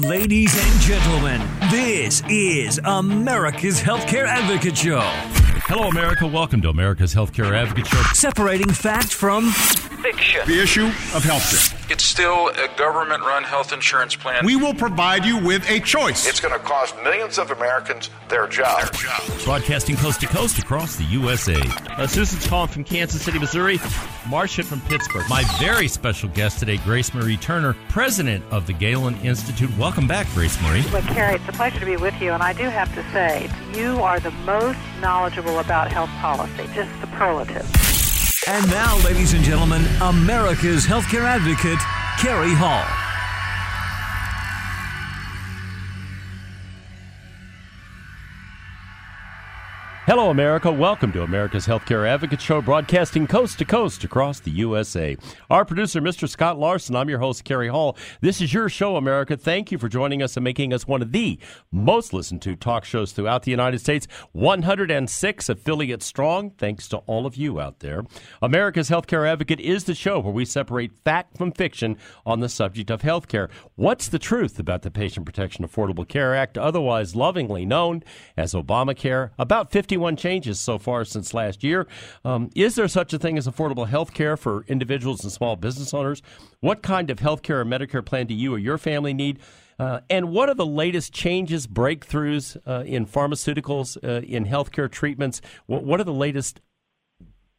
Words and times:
Ladies 0.00 0.56
and 0.56 0.80
gentlemen, 0.80 1.46
this 1.70 2.22
is 2.30 2.80
America's 2.84 3.78
Healthcare 3.78 4.26
Advocate 4.26 4.78
Show. 4.78 5.00
Hello, 5.68 5.88
America. 5.88 6.26
Welcome 6.26 6.62
to 6.62 6.70
America's 6.70 7.14
Healthcare 7.14 7.54
Advocate 7.54 7.86
Show. 7.86 8.02
Separating 8.14 8.70
fact 8.70 9.12
from 9.12 9.52
fiction. 10.02 10.46
The 10.46 10.60
issue 10.60 10.86
of 10.86 11.24
health 11.24 11.40
healthcare. 11.40 11.90
It's 11.90 12.04
still 12.04 12.48
a 12.48 12.68
government 12.76 13.22
run 13.22 13.42
health 13.42 13.72
insurance 13.72 14.14
plan. 14.14 14.44
We 14.44 14.56
will 14.56 14.74
provide 14.74 15.24
you 15.24 15.38
with 15.38 15.68
a 15.68 15.80
choice. 15.80 16.26
It's 16.26 16.40
going 16.40 16.54
to 16.54 16.60
cost 16.60 16.94
millions 17.02 17.38
of 17.38 17.50
Americans 17.50 18.10
their 18.28 18.46
jobs. 18.46 18.90
Their 18.90 19.10
jobs. 19.10 19.44
Broadcasting 19.44 19.96
coast 19.96 20.20
to 20.20 20.26
coast 20.26 20.58
across 20.58 20.96
the 20.96 21.04
USA. 21.04 21.60
Uh, 21.90 22.06
Susan's 22.06 22.46
calling 22.46 22.68
from 22.68 22.84
Kansas 22.84 23.22
City, 23.22 23.38
Missouri. 23.38 23.80
Marcia 24.28 24.62
from 24.62 24.80
Pittsburgh. 24.82 25.28
My 25.28 25.42
very 25.58 25.88
special 25.88 26.28
guest 26.28 26.60
today, 26.60 26.76
Grace 26.78 27.12
Marie 27.12 27.36
Turner, 27.36 27.74
president 27.88 28.44
of 28.52 28.66
the 28.66 28.72
Galen 28.72 29.16
Institute. 29.22 29.70
Welcome 29.76 30.06
back, 30.06 30.28
Grace 30.34 30.60
Marie. 30.62 30.84
Well, 30.92 31.02
Cary, 31.02 31.36
it's 31.36 31.48
a 31.48 31.52
pleasure 31.52 31.80
to 31.80 31.86
be 31.86 31.96
with 31.96 32.14
you, 32.20 32.32
and 32.32 32.42
I 32.42 32.52
do 32.52 32.64
have 32.64 32.94
to 32.94 33.02
say, 33.12 33.50
you 33.74 34.00
are 34.02 34.20
the 34.20 34.30
most 34.30 34.78
knowledgeable 35.00 35.58
about 35.58 35.90
health 35.90 36.10
policy, 36.20 36.68
just 36.74 36.90
superlative. 37.00 37.89
And 38.46 38.66
now, 38.70 38.96
ladies 39.04 39.34
and 39.34 39.44
gentlemen, 39.44 39.84
America's 40.00 40.86
healthcare 40.86 41.24
advocate, 41.24 41.78
Cary 42.18 42.54
Hall. 42.54 43.09
Hello, 50.10 50.30
America. 50.30 50.72
Welcome 50.72 51.12
to 51.12 51.22
America's 51.22 51.68
Healthcare 51.68 52.04
Advocate 52.04 52.40
Show, 52.40 52.60
broadcasting 52.60 53.28
coast 53.28 53.60
to 53.60 53.64
coast 53.64 54.02
across 54.02 54.40
the 54.40 54.50
USA. 54.50 55.16
Our 55.48 55.64
producer, 55.64 56.00
Mr. 56.00 56.28
Scott 56.28 56.58
Larson. 56.58 56.96
I'm 56.96 57.08
your 57.08 57.20
host, 57.20 57.44
Cary 57.44 57.68
Hall. 57.68 57.96
This 58.20 58.40
is 58.40 58.52
your 58.52 58.68
show, 58.68 58.96
America. 58.96 59.36
Thank 59.36 59.70
you 59.70 59.78
for 59.78 59.88
joining 59.88 60.20
us 60.20 60.36
and 60.36 60.42
making 60.42 60.72
us 60.72 60.84
one 60.84 61.00
of 61.00 61.12
the 61.12 61.38
most 61.70 62.12
listened 62.12 62.42
to 62.42 62.56
talk 62.56 62.84
shows 62.84 63.12
throughout 63.12 63.44
the 63.44 63.52
United 63.52 63.78
States. 63.78 64.08
106 64.32 65.48
affiliates 65.48 66.06
strong. 66.06 66.50
Thanks 66.58 66.88
to 66.88 66.96
all 67.06 67.24
of 67.24 67.36
you 67.36 67.60
out 67.60 67.78
there. 67.78 68.02
America's 68.42 68.90
Healthcare 68.90 69.30
Advocate 69.30 69.60
is 69.60 69.84
the 69.84 69.94
show 69.94 70.18
where 70.18 70.32
we 70.32 70.44
separate 70.44 70.90
fact 71.04 71.38
from 71.38 71.52
fiction 71.52 71.96
on 72.26 72.40
the 72.40 72.48
subject 72.48 72.90
of 72.90 73.02
healthcare. 73.02 73.48
What's 73.76 74.08
the 74.08 74.18
truth 74.18 74.58
about 74.58 74.82
the 74.82 74.90
Patient 74.90 75.24
Protection 75.24 75.64
Affordable 75.64 76.08
Care 76.08 76.34
Act, 76.34 76.58
otherwise 76.58 77.14
lovingly 77.14 77.64
known 77.64 78.02
as 78.36 78.54
Obamacare? 78.54 79.30
About 79.38 79.70
50 79.70 79.99
51 80.00 80.16
changes 80.16 80.58
so 80.58 80.78
far 80.78 81.04
since 81.04 81.34
last 81.34 81.62
year. 81.62 81.86
Um, 82.24 82.48
is 82.54 82.74
there 82.74 82.88
such 82.88 83.12
a 83.12 83.18
thing 83.18 83.36
as 83.36 83.46
affordable 83.46 83.86
health 83.86 84.14
care 84.14 84.34
for 84.34 84.64
individuals 84.66 85.22
and 85.24 85.30
small 85.30 85.56
business 85.56 85.92
owners? 85.92 86.22
What 86.60 86.82
kind 86.82 87.10
of 87.10 87.18
health 87.18 87.42
care 87.42 87.60
or 87.60 87.66
Medicare 87.66 88.04
plan 88.04 88.26
do 88.26 88.32
you 88.32 88.54
or 88.54 88.58
your 88.58 88.78
family 88.78 89.12
need? 89.12 89.40
Uh, 89.78 90.00
and 90.08 90.30
what 90.30 90.48
are 90.48 90.54
the 90.54 90.64
latest 90.64 91.12
changes, 91.12 91.66
breakthroughs 91.66 92.56
uh, 92.66 92.82
in 92.86 93.04
pharmaceuticals, 93.04 93.98
uh, 94.02 94.22
in 94.22 94.46
healthcare 94.46 94.90
treatments? 94.90 95.42
What, 95.66 96.00
are 96.00 96.04
the 96.04 96.14
latest 96.14 96.60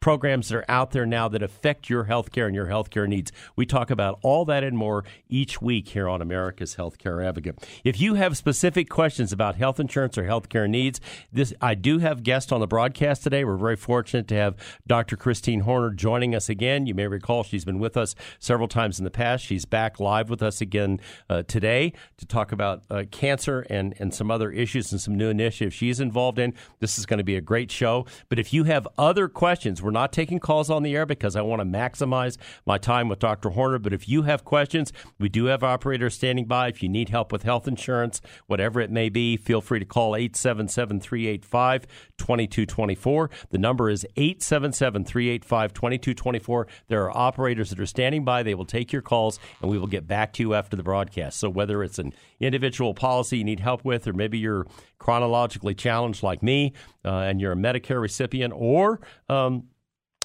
programs 0.02 0.48
that 0.48 0.56
are 0.56 0.64
out 0.68 0.90
there 0.90 1.06
now 1.06 1.28
that 1.28 1.42
affect 1.42 1.88
your 1.88 2.04
healthcare 2.04 2.46
and 2.46 2.54
your 2.56 2.66
healthcare 2.66 3.08
needs. 3.08 3.30
We 3.54 3.64
talk 3.64 3.88
about 3.88 4.18
all 4.22 4.44
that 4.46 4.64
and 4.64 4.76
more 4.76 5.04
each 5.28 5.62
week 5.62 5.88
here 5.90 6.08
on 6.08 6.20
America's 6.20 6.74
Healthcare 6.74 7.24
Advocate. 7.24 7.64
If 7.84 8.00
you 8.00 8.14
have 8.14 8.36
specific 8.36 8.90
questions 8.90 9.32
about 9.32 9.54
health 9.54 9.78
insurance 9.78 10.18
or 10.18 10.24
healthcare 10.24 10.68
needs, 10.68 11.00
this 11.32 11.54
I 11.60 11.76
do 11.76 12.00
have 12.00 12.24
guests 12.24 12.50
on 12.50 12.60
the 12.60 12.66
broadcast 12.66 13.22
today. 13.22 13.44
We're 13.44 13.56
very 13.56 13.76
fortunate 13.76 14.26
to 14.28 14.34
have 14.34 14.56
Dr. 14.88 15.16
Christine 15.16 15.60
Horner 15.60 15.90
joining 15.90 16.34
us 16.34 16.48
again. 16.48 16.86
You 16.86 16.94
may 16.94 17.06
recall 17.06 17.44
she's 17.44 17.64
been 17.64 17.78
with 17.78 17.96
us 17.96 18.16
several 18.40 18.66
times 18.66 18.98
in 18.98 19.04
the 19.04 19.10
past. 19.10 19.44
She's 19.44 19.64
back 19.64 20.00
live 20.00 20.28
with 20.28 20.42
us 20.42 20.60
again 20.60 20.98
uh, 21.30 21.44
today 21.44 21.92
to 22.18 22.26
talk 22.26 22.50
about 22.50 22.82
uh, 22.90 23.04
cancer 23.12 23.64
and, 23.70 23.94
and 24.00 24.12
some 24.12 24.32
other 24.32 24.50
issues 24.50 24.90
and 24.90 25.00
some 25.00 25.16
new 25.16 25.28
initiatives 25.28 25.76
she's 25.76 26.00
involved 26.00 26.40
in. 26.40 26.54
This 26.80 26.98
is 26.98 27.06
going 27.06 27.18
to 27.18 27.24
be 27.24 27.36
a 27.36 27.40
great 27.40 27.70
show. 27.70 28.04
But 28.28 28.40
if 28.40 28.52
you 28.52 28.64
have 28.64 28.88
other 28.98 29.28
questions, 29.28 29.80
we're 29.80 29.91
not 29.92 30.12
taking 30.12 30.40
calls 30.40 30.70
on 30.70 30.82
the 30.82 30.96
air 30.96 31.06
because 31.06 31.36
I 31.36 31.42
want 31.42 31.60
to 31.60 31.66
maximize 31.66 32.36
my 32.66 32.78
time 32.78 33.08
with 33.08 33.18
Dr. 33.18 33.50
Horner. 33.50 33.78
But 33.78 33.92
if 33.92 34.08
you 34.08 34.22
have 34.22 34.44
questions, 34.44 34.92
we 35.18 35.28
do 35.28 35.46
have 35.46 35.62
operators 35.62 36.14
standing 36.14 36.46
by. 36.46 36.68
If 36.68 36.82
you 36.82 36.88
need 36.88 37.08
help 37.08 37.32
with 37.32 37.42
health 37.42 37.68
insurance, 37.68 38.20
whatever 38.46 38.80
it 38.80 38.90
may 38.90 39.08
be, 39.08 39.36
feel 39.36 39.60
free 39.60 39.78
to 39.78 39.84
call 39.84 40.16
877 40.16 41.00
385 41.00 41.86
2224. 42.18 43.30
The 43.50 43.58
number 43.58 43.90
is 43.90 44.06
877 44.16 45.04
385 45.04 45.74
2224. 45.74 46.66
There 46.88 47.04
are 47.04 47.16
operators 47.16 47.70
that 47.70 47.80
are 47.80 47.86
standing 47.86 48.24
by. 48.24 48.42
They 48.42 48.54
will 48.54 48.64
take 48.64 48.92
your 48.92 49.02
calls 49.02 49.38
and 49.60 49.70
we 49.70 49.78
will 49.78 49.86
get 49.86 50.06
back 50.06 50.32
to 50.34 50.42
you 50.42 50.54
after 50.54 50.76
the 50.76 50.82
broadcast. 50.82 51.38
So 51.38 51.50
whether 51.50 51.82
it's 51.82 51.98
an 51.98 52.12
individual 52.40 52.94
policy 52.94 53.38
you 53.38 53.44
need 53.44 53.60
help 53.60 53.84
with, 53.84 54.06
or 54.06 54.12
maybe 54.12 54.38
you're 54.38 54.66
chronologically 54.98 55.74
challenged 55.74 56.22
like 56.22 56.42
me 56.42 56.72
uh, 57.04 57.08
and 57.08 57.40
you're 57.40 57.52
a 57.52 57.56
Medicare 57.56 58.00
recipient, 58.00 58.52
or 58.56 59.00
um, 59.28 59.64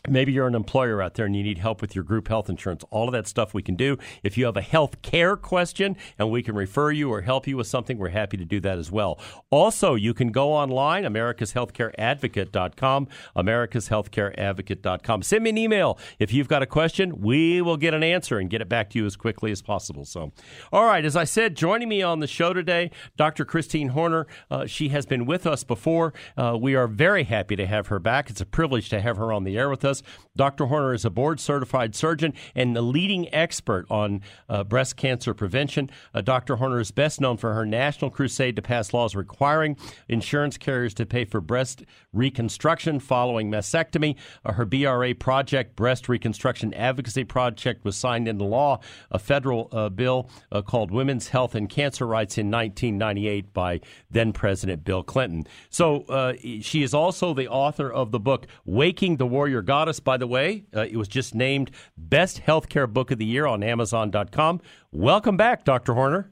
Maybe 0.08 0.32
you're 0.32 0.48
an 0.48 0.56
employer 0.56 1.02
out 1.02 1.16
there 1.16 1.26
and 1.26 1.36
you 1.36 1.44
need 1.44 1.58
help 1.58 1.82
with 1.82 1.94
your 1.94 2.06
group 2.06 2.30
health 2.30 2.50
insurance. 2.50 2.86
All 2.92 3.08
of 3.08 3.12
that 3.12 3.28
stuff 3.28 3.54
we 3.54 3.62
can 3.62 3.76
do. 3.76 3.98
If 4.24 4.38
you 4.38 4.46
have 4.46 4.56
a 4.56 4.62
health 4.62 5.02
care 5.02 5.36
question 5.36 5.98
and 6.18 6.32
we 6.32 6.42
can 6.42 6.56
refer 6.56 6.92
you 6.92 7.12
or 7.12 7.20
help 7.22 7.46
you 7.48 7.58
with 7.58 7.68
something, 7.68 7.98
we're 7.98 8.08
happy 8.10 8.38
to 8.38 8.46
do 8.46 8.62
that 8.62 8.78
as 8.78 8.90
well. 8.92 9.20
Also, 9.50 9.96
you 9.96 10.14
can 10.14 10.32
go 10.32 10.54
online, 10.54 11.04
americashealthcareadvocate.com, 11.04 13.08
americashealthcareadvocate.com. 13.36 15.24
Send 15.24 15.44
me 15.44 15.50
an 15.50 15.58
email. 15.58 16.00
If 16.20 16.32
you've 16.34 16.48
got 16.48 16.64
a 16.64 16.68
question, 16.68 17.22
we 17.22 17.62
will 17.62 17.78
get 17.78 17.94
an 17.94 18.04
answer 18.04 18.40
and 18.40 18.50
get 18.50 18.62
it 18.62 18.70
back 18.70 18.90
to 18.92 19.00
you 19.00 19.06
as 19.06 19.18
quickly 19.18 19.52
as 19.52 19.62
possible. 19.62 20.06
So, 20.06 20.32
all 20.72 20.86
right, 20.86 21.04
as 21.04 21.18
I 21.18 21.26
said, 21.26 21.56
joining 21.56 21.90
me 21.90 22.02
on 22.02 22.20
the 22.20 22.28
show 22.28 22.54
today, 22.54 22.92
Dr. 23.18 23.44
Christine 23.44 23.90
Horner. 23.90 24.28
Uh, 24.50 24.66
she 24.66 24.90
has 24.90 25.06
been 25.06 25.26
with 25.26 25.46
us 25.46 25.64
before. 25.64 26.14
Uh, 26.38 26.58
we 26.60 26.76
are 26.76 26.88
very 26.88 27.26
happy 27.26 27.56
to 27.58 27.66
have 27.66 27.88
her 27.88 28.00
back. 28.00 28.30
It's 28.30 28.42
a 28.42 28.46
privilege 28.46 28.90
to 28.90 29.02
have 29.02 29.18
her 29.18 29.34
on 29.34 29.44
the 29.44 29.58
air 29.58 29.70
with 29.70 29.84
us 29.84 29.97
us. 30.02 30.27
Dr. 30.38 30.68
Horner 30.68 30.94
is 30.94 31.04
a 31.04 31.10
board 31.10 31.40
certified 31.40 31.96
surgeon 31.96 32.34
and 32.56 32.76
the 32.76 32.82
leading 32.82 33.34
expert 33.34 33.86
on 33.90 34.22
uh, 34.48 34.64
breast 34.64 34.96
cancer 34.96 35.34
prevention. 35.34 35.90
Uh, 36.14 36.22
Dr. 36.22 36.58
Horner 36.58 36.80
is 36.80 36.92
best 36.92 37.20
known 37.20 37.38
for 37.38 37.54
her 37.54 37.66
national 37.66 38.12
crusade 38.12 38.56
to 38.56 38.62
pass 38.62 38.94
laws 38.94 39.16
requiring 39.16 39.78
insurance 40.08 40.58
carriers 40.58 40.94
to 40.94 41.06
pay 41.06 41.26
for 41.26 41.42
breast 41.42 41.84
reconstruction 42.14 43.00
following 43.00 43.52
mastectomy. 43.52 44.16
Uh, 44.46 44.54
her 44.54 44.66
BRA 44.66 45.16
project, 45.16 45.76
Breast 45.76 46.08
Reconstruction 46.08 46.74
Advocacy 46.74 47.24
Project, 47.24 47.84
was 47.84 47.98
signed 47.98 48.28
into 48.28 48.44
law, 48.44 48.80
a 49.12 49.20
federal 49.20 49.70
uh, 49.72 49.90
bill 49.90 50.30
uh, 50.52 50.62
called 50.62 50.92
Women's 50.92 51.30
Health 51.30 51.56
and 51.56 51.70
Cancer 51.70 52.06
Rights 52.06 52.38
in 52.38 52.52
1998 52.52 53.54
by 53.54 53.82
then 54.12 54.34
President 54.34 54.84
Bill 54.84 55.04
Clinton. 55.04 55.46
So 55.70 56.04
uh, 56.04 56.34
she 56.62 56.84
is 56.84 56.94
also 56.94 57.34
the 57.34 57.48
author 57.48 57.92
of 57.92 58.12
the 58.12 58.20
book 58.20 58.48
Waking 58.66 59.18
the 59.18 59.26
Warrior 59.26 59.62
Goddess 59.62 60.00
by 60.00 60.18
the 60.18 60.27
way. 60.28 60.66
Uh, 60.76 60.82
it 60.82 60.98
was 60.98 61.08
just 61.08 61.34
named 61.34 61.72
Best 61.98 62.42
Healthcare 62.46 62.92
Book 62.92 63.12
of 63.12 63.18
the 63.18 63.26
Year 63.26 63.46
on 63.46 63.64
Amazon.com. 63.64 64.62
Welcome 64.92 65.38
back, 65.38 65.64
Dr. 65.64 65.94
Horner. 65.94 66.30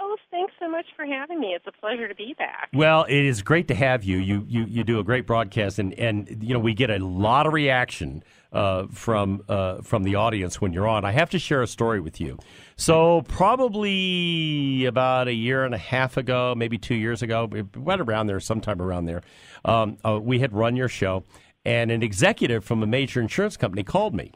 Oh, 0.00 0.16
thanks 0.30 0.52
so 0.58 0.68
much 0.68 0.86
for 0.96 1.06
having 1.06 1.40
me. 1.40 1.54
It's 1.54 1.66
a 1.66 1.72
pleasure 1.72 2.08
to 2.08 2.14
be 2.14 2.34
back. 2.36 2.68
Well, 2.72 3.04
it 3.04 3.24
is 3.24 3.42
great 3.42 3.68
to 3.68 3.74
have 3.74 4.04
you. 4.04 4.18
You 4.18 4.44
you, 4.48 4.64
you 4.64 4.84
do 4.84 4.98
a 4.98 5.04
great 5.04 5.26
broadcast, 5.26 5.78
and, 5.78 5.94
and 5.94 6.42
you 6.42 6.52
know 6.52 6.60
we 6.60 6.74
get 6.74 6.90
a 6.90 6.98
lot 6.98 7.46
of 7.46 7.52
reaction 7.52 8.22
uh, 8.52 8.86
from 8.90 9.42
uh, 9.48 9.82
from 9.82 10.02
the 10.04 10.14
audience 10.14 10.60
when 10.60 10.72
you're 10.72 10.88
on. 10.88 11.04
I 11.04 11.12
have 11.12 11.30
to 11.30 11.38
share 11.38 11.62
a 11.62 11.66
story 11.66 12.00
with 12.00 12.20
you. 12.20 12.38
So 12.76 13.22
probably 13.22 14.84
about 14.84 15.28
a 15.28 15.32
year 15.32 15.64
and 15.64 15.74
a 15.74 15.78
half 15.78 16.16
ago, 16.16 16.54
maybe 16.56 16.78
two 16.78 16.94
years 16.94 17.22
ago, 17.22 17.48
right 17.76 18.00
around 18.00 18.26
there, 18.26 18.40
sometime 18.40 18.80
around 18.80 19.04
there, 19.06 19.22
um, 19.64 19.96
uh, 20.04 20.18
we 20.20 20.38
had 20.40 20.52
run 20.52 20.76
your 20.76 20.88
show, 20.88 21.24
and 21.64 21.90
an 21.90 22.02
executive 22.02 22.64
from 22.64 22.82
a 22.82 22.86
major 22.86 23.20
insurance 23.20 23.56
company 23.56 23.82
called 23.82 24.14
me. 24.14 24.32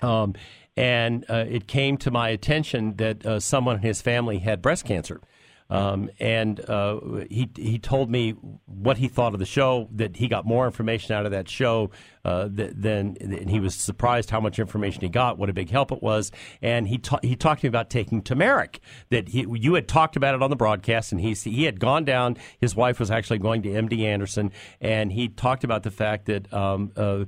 Um, 0.00 0.34
and 0.76 1.24
uh, 1.28 1.44
it 1.48 1.66
came 1.66 1.96
to 1.98 2.10
my 2.10 2.30
attention 2.30 2.96
that 2.96 3.24
uh, 3.24 3.40
someone 3.40 3.76
in 3.76 3.82
his 3.82 4.00
family 4.00 4.38
had 4.38 4.62
breast 4.62 4.84
cancer. 4.84 5.20
Um, 5.72 6.10
and 6.20 6.60
uh, 6.68 7.00
he 7.30 7.48
he 7.56 7.78
told 7.78 8.10
me 8.10 8.32
what 8.66 8.98
he 8.98 9.08
thought 9.08 9.32
of 9.32 9.40
the 9.40 9.46
show. 9.46 9.88
That 9.92 10.16
he 10.16 10.28
got 10.28 10.44
more 10.44 10.66
information 10.66 11.14
out 11.14 11.24
of 11.24 11.32
that 11.32 11.48
show 11.48 11.90
uh, 12.26 12.48
than 12.50 13.16
and 13.18 13.48
he 13.48 13.58
was 13.58 13.74
surprised 13.74 14.28
how 14.28 14.38
much 14.38 14.58
information 14.58 15.00
he 15.00 15.08
got. 15.08 15.38
What 15.38 15.48
a 15.48 15.54
big 15.54 15.70
help 15.70 15.90
it 15.90 16.02
was. 16.02 16.30
And 16.60 16.86
he 16.86 16.98
ta- 16.98 17.20
he 17.22 17.36
talked 17.36 17.62
to 17.62 17.64
me 17.64 17.68
about 17.68 17.88
taking 17.88 18.20
turmeric. 18.20 18.80
That 19.08 19.28
he, 19.28 19.46
you 19.50 19.72
had 19.72 19.88
talked 19.88 20.14
about 20.14 20.34
it 20.34 20.42
on 20.42 20.50
the 20.50 20.56
broadcast, 20.56 21.10
and 21.10 21.18
he 21.18 21.32
he 21.32 21.64
had 21.64 21.80
gone 21.80 22.04
down. 22.04 22.36
His 22.60 22.76
wife 22.76 23.00
was 23.00 23.10
actually 23.10 23.38
going 23.38 23.62
to 23.62 23.70
MD 23.70 24.02
Anderson, 24.02 24.52
and 24.78 25.10
he 25.10 25.28
talked 25.28 25.64
about 25.64 25.84
the 25.84 25.90
fact 25.90 26.26
that 26.26 26.52
um, 26.52 26.92
uh, 26.98 27.24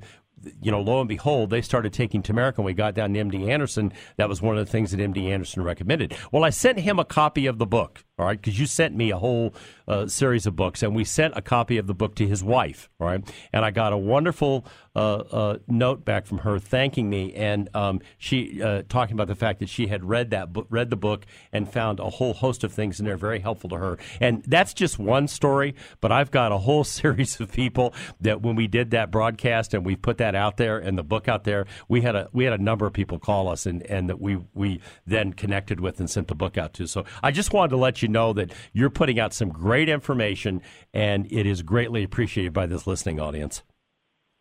you 0.61 0.69
know, 0.69 0.81
lo 0.81 0.99
and 0.99 1.09
behold, 1.09 1.49
they 1.49 1.63
started 1.63 1.93
taking 1.93 2.21
turmeric, 2.21 2.59
and 2.59 2.65
we 2.65 2.75
got 2.75 2.93
down 2.93 3.11
to 3.15 3.19
MD 3.19 3.49
Anderson. 3.49 3.91
That 4.17 4.29
was 4.29 4.39
one 4.39 4.55
of 4.55 4.63
the 4.63 4.71
things 4.71 4.91
that 4.91 4.99
MD 4.99 5.31
Anderson 5.31 5.63
recommended. 5.63 6.15
Well, 6.31 6.43
I 6.43 6.51
sent 6.51 6.79
him 6.79 6.99
a 6.99 7.05
copy 7.05 7.47
of 7.47 7.57
the 7.57 7.65
book 7.65 8.04
all 8.17 8.25
right, 8.25 8.39
because 8.39 8.57
you 8.57 8.65
sent 8.65 8.95
me 8.95 9.11
a 9.11 9.17
whole 9.17 9.53
uh, 9.89 10.07
series 10.07 10.45
of 10.45 10.55
books, 10.55 10.81
and 10.81 10.95
we 10.95 11.03
sent 11.03 11.35
a 11.35 11.41
copy 11.41 11.77
of 11.77 11.85
the 11.85 11.93
book 11.93 12.15
to 12.15 12.25
his 12.25 12.41
wife, 12.41 12.89
all 12.99 13.07
right, 13.07 13.21
and 13.51 13.65
I 13.65 13.71
got 13.71 13.91
a 13.91 13.97
wonderful 13.97 14.65
uh, 14.95 14.99
uh, 14.99 15.57
note 15.67 16.05
back 16.05 16.25
from 16.25 16.37
her 16.39 16.57
thanking 16.57 17.09
me, 17.09 17.33
and 17.33 17.67
um, 17.75 17.99
she 18.17 18.61
uh, 18.63 18.83
talking 18.87 19.13
about 19.15 19.27
the 19.27 19.35
fact 19.35 19.59
that 19.59 19.67
she 19.67 19.87
had 19.87 20.05
read 20.05 20.29
that 20.29 20.53
book, 20.53 20.67
read 20.69 20.89
the 20.89 20.95
book, 20.95 21.25
and 21.51 21.69
found 21.69 21.99
a 21.99 22.09
whole 22.09 22.33
host 22.33 22.63
of 22.63 22.71
things 22.71 22.99
in 23.01 23.05
there 23.05 23.17
very 23.17 23.39
helpful 23.39 23.69
to 23.69 23.77
her, 23.77 23.97
and 24.21 24.43
that's 24.47 24.73
just 24.73 24.97
one 24.97 25.27
story, 25.27 25.75
but 25.99 26.13
I've 26.13 26.31
got 26.31 26.53
a 26.53 26.57
whole 26.57 26.83
series 26.95 27.41
of 27.41 27.51
people 27.51 27.93
that 28.21 28.41
when 28.41 28.55
we 28.55 28.67
did 28.67 28.91
that 28.91 29.11
broadcast 29.11 29.73
and 29.73 29.85
we 29.85 29.97
put 29.97 30.19
that 30.19 30.35
out 30.35 30.55
there 30.55 30.77
and 30.77 30.97
the 30.97 31.03
book 31.03 31.27
out 31.27 31.43
there, 31.43 31.65
we 31.89 31.99
had 31.99 32.15
a 32.15 32.29
we 32.31 32.45
had 32.45 32.53
a 32.53 32.63
number 32.63 32.85
of 32.85 32.93
people 32.93 33.19
call 33.19 33.49
us, 33.49 33.65
and 33.65 33.83
and 33.83 34.09
that 34.09 34.21
we 34.21 34.37
we 34.53 34.79
then 35.05 35.33
connected 35.33 35.81
with 35.81 35.99
and 35.99 36.09
sent 36.09 36.29
the 36.29 36.35
book 36.35 36.57
out 36.57 36.73
to. 36.75 36.87
So 36.87 37.03
I 37.21 37.31
just 37.31 37.51
wanted 37.51 37.71
to 37.71 37.77
let 37.77 38.01
you 38.01 38.04
know 38.07 38.33
that 38.33 38.51
you're 38.73 38.89
putting 38.89 39.19
out 39.19 39.33
some 39.33 39.49
great 39.49 39.89
information, 39.89 40.61
and 40.93 41.31
it 41.31 41.45
is 41.45 41.61
greatly 41.61 42.03
appreciated 42.03 42.53
by 42.53 42.65
this 42.65 42.87
listening 42.87 43.19
audience. 43.19 43.63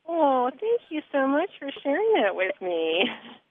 Oh, 0.09 0.51
thank 0.61 0.81
you 0.91 1.01
so 1.13 1.27
much 1.27 1.51
for 1.59 1.71
sharing 1.83 2.13
that 2.23 2.35
with 2.35 2.55
me. 2.61 3.05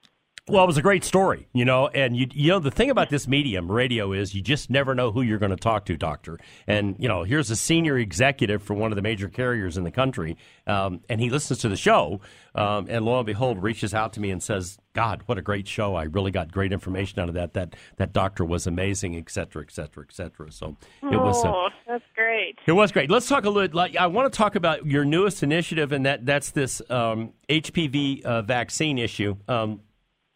Well, 0.49 0.65
it 0.65 0.67
was 0.67 0.75
a 0.75 0.81
great 0.81 1.05
story, 1.05 1.47
you 1.53 1.63
know, 1.63 1.87
and 1.87 2.17
you 2.17 2.27
you 2.33 2.49
know 2.49 2.59
the 2.59 2.69
thing 2.69 2.89
about 2.89 3.09
this 3.09 3.29
medium, 3.29 3.71
radio, 3.71 4.11
is 4.11 4.35
you 4.35 4.41
just 4.41 4.69
never 4.69 4.93
know 4.93 5.09
who 5.09 5.21
you're 5.21 5.37
going 5.37 5.51
to 5.51 5.55
talk 5.55 5.85
to, 5.85 5.95
doctor. 5.95 6.37
And 6.67 6.97
you 6.99 7.07
know, 7.07 7.23
here's 7.23 7.49
a 7.49 7.55
senior 7.55 7.97
executive 7.97 8.61
for 8.61 8.73
one 8.73 8.91
of 8.91 8.97
the 8.97 9.01
major 9.01 9.29
carriers 9.29 9.77
in 9.77 9.85
the 9.85 9.91
country, 9.91 10.35
um, 10.67 10.99
and 11.07 11.21
he 11.21 11.29
listens 11.29 11.59
to 11.59 11.69
the 11.69 11.77
show, 11.77 12.19
um, 12.55 12.87
and 12.89 13.05
lo 13.05 13.19
and 13.19 13.25
behold, 13.25 13.63
reaches 13.63 13.93
out 13.93 14.11
to 14.13 14.19
me 14.19 14.31
and 14.31 14.43
says, 14.43 14.77
"God, 14.91 15.21
what 15.27 15.37
a 15.37 15.41
great 15.41 15.65
show! 15.65 15.95
I 15.95 16.03
really 16.03 16.31
got 16.31 16.51
great 16.51 16.73
information 16.73 17.21
out 17.21 17.29
of 17.29 17.35
that. 17.35 17.53
That 17.53 17.77
that 17.95 18.11
doctor 18.11 18.43
was 18.43 18.67
amazing, 18.67 19.15
et 19.15 19.29
cetera, 19.31 19.63
et 19.63 19.71
cetera, 19.71 20.03
et 20.05 20.13
cetera." 20.13 20.51
So 20.51 20.75
it 21.03 21.21
was. 21.21 21.45
Uh, 21.45 21.53
oh, 21.53 21.67
that's 21.87 22.03
great. 22.17 22.57
it 22.67 22.73
was 22.73 22.91
great. 22.91 23.09
Let's 23.09 23.29
talk 23.29 23.45
a 23.45 23.49
little. 23.49 23.77
Like, 23.77 23.95
I 23.95 24.07
want 24.07 24.29
to 24.29 24.37
talk 24.37 24.55
about 24.55 24.85
your 24.85 25.05
newest 25.05 25.41
initiative, 25.41 25.93
and 25.93 26.05
that 26.05 26.25
that's 26.25 26.51
this 26.51 26.81
um, 26.89 27.31
HPV 27.47 28.23
uh, 28.23 28.41
vaccine 28.41 28.97
issue. 28.97 29.37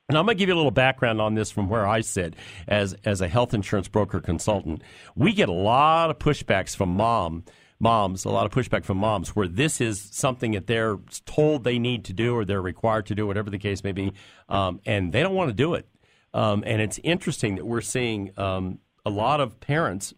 And 0.09 0.17
I'm 0.17 0.25
going 0.25 0.37
to 0.37 0.39
give 0.39 0.47
you 0.47 0.55
a 0.55 0.57
little 0.57 0.71
background 0.71 1.19
on 1.19 1.35
this 1.35 1.51
from 1.51 1.67
where 1.67 1.85
I 1.85 1.99
sit 1.99 2.35
as 2.65 2.95
as 3.03 3.19
a 3.19 3.27
health 3.27 3.53
insurance 3.53 3.89
broker 3.89 4.21
consultant. 4.21 4.81
We 5.15 5.33
get 5.33 5.49
a 5.49 5.53
lot 5.53 6.09
of 6.09 6.17
pushbacks 6.17 6.75
from 6.77 6.95
mom 6.95 7.43
moms, 7.79 8.23
a 8.23 8.29
lot 8.29 8.45
of 8.45 8.51
pushback 8.53 8.85
from 8.85 8.97
moms 8.97 9.35
where 9.35 9.49
this 9.49 9.81
is 9.81 9.99
something 9.99 10.53
that 10.53 10.65
they're 10.65 10.97
told 11.25 11.63
they 11.65 11.77
need 11.77 12.05
to 12.05 12.13
do 12.13 12.33
or 12.33 12.45
they're 12.45 12.61
required 12.61 13.05
to 13.07 13.15
do, 13.15 13.27
whatever 13.27 13.49
the 13.49 13.57
case 13.57 13.83
may 13.83 13.91
be, 13.91 14.13
um, 14.49 14.79
and 14.85 15.11
they 15.11 15.21
don't 15.21 15.35
want 15.35 15.49
to 15.49 15.53
do 15.53 15.73
it. 15.73 15.85
Um, 16.33 16.63
and 16.65 16.81
it's 16.81 16.99
interesting 17.03 17.55
that 17.55 17.65
we're 17.65 17.81
seeing 17.81 18.31
um, 18.37 18.79
a 19.05 19.09
lot 19.09 19.41
of 19.41 19.59
parents 19.59 20.13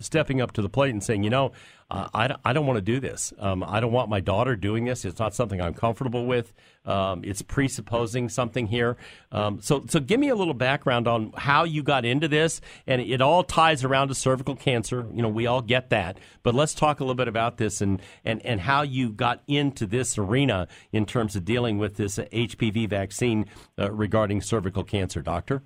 stepping 0.00 0.40
up 0.40 0.52
to 0.52 0.62
the 0.62 0.68
plate 0.68 0.90
and 0.90 1.02
saying, 1.02 1.24
you 1.24 1.30
know, 1.30 1.52
I, 2.12 2.34
I 2.44 2.52
don't 2.52 2.66
want 2.66 2.78
to 2.78 2.82
do 2.82 2.98
this. 2.98 3.32
Um, 3.38 3.62
I 3.62 3.78
don't 3.80 3.92
want 3.92 4.08
my 4.08 4.20
daughter 4.20 4.56
doing 4.56 4.84
this. 4.84 5.04
It's 5.04 5.18
not 5.18 5.34
something 5.34 5.60
I'm 5.60 5.74
comfortable 5.74 6.26
with. 6.26 6.52
Um, 6.84 7.22
it's 7.24 7.40
presupposing 7.40 8.28
something 8.28 8.66
here. 8.66 8.96
Um, 9.32 9.60
so, 9.60 9.84
so 9.88 10.00
give 10.00 10.18
me 10.18 10.28
a 10.28 10.34
little 10.34 10.54
background 10.54 11.06
on 11.06 11.32
how 11.36 11.64
you 11.64 11.82
got 11.82 12.04
into 12.04 12.26
this, 12.26 12.60
and 12.86 13.00
it 13.00 13.20
all 13.20 13.44
ties 13.44 13.84
around 13.84 14.08
to 14.08 14.14
cervical 14.14 14.56
cancer. 14.56 15.06
You 15.14 15.22
know, 15.22 15.28
we 15.28 15.46
all 15.46 15.62
get 15.62 15.90
that, 15.90 16.18
but 16.42 16.54
let's 16.54 16.74
talk 16.74 17.00
a 17.00 17.04
little 17.04 17.14
bit 17.14 17.28
about 17.28 17.56
this 17.58 17.80
and 17.80 18.02
and 18.24 18.44
and 18.44 18.60
how 18.60 18.82
you 18.82 19.12
got 19.12 19.42
into 19.46 19.86
this 19.86 20.18
arena 20.18 20.68
in 20.92 21.06
terms 21.06 21.36
of 21.36 21.44
dealing 21.44 21.78
with 21.78 21.96
this 21.96 22.18
HPV 22.18 22.88
vaccine 22.88 23.46
uh, 23.78 23.90
regarding 23.90 24.40
cervical 24.42 24.84
cancer, 24.84 25.22
doctor. 25.22 25.62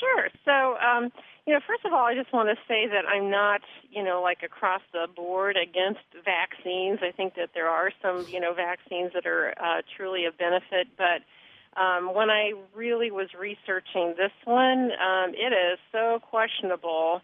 Sure. 0.00 0.28
So, 0.44 0.76
um, 0.78 1.10
you 1.50 1.56
know, 1.56 1.62
first 1.66 1.84
of 1.84 1.92
all, 1.92 2.06
I 2.06 2.14
just 2.14 2.32
want 2.32 2.48
to 2.48 2.54
say 2.68 2.86
that 2.86 3.08
I'm 3.08 3.28
not, 3.28 3.60
you 3.90 4.04
know, 4.04 4.22
like 4.22 4.44
across 4.44 4.82
the 4.92 5.08
board 5.16 5.56
against 5.56 6.06
vaccines. 6.24 7.00
I 7.02 7.10
think 7.10 7.34
that 7.34 7.50
there 7.54 7.66
are 7.66 7.90
some, 8.00 8.24
you 8.30 8.38
know, 8.38 8.54
vaccines 8.54 9.10
that 9.14 9.26
are 9.26 9.52
uh, 9.58 9.82
truly 9.96 10.26
a 10.26 10.30
benefit, 10.30 10.86
but 10.96 11.26
um, 11.74 12.14
when 12.14 12.30
I 12.30 12.52
really 12.72 13.10
was 13.10 13.30
researching 13.34 14.14
this 14.16 14.30
one, 14.44 14.92
um, 14.94 15.34
it 15.34 15.50
is 15.50 15.80
so 15.90 16.20
questionable 16.22 17.20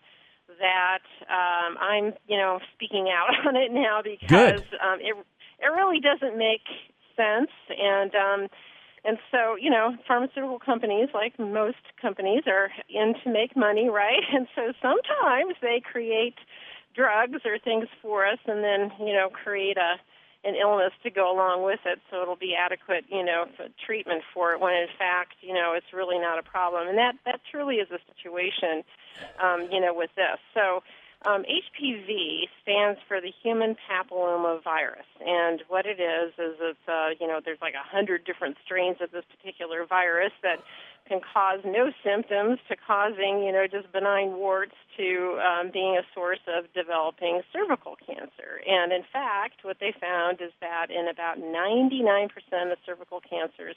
that 0.59 1.07
um, 1.31 1.79
I'm, 1.79 2.13
you 2.27 2.37
know, 2.37 2.59
speaking 2.75 3.07
out 3.09 3.31
on 3.47 3.55
it 3.55 3.71
now 3.71 4.03
because 4.03 4.63
um, 4.83 4.99
it 4.99 5.15
it 5.63 5.71
really 5.71 6.01
doesn't 6.01 6.37
make 6.37 6.67
sense 7.15 7.53
and. 7.71 8.13
Um, 8.17 8.49
and 9.07 9.19
so, 9.31 9.57
you 9.57 9.71
know, 9.71 9.97
pharmaceutical 10.07 10.59
companies, 10.59 11.09
like 11.15 11.39
most 11.39 11.85
companies, 12.01 12.43
are 12.47 12.71
in 12.89 13.15
to 13.23 13.31
make 13.31 13.57
money, 13.57 13.89
right? 13.89 14.23
And 14.35 14.49
so 14.55 14.73
sometimes 14.83 15.55
they 15.63 15.81
create 15.81 16.35
drugs 16.95 17.41
or 17.45 17.59
things 17.59 17.87
for 18.03 18.27
us 18.27 18.39
and 18.47 18.65
then, 18.65 18.91
you 18.99 19.13
know, 19.13 19.29
create 19.31 19.77
a 19.77 19.97
an 20.45 20.55
illness 20.55 20.93
to 21.03 21.11
go 21.11 21.35
along 21.35 21.65
with 21.65 21.81
it 21.85 21.99
so 22.09 22.23
it'll 22.23 22.37
be 22.37 22.55
adequate, 22.55 23.05
you 23.09 23.25
know, 23.25 23.47
treatment 23.85 24.23
for 24.33 24.53
it 24.53 24.61
when 24.61 24.75
in 24.75 24.87
fact, 24.97 25.35
you 25.41 25.53
know, 25.53 25.73
it's 25.75 25.93
really 25.93 26.21
not 26.21 26.39
a 26.39 26.43
problem. 26.43 26.87
And 26.87 26.97
that 26.99 27.15
that 27.25 27.41
truly 27.51 27.77
is 27.77 27.89
a 27.91 27.99
situation 28.15 28.85
um, 29.43 29.69
you 29.73 29.81
know, 29.81 29.93
with 29.95 30.11
this. 30.15 30.39
So 30.55 30.83
um, 31.27 31.43
HPV 31.43 32.47
stands 32.63 33.01
for 33.09 33.21
the 33.21 33.33
human 33.43 33.77
papilloma 33.91 34.63
virus, 34.63 35.07
and 35.21 35.63
what 35.69 35.85
it 35.85 35.99
is 35.99 36.33
is 36.39 36.55
it's 36.61 36.89
uh, 36.89 37.09
you 37.19 37.27
know 37.27 37.41
there's 37.45 37.61
like 37.61 37.75
a 37.75 37.83
hundred 37.83 38.25
different 38.25 38.57
strains 38.65 38.99
of 39.01 39.11
this 39.11 39.25
particular 39.37 39.85
virus 39.85 40.33
that 40.43 40.63
can 41.09 41.21
cause 41.21 41.61
no 41.65 41.91
symptoms 42.05 42.59
to 42.69 42.77
causing 42.77 43.43
you 43.43 43.51
know 43.51 43.67
just 43.67 43.91
benign 43.93 44.37
warts 44.37 44.75
to 44.97 45.39
um, 45.43 45.71
being 45.73 45.99
a 45.99 46.03
source 46.15 46.43
of 46.47 46.73
developing 46.75 47.43
cervical 47.53 47.97
cancer. 48.07 48.63
And 48.67 48.93
in 48.93 49.03
fact, 49.13 49.63
what 49.63 49.79
they 49.81 49.93
found 50.01 50.41
is 50.41 50.53
that 50.61 50.91
in 50.91 51.09
about 51.09 51.39
99% 51.39 52.31
of 52.73 52.79
cervical 52.87 53.21
cancers, 53.21 53.77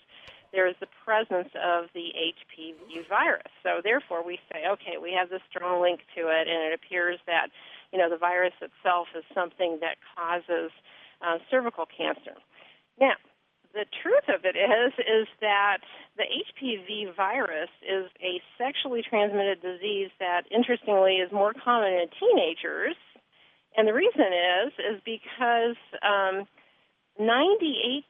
there 0.52 0.68
is 0.68 0.76
the 0.80 0.88
presence 1.06 1.50
of 1.56 1.90
the 1.94 2.14
HPV 2.16 3.08
virus. 3.08 3.52
So 3.64 3.82
therefore, 3.84 4.26
we 4.26 4.40
say, 4.52 4.66
okay, 4.68 4.98
we 5.02 5.14
have 5.14 5.30
this 5.30 5.42
strong 5.50 5.82
link 5.82 6.02
to 6.16 6.28
it, 6.28 6.48
and 6.48 6.72
it 6.72 6.74
appears 6.74 7.20
that 7.28 7.50
you 7.92 8.00
know 8.00 8.10
the 8.10 8.18
virus 8.18 8.54
itself 8.62 9.08
is 9.16 9.24
something 9.34 9.80
that 9.82 9.98
causes 10.16 10.72
uh, 11.22 11.38
cervical 11.50 11.86
cancer. 11.86 12.38
Now, 13.00 13.16
the 13.74 13.86
truth 14.02 14.26
of 14.28 14.46
it 14.46 14.58
is 14.58 14.94
is 14.98 15.28
that 15.42 15.80
the 16.18 16.26
HPV 16.26 17.16
virus 17.16 17.70
is 17.84 18.10
a 18.22 18.42
sexually 18.58 19.04
transmitted 19.08 19.62
disease 19.62 20.10
that, 20.20 20.44
interestingly, 20.52 21.18
is 21.18 21.32
more 21.32 21.54
common 21.54 21.94
in 21.94 22.08
teenagers. 22.20 22.96
And 23.78 23.88
the 23.88 23.94
reason 23.94 24.26
is 24.34 24.74
is 24.80 25.02
because 25.06 25.78
um, 26.02 26.48
98% 27.20 28.04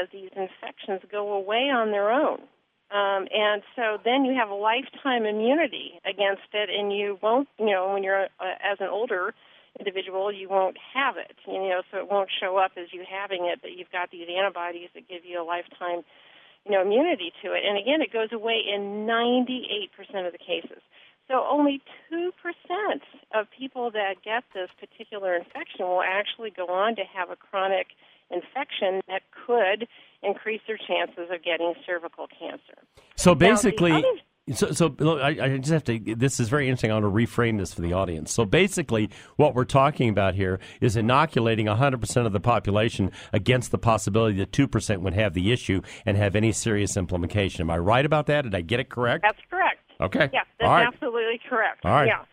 of 0.00 0.08
these 0.12 0.30
infections 0.36 1.00
go 1.10 1.32
away 1.32 1.70
on 1.70 1.90
their 1.90 2.10
own. 2.10 2.40
Um, 2.90 3.28
and 3.34 3.62
so 3.76 3.98
then 4.02 4.24
you 4.24 4.34
have 4.34 4.48
a 4.48 4.54
lifetime 4.54 5.26
immunity 5.26 6.00
against 6.08 6.48
it, 6.54 6.70
and 6.70 6.92
you 6.92 7.18
won't, 7.22 7.48
you 7.58 7.66
know, 7.66 7.92
when 7.92 8.02
you're 8.02 8.24
uh, 8.40 8.56
as 8.64 8.78
an 8.80 8.88
older 8.88 9.34
individual, 9.78 10.32
you 10.32 10.48
won't 10.48 10.76
have 10.94 11.16
it, 11.16 11.36
you 11.46 11.68
know, 11.68 11.82
so 11.90 11.98
it 11.98 12.10
won't 12.10 12.30
show 12.40 12.56
up 12.56 12.72
as 12.76 12.88
you 12.92 13.04
having 13.04 13.44
it, 13.44 13.60
but 13.60 13.72
you've 13.72 13.92
got 13.92 14.10
these 14.10 14.26
antibodies 14.28 14.88
that 14.94 15.06
give 15.06 15.24
you 15.24 15.40
a 15.40 15.44
lifetime, 15.44 16.02
you 16.64 16.72
know, 16.72 16.80
immunity 16.80 17.30
to 17.42 17.52
it. 17.52 17.62
And 17.66 17.76
again, 17.76 18.00
it 18.00 18.10
goes 18.10 18.32
away 18.32 18.62
in 18.64 19.06
98% 19.06 19.90
of 20.26 20.32
the 20.32 20.38
cases. 20.38 20.80
So 21.28 21.44
only 21.44 21.82
2% 22.10 22.32
of 23.34 23.46
people 23.56 23.90
that 23.90 24.22
get 24.24 24.44
this 24.54 24.70
particular 24.80 25.36
infection 25.36 25.84
will 25.84 26.02
actually 26.02 26.50
go 26.50 26.66
on 26.68 26.96
to 26.96 27.02
have 27.04 27.28
a 27.28 27.36
chronic 27.36 27.88
infection 28.30 29.00
that 29.08 29.22
could 29.46 29.88
increase 30.22 30.60
their 30.66 30.78
chances 30.78 31.30
of 31.32 31.42
getting 31.42 31.74
cervical 31.86 32.26
cancer. 32.38 32.82
So 33.16 33.34
basically. 33.34 33.92
Now, 33.92 34.02
so, 34.54 34.72
so 34.72 34.94
look, 34.98 35.20
I, 35.20 35.28
I, 35.28 35.58
just 35.58 35.72
have 35.72 35.84
to. 35.84 35.98
This 36.16 36.40
is 36.40 36.48
very 36.48 36.68
interesting. 36.68 36.90
I 36.90 36.94
want 36.94 37.04
to 37.04 37.10
reframe 37.10 37.58
this 37.58 37.74
for 37.74 37.82
the 37.82 37.92
audience. 37.92 38.32
So, 38.32 38.46
basically, 38.46 39.10
what 39.36 39.54
we're 39.54 39.64
talking 39.64 40.08
about 40.08 40.34
here 40.34 40.58
is 40.80 40.96
inoculating 40.96 41.66
100% 41.66 42.26
of 42.26 42.32
the 42.32 42.40
population 42.40 43.12
against 43.32 43.72
the 43.72 43.78
possibility 43.78 44.38
that 44.38 44.50
2% 44.50 45.02
would 45.02 45.14
have 45.14 45.34
the 45.34 45.52
issue 45.52 45.82
and 46.06 46.16
have 46.16 46.34
any 46.34 46.52
serious 46.52 46.96
implication. 46.96 47.62
Am 47.62 47.70
I 47.70 47.76
right 47.76 48.06
about 48.06 48.26
that? 48.26 48.42
Did 48.42 48.54
I 48.54 48.62
get 48.62 48.80
it 48.80 48.88
correct? 48.88 49.22
That's 49.22 49.38
correct. 49.50 49.80
Okay. 50.00 50.30
Yeah, 50.32 50.40
that's 50.58 50.68
right. 50.68 50.86
absolutely 50.86 51.40
correct. 51.48 51.84
All 51.84 51.92
right. 51.92 52.06
Yeah. 52.06 52.24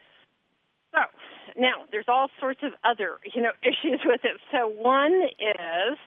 Now, 1.57 1.85
there's 1.91 2.05
all 2.07 2.27
sorts 2.39 2.61
of 2.63 2.73
other, 2.83 3.17
you 3.33 3.41
know, 3.41 3.51
issues 3.63 4.01
with 4.05 4.21
it. 4.23 4.39
So 4.51 4.67
one 4.67 5.13
is 5.39 5.97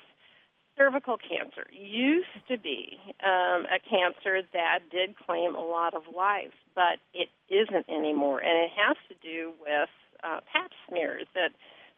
cervical 0.76 1.18
cancer. 1.18 1.66
Used 1.72 2.38
to 2.48 2.56
be 2.56 2.98
um, 3.24 3.66
a 3.66 3.80
cancer 3.82 4.42
that 4.52 4.78
did 4.90 5.16
claim 5.16 5.54
a 5.54 5.60
lot 5.60 5.94
of 5.94 6.02
lives, 6.14 6.54
but 6.74 7.02
it 7.12 7.28
isn't 7.50 7.88
anymore, 7.88 8.38
and 8.38 8.64
it 8.64 8.70
has 8.76 8.96
to 9.08 9.14
do 9.20 9.52
with 9.60 9.90
uh, 10.22 10.40
Pap 10.52 10.70
smears 10.88 11.26
that 11.34 11.50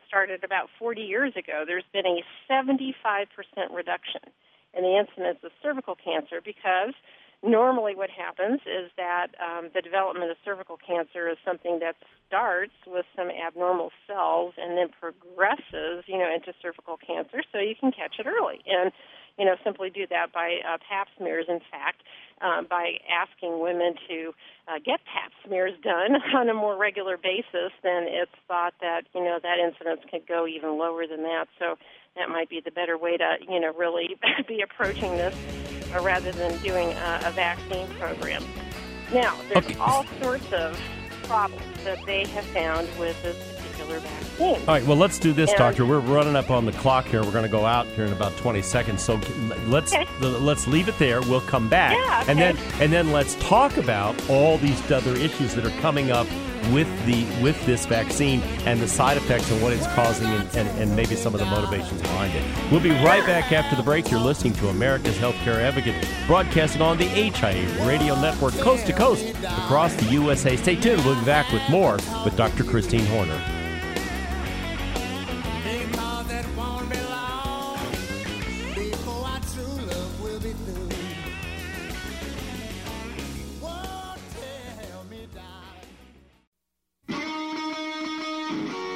started 0.09 0.43
about 0.43 0.69
40 0.79 1.03
years 1.03 1.33
ago. 1.37 1.65
There's 1.67 1.85
been 1.93 2.07
a 2.07 2.25
75% 2.51 2.97
reduction 3.71 4.23
in 4.75 4.83
the 4.83 4.99
incidence 4.99 5.39
of 5.45 5.53
cervical 5.63 5.95
cancer 5.95 6.41
because 6.45 6.95
normally 7.43 7.95
what 7.95 8.11
happens 8.11 8.61
is 8.67 8.91
that 8.97 9.29
um, 9.41 9.71
the 9.75 9.81
development 9.81 10.31
of 10.31 10.37
cervical 10.45 10.77
cancer 10.77 11.29
is 11.29 11.39
something 11.45 11.79
that 11.81 11.97
starts 12.29 12.75
with 12.87 13.07
some 13.17 13.29
abnormal 13.31 13.91
cells 14.07 14.55
and 14.59 14.77
then 14.77 14.89
progresses, 15.01 16.05
you 16.07 16.19
know, 16.19 16.29
into 16.33 16.53
cervical 16.61 16.97
cancer. 16.97 17.43
So 17.53 17.59
you 17.59 17.75
can 17.79 17.93
catch 17.93 18.17
it 18.19 18.27
early, 18.27 18.61
and 18.67 18.93
you 19.39 19.45
know, 19.45 19.57
simply 19.65 19.91
do 19.91 20.07
that 20.09 20.33
by 20.33 20.59
uh, 20.67 20.79
Pap 20.89 21.09
smears. 21.19 21.47
In 21.49 21.61
fact, 21.71 22.03
um, 22.41 22.67
by 22.69 22.99
asking 23.11 23.61
women 23.61 23.95
to 24.09 24.33
uh, 24.69 24.79
get 24.85 25.01
Pap 25.05 25.33
smears 25.47 25.75
done 25.83 26.17
on 26.35 26.49
a 26.49 26.55
more 26.55 26.77
regular 26.77 27.17
basis, 27.17 27.73
then 27.83 28.07
it's 28.09 28.33
thought 28.49 28.75
that 28.81 29.03
you 29.15 29.23
know 29.23 29.39
that 29.43 29.59
incidence 29.59 30.01
could 30.11 30.27
go 30.27 30.47
even 30.47 30.79
lower 30.79 31.07
than 31.07 31.23
that. 31.23 31.47
So 31.59 31.77
that 32.17 32.29
might 32.29 32.49
be 32.49 32.61
the 32.65 32.71
better 32.71 32.97
way 32.99 33.17
to 33.17 33.37
you 33.49 33.61
know 33.61 33.73
really 33.75 34.17
be 34.49 34.63
approaching 34.63 35.17
this 35.17 35.35
uh, 35.95 36.01
rather 36.03 36.33
than 36.33 36.57
doing 36.59 36.89
a, 36.93 37.21
a 37.27 37.31
vaccine 37.33 37.89
program. 37.99 38.45
Now, 39.13 39.37
there's 39.49 39.65
Okay. 39.65 39.75
all 39.81 40.05
sorts 40.21 40.53
of 40.53 40.79
problems 41.25 41.65
that 41.85 41.99
they 42.07 42.27
have 42.27 42.45
found 42.47 42.89
with 42.99 43.21
this 43.23 43.37
particular 43.81 44.01
vaccine. 44.01 44.21
All 44.41 44.57
right, 44.67 44.85
well, 44.87 44.97
let's 44.97 45.19
do 45.19 45.33
this, 45.33 45.51
And- 45.51 45.59
doctor. 45.59 45.85
We're 45.85 45.99
running 46.01 46.37
up 46.37 46.51
on 46.51 46.65
the 46.65 46.73
clock 46.73 47.07
here. 47.07 47.23
We're 47.23 47.31
going 47.33 47.45
to 47.45 47.51
go 47.51 47.67
out 47.67 47.87
here 47.89 48.05
in 48.07 48.13
about 48.13 48.37
20 48.39 48.63
seconds. 48.63 49.03
So 49.03 49.21
let's 49.67 49.93
Okay. 49.95 50.07
let's 50.21 50.67
leave 50.67 50.89
it 50.89 50.99
there. 50.99 51.21
We'll 51.21 51.41
come 51.43 51.69
back. 51.69 51.95
Yeah, 51.97 52.25
And 52.29 52.39
then 52.39 52.57
and 52.81 52.93
then 52.93 53.13
let's 53.13 53.35
talk 53.37 53.77
about 53.77 54.15
all 54.31 54.59
these 54.59 54.81
other 54.91 55.15
issues 55.15 55.55
that 55.55 55.65
are 55.67 55.81
coming 55.81 56.11
up 56.11 56.27
with 56.73 56.87
the 57.07 57.25
with 57.43 57.65
this 57.67 57.87
vaccine 57.87 58.43
and 58.67 58.81
the 58.81 58.89
side 58.89 59.17
effects 59.17 59.51
and 59.51 59.63
what 59.63 59.73
it's 59.73 59.87
causing 59.89 60.29
and, 60.29 60.49
and, 60.57 60.69
and 60.79 60.95
maybe 60.97 61.17
some 61.17 61.33
of 61.35 61.41
the 61.41 61.47
motivations 61.47 62.01
behind 62.03 62.35
it. 62.35 62.43
We'll 62.71 62.81
be 62.81 62.91
right 62.91 63.25
back 63.27 63.51
after 63.53 63.77
the 63.77 63.83
break. 63.83 64.11
You're 64.11 64.21
listening 64.21 64.53
to 64.55 64.69
America's 64.69 65.17
Healthcare 65.17 65.57
Advocate 65.57 66.07
broadcasting 66.27 66.83
on 66.83 66.99
the 66.99 67.05
HIA 67.07 67.87
radio 67.87 68.15
network 68.21 68.55
coast 68.59 68.87
to 68.87 68.93
coast 68.93 69.27
across 69.43 69.95
the 69.97 70.05
USA. 70.07 70.57
Stay 70.57 70.77
tuned. 70.77 71.05
We'll 71.05 71.19
be 71.19 71.25
back 71.27 71.51
with 71.53 71.63
more 71.71 71.95
with 72.25 72.37
Dr. 72.37 72.65
Christine 72.65 73.07
Horner. 73.07 73.41
thank 88.51 88.73
you 88.73 88.90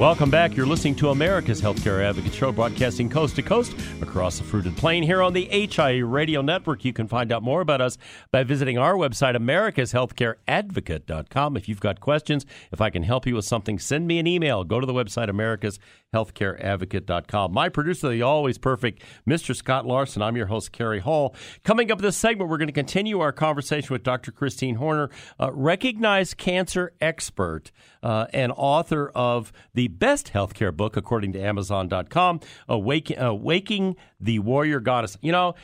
Welcome 0.00 0.30
back. 0.30 0.56
You're 0.56 0.64
listening 0.64 0.94
to 0.96 1.10
America's 1.10 1.60
Healthcare 1.60 2.02
Advocate 2.02 2.32
Show, 2.32 2.52
broadcasting 2.52 3.10
coast 3.10 3.36
to 3.36 3.42
coast 3.42 3.74
across 4.00 4.38
the 4.38 4.44
fruited 4.44 4.74
plain 4.78 5.02
here 5.02 5.20
on 5.20 5.34
the 5.34 5.44
HIA 5.44 6.06
Radio 6.06 6.40
Network. 6.40 6.86
You 6.86 6.94
can 6.94 7.06
find 7.06 7.30
out 7.30 7.42
more 7.42 7.60
about 7.60 7.82
us 7.82 7.98
by 8.32 8.42
visiting 8.42 8.78
our 8.78 8.94
website, 8.94 9.36
americashealthcareadvocate.com. 9.36 11.56
If 11.58 11.68
you've 11.68 11.80
got 11.80 12.00
questions, 12.00 12.46
if 12.72 12.80
I 12.80 12.88
can 12.88 13.02
help 13.02 13.26
you 13.26 13.34
with 13.34 13.44
something, 13.44 13.78
send 13.78 14.06
me 14.06 14.18
an 14.18 14.26
email. 14.26 14.64
Go 14.64 14.80
to 14.80 14.86
the 14.86 14.94
website, 14.94 15.28
americashealthcareadvocate.com. 15.28 17.52
My 17.52 17.68
producer, 17.68 18.08
the 18.08 18.22
always 18.22 18.56
perfect 18.56 19.02
Mr. 19.28 19.54
Scott 19.54 19.84
Larson. 19.84 20.22
I'm 20.22 20.34
your 20.34 20.46
host, 20.46 20.72
Cary 20.72 21.00
Hall. 21.00 21.34
Coming 21.62 21.92
up 21.92 22.00
this 22.00 22.16
segment, 22.16 22.48
we're 22.48 22.56
going 22.56 22.68
to 22.68 22.72
continue 22.72 23.20
our 23.20 23.32
conversation 23.32 23.92
with 23.92 24.02
Dr. 24.02 24.32
Christine 24.32 24.76
Horner, 24.76 25.10
recognized 25.38 26.38
cancer 26.38 26.94
expert 27.02 27.70
uh, 28.02 28.26
and 28.32 28.52
author 28.56 29.10
of 29.14 29.52
the 29.74 29.88
best 29.88 30.32
healthcare 30.32 30.74
book, 30.74 30.96
according 30.96 31.32
to 31.32 31.40
Amazon.com, 31.40 32.40
Awake, 32.68 33.12
uh, 33.20 33.34
Waking 33.34 33.96
the 34.20 34.38
Warrior 34.38 34.80
Goddess. 34.80 35.16
You 35.20 35.32
know, 35.32 35.54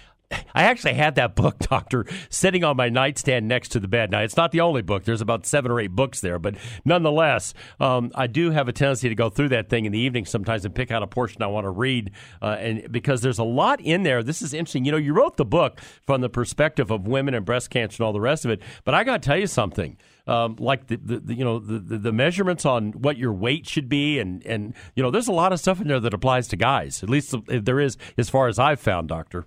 I 0.54 0.64
actually 0.64 0.94
had 0.94 1.14
that 1.16 1.36
book, 1.36 1.58
Doctor, 1.60 2.04
sitting 2.28 2.64
on 2.64 2.76
my 2.76 2.88
nightstand 2.88 3.46
next 3.46 3.70
to 3.70 3.80
the 3.80 3.88
bed. 3.88 4.10
Now, 4.10 4.20
it's 4.20 4.36
not 4.36 4.52
the 4.52 4.60
only 4.60 4.82
book. 4.82 5.04
There's 5.04 5.20
about 5.20 5.46
seven 5.46 5.70
or 5.70 5.80
eight 5.80 5.92
books 5.92 6.20
there, 6.20 6.38
but 6.38 6.56
nonetheless, 6.84 7.54
um, 7.80 8.10
I 8.14 8.26
do 8.26 8.50
have 8.50 8.68
a 8.68 8.72
tendency 8.72 9.08
to 9.08 9.14
go 9.14 9.30
through 9.30 9.50
that 9.50 9.68
thing 9.68 9.84
in 9.84 9.92
the 9.92 9.98
evening 9.98 10.24
sometimes 10.24 10.64
and 10.64 10.74
pick 10.74 10.90
out 10.90 11.02
a 11.02 11.06
portion 11.06 11.42
I 11.42 11.46
want 11.46 11.64
to 11.64 11.70
read, 11.70 12.10
uh, 12.42 12.56
and 12.58 12.90
because 12.90 13.20
there's 13.20 13.38
a 13.38 13.44
lot 13.44 13.80
in 13.80 14.02
there. 14.02 14.22
This 14.22 14.42
is 14.42 14.52
interesting. 14.52 14.84
You 14.84 14.92
know, 14.92 14.98
you 14.98 15.12
wrote 15.14 15.36
the 15.36 15.44
book 15.44 15.80
from 16.06 16.20
the 16.20 16.28
perspective 16.28 16.90
of 16.90 17.06
women 17.06 17.34
and 17.34 17.44
breast 17.44 17.70
cancer 17.70 18.02
and 18.02 18.06
all 18.06 18.12
the 18.12 18.20
rest 18.20 18.44
of 18.44 18.50
it, 18.50 18.60
but 18.84 18.94
I 18.94 19.04
got 19.04 19.22
to 19.22 19.26
tell 19.26 19.38
you 19.38 19.46
something. 19.46 19.96
Um, 20.28 20.56
like 20.58 20.88
the, 20.88 20.96
the, 20.96 21.20
the 21.20 21.34
you 21.34 21.44
know 21.44 21.60
the, 21.60 21.78
the 21.78 22.12
measurements 22.12 22.64
on 22.64 22.92
what 22.92 23.16
your 23.16 23.32
weight 23.32 23.68
should 23.68 23.88
be 23.88 24.18
and 24.18 24.44
and 24.44 24.74
you 24.96 25.02
know 25.02 25.10
there's 25.12 25.28
a 25.28 25.32
lot 25.32 25.52
of 25.52 25.60
stuff 25.60 25.80
in 25.80 25.86
there 25.86 26.00
that 26.00 26.12
applies 26.12 26.48
to 26.48 26.56
guys 26.56 27.02
at 27.04 27.08
least 27.08 27.32
there 27.46 27.78
is 27.78 27.96
as 28.18 28.28
far 28.28 28.48
as 28.48 28.58
I've 28.58 28.80
found 28.80 29.06
doctor 29.08 29.46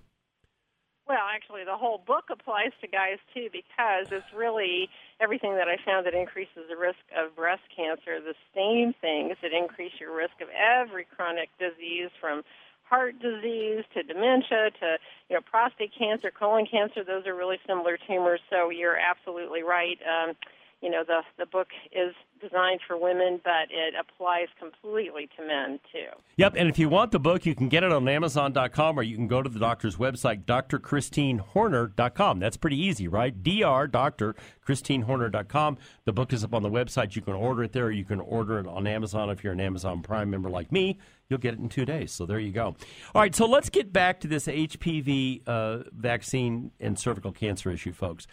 Well, 1.08 1.26
actually, 1.34 1.66
the 1.66 1.76
whole 1.76 2.04
book 2.06 2.26
applies 2.32 2.72
to 2.82 2.88
guys 2.88 3.18
too 3.34 3.50
because 3.52 4.08
it's 4.12 4.32
really 4.34 4.90
everything 5.20 5.56
that 5.56 5.68
I 5.68 5.78
found 5.84 6.06
that 6.06 6.14
increases 6.14 6.70
the 6.70 6.78
risk 6.78 7.00
of 7.18 7.36
breast 7.36 7.64
cancer. 7.76 8.22
The 8.22 8.36
same 8.56 8.94
things 9.02 9.36
that 9.42 9.52
increase 9.52 9.94
your 10.00 10.16
risk 10.16 10.40
of 10.40 10.50
every 10.54 11.06
chronic 11.06 11.50
disease 11.58 12.12
from 12.22 12.44
heart 12.84 13.20
disease 13.20 13.84
to 13.94 14.04
dementia 14.04 14.72
to 14.80 14.98
you 15.30 15.36
know 15.36 15.42
prostate 15.42 15.92
cancer, 15.98 16.32
colon 16.32 16.66
cancer. 16.70 17.04
Those 17.04 17.26
are 17.26 17.36
really 17.36 17.58
similar 17.68 17.98
tumors. 18.08 18.42
So 18.50 18.70
you're 18.70 18.98
absolutely 18.98 19.64
right. 19.64 19.98
Um, 20.06 20.36
you 20.82 20.90
know 20.90 21.04
the 21.06 21.22
the 21.38 21.46
book 21.46 21.68
is 21.92 22.14
designed 22.42 22.80
for 22.88 22.98
women, 22.98 23.42
but 23.44 23.70
it 23.70 23.94
applies 24.00 24.48
completely 24.58 25.30
to 25.38 25.46
men 25.46 25.80
too. 25.92 26.08
Yep, 26.38 26.54
and 26.56 26.70
if 26.70 26.80
you 26.80 26.88
want 26.88 27.12
the 27.12 27.20
book, 27.20 27.46
you 27.46 27.54
can 27.54 27.68
get 27.68 27.84
it 27.84 27.92
on 27.92 28.08
Amazon.com 28.08 28.98
or 28.98 29.04
you 29.04 29.16
can 29.18 29.28
go 29.28 29.42
to 29.42 29.50
the 29.50 29.60
doctor's 29.60 29.98
website, 29.98 30.46
drchristinehorner.com. 30.46 32.40
That's 32.40 32.58
pretty 32.58 32.82
easy, 32.82 33.08
right? 33.10 33.34
Dr. 33.44 33.88
Dr. 33.88 34.36
ChristineHorner.com. 34.66 35.78
The 36.06 36.14
book 36.14 36.32
is 36.32 36.44
up 36.44 36.54
on 36.54 36.64
the 36.64 36.70
website. 36.70 37.16
You 37.16 37.22
can 37.22 37.34
order 37.34 37.64
it 37.64 37.74
there 37.74 37.92
you 37.92 38.06
can 38.06 38.20
order 38.20 38.60
it 38.60 38.68
on 38.68 38.88
Amazon. 38.88 39.30
If 39.30 39.44
you're 39.44 39.54
an 39.54 39.60
Amazon 39.60 40.02
Prime 40.02 40.30
member 40.30 40.50
like 40.50 40.72
me, 40.72 40.98
you'll 41.30 41.40
get 41.40 41.54
it 41.54 41.60
in 41.60 41.70
two 41.70 41.86
days. 41.86 42.12
So 42.12 42.26
there 42.26 42.40
you 42.40 42.52
go. 42.52 42.76
All 43.14 43.22
right, 43.22 43.34
so 43.34 43.46
let's 43.46 43.70
get 43.70 43.94
back 43.94 44.20
to 44.22 44.28
this 44.28 44.48
HPV 44.48 45.48
uh, 45.48 45.84
vaccine 45.92 46.72
and 46.80 46.98
cervical 46.98 47.32
cancer 47.32 47.70
issue, 47.72 47.94
folks. 47.94 48.28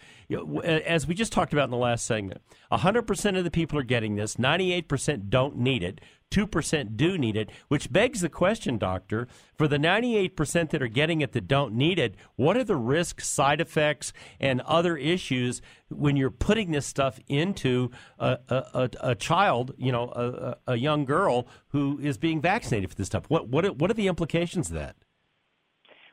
As 0.63 1.07
we 1.07 1.13
just 1.13 1.31
talked 1.31 1.53
about 1.53 1.65
in 1.65 1.71
the 1.71 1.77
last 1.77 2.05
segment, 2.05 2.41
100% 2.71 3.37
of 3.37 3.43
the 3.43 3.51
people 3.51 3.77
are 3.77 3.83
getting 3.83 4.15
this, 4.15 4.35
98% 4.35 5.29
don't 5.29 5.57
need 5.57 5.83
it. 5.83 6.01
2% 6.31 6.97
do 6.97 7.17
need 7.17 7.35
it, 7.35 7.49
which 7.67 7.91
begs 7.91 8.21
the 8.21 8.29
question, 8.29 8.77
doctor, 8.77 9.27
for 9.55 9.67
the 9.67 9.77
98% 9.77 10.69
that 10.69 10.81
are 10.81 10.87
getting 10.87 11.21
it 11.21 11.31
that 11.31 11.47
don't 11.47 11.73
need 11.73 11.99
it, 11.99 12.15
what 12.35 12.57
are 12.57 12.63
the 12.63 12.75
risks, 12.75 13.27
side 13.27 13.61
effects, 13.61 14.13
and 14.39 14.61
other 14.61 14.97
issues 14.97 15.61
when 15.89 16.17
you're 16.17 16.29
putting 16.29 16.71
this 16.71 16.85
stuff 16.85 17.19
into 17.27 17.89
a, 18.19 18.37
a, 18.49 18.89
a, 19.01 19.15
child, 19.15 19.73
you 19.77 19.91
know, 19.91 20.09
a, 20.09 20.73
a, 20.73 20.75
young 20.75 21.05
girl 21.05 21.47
who 21.69 21.97
is 21.99 22.17
being 22.17 22.41
vaccinated 22.41 22.89
for 22.89 22.95
this 22.95 23.07
stuff? 23.07 23.23
What, 23.29 23.47
what, 23.47 23.77
what 23.77 23.89
are 23.89 23.93
the 23.93 24.07
implications 24.07 24.67
of 24.67 24.75
that? 24.75 24.95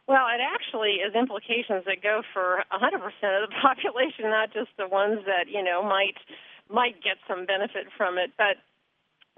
Well, 0.06 0.26
it 0.28 0.40
actually 0.40 1.00
is 1.00 1.14
implications 1.14 1.84
that 1.86 2.02
go 2.02 2.22
for 2.32 2.62
100% 2.72 2.84
of 2.84 3.48
the 3.48 3.54
population, 3.62 4.28
not 4.28 4.52
just 4.52 4.68
the 4.76 4.86
ones 4.86 5.20
that 5.26 5.48
you 5.48 5.62
know 5.62 5.82
might 5.82 6.16
might 6.68 7.02
get 7.02 7.16
some 7.26 7.46
benefit 7.46 7.86
from 7.96 8.18
it. 8.18 8.32
But 8.36 8.60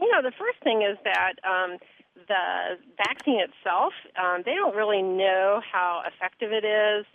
you 0.01 0.11
know, 0.11 0.23
the 0.23 0.33
first 0.37 0.63
thing 0.63 0.83
is 0.83 0.99
that 1.05 1.35
um, 1.45 1.79
the 2.29 2.79
vaccine 2.97 3.41
itself, 3.41 3.93
um, 4.17 4.43
they 4.45 4.55
don't 4.55 4.75
really 4.75 5.03
know 5.03 5.61
how 5.61 6.03
effective 6.07 6.53
it 6.53 6.65
is, 6.65 7.07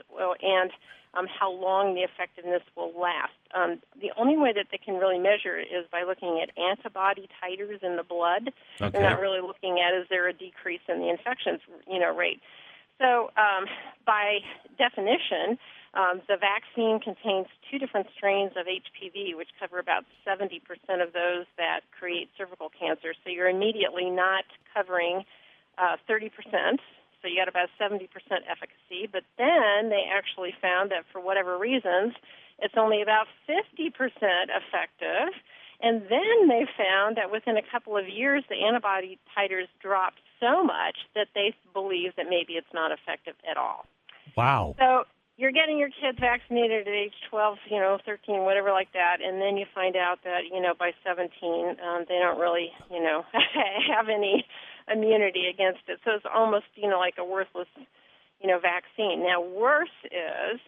and 0.41 0.71
um, 1.13 1.27
how 1.27 1.51
long 1.51 1.93
the 1.95 2.01
effectiveness 2.01 2.61
will 2.75 2.93
last. 2.99 3.35
Um, 3.53 3.81
the 3.99 4.11
only 4.17 4.37
way 4.37 4.53
that 4.53 4.67
they 4.71 4.77
can 4.77 4.95
really 4.95 5.19
measure 5.19 5.59
it 5.59 5.67
is 5.67 5.85
by 5.91 6.03
looking 6.03 6.41
at 6.41 6.49
antibody 6.57 7.27
titers 7.43 7.83
in 7.83 7.97
the 7.97 8.03
blood. 8.03 8.51
Okay. 8.79 8.89
They're 8.91 9.09
not 9.09 9.19
really 9.19 9.41
looking 9.41 9.79
at 9.79 9.93
is 9.99 10.07
there 10.09 10.27
a 10.27 10.33
decrease 10.33 10.81
in 10.87 10.99
the 10.99 11.09
infections, 11.09 11.59
you 11.87 11.99
know, 11.99 12.15
rate. 12.15 12.39
So, 12.99 13.31
um, 13.35 13.65
by 14.05 14.39
definition, 14.77 15.57
um, 15.93 16.21
the 16.27 16.37
vaccine 16.39 16.99
contains 16.99 17.47
two 17.69 17.77
different 17.77 18.07
strains 18.15 18.53
of 18.55 18.65
HPV, 18.65 19.35
which 19.35 19.49
cover 19.59 19.79
about 19.79 20.05
70% 20.25 20.63
of 21.03 21.11
those 21.11 21.45
that 21.57 21.81
create 21.91 22.29
cervical 22.37 22.71
cancer. 22.71 23.13
So, 23.23 23.29
you're 23.29 23.49
immediately 23.49 24.09
not 24.09 24.45
covering 24.73 25.23
uh, 25.77 25.97
30%. 26.09 26.31
So, 27.21 27.27
you 27.27 27.35
got 27.35 27.49
about 27.49 27.67
70% 27.75 28.07
efficacy. 28.47 29.11
But 29.11 29.23
then 29.37 29.89
they 29.89 30.07
actually 30.07 30.53
found 30.61 30.91
that 30.91 31.03
for 31.11 31.19
whatever 31.19 31.57
reasons, 31.57 32.15
it's 32.59 32.75
only 32.77 33.01
about 33.01 33.27
50% 33.49 33.91
effective. 33.91 35.33
And 35.81 36.03
then 36.03 36.47
they 36.47 36.67
found 36.77 37.17
that 37.17 37.31
within 37.31 37.57
a 37.57 37.63
couple 37.69 37.97
of 37.97 38.07
years, 38.07 38.43
the 38.49 38.63
antibody 38.63 39.19
titers 39.35 39.67
dropped 39.81 40.19
so 40.39 40.63
much 40.63 40.97
that 41.15 41.27
they 41.33 41.53
believe 41.73 42.15
that 42.17 42.27
maybe 42.29 42.53
it's 42.53 42.73
not 42.73 42.91
effective 42.91 43.33
at 43.49 43.57
all. 43.57 43.85
Wow. 44.37 44.75
So, 44.79 45.03
you're 45.41 45.51
getting 45.51 45.79
your 45.79 45.89
kids 45.89 46.19
vaccinated 46.21 46.87
at 46.87 46.93
age 46.93 47.17
12, 47.31 47.57
you 47.71 47.79
know, 47.79 47.97
13, 48.05 48.45
whatever 48.45 48.69
like 48.69 48.93
that, 48.93 49.17
and 49.25 49.41
then 49.41 49.57
you 49.57 49.65
find 49.73 49.95
out 49.95 50.19
that, 50.23 50.45
you 50.53 50.61
know, 50.61 50.73
by 50.77 50.91
17, 51.03 51.33
um, 51.81 52.05
they 52.07 52.21
don't 52.21 52.39
really, 52.39 52.69
you 52.91 53.01
know, 53.01 53.25
have 53.89 54.05
any 54.07 54.45
immunity 54.85 55.49
against 55.49 55.81
it. 55.87 55.97
So 56.05 56.11
it's 56.11 56.25
almost, 56.31 56.69
you 56.75 56.87
know, 56.87 56.99
like 56.99 57.15
a 57.17 57.25
worthless, 57.25 57.67
you 58.39 58.47
know, 58.47 58.59
vaccine. 58.59 59.25
Now, 59.25 59.41
worse 59.41 59.97
is 60.05 60.61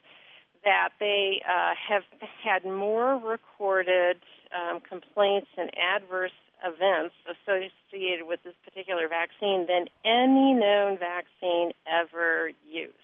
that 0.66 0.90
they 1.00 1.44
uh, 1.46 1.78
have 1.78 2.04
had 2.44 2.66
more 2.66 3.22
recorded 3.22 4.18
um, 4.50 4.82
complaints 4.82 5.50
and 5.56 5.70
adverse 5.78 6.34
events 6.66 7.14
associated 7.30 8.26
with 8.26 8.40
this 8.44 8.56
particular 8.66 9.08
vaccine 9.08 9.68
than 9.68 9.86
any 10.04 10.54
known 10.58 10.98
vaccine 10.98 11.74
ever 11.86 12.50
used. 12.66 13.03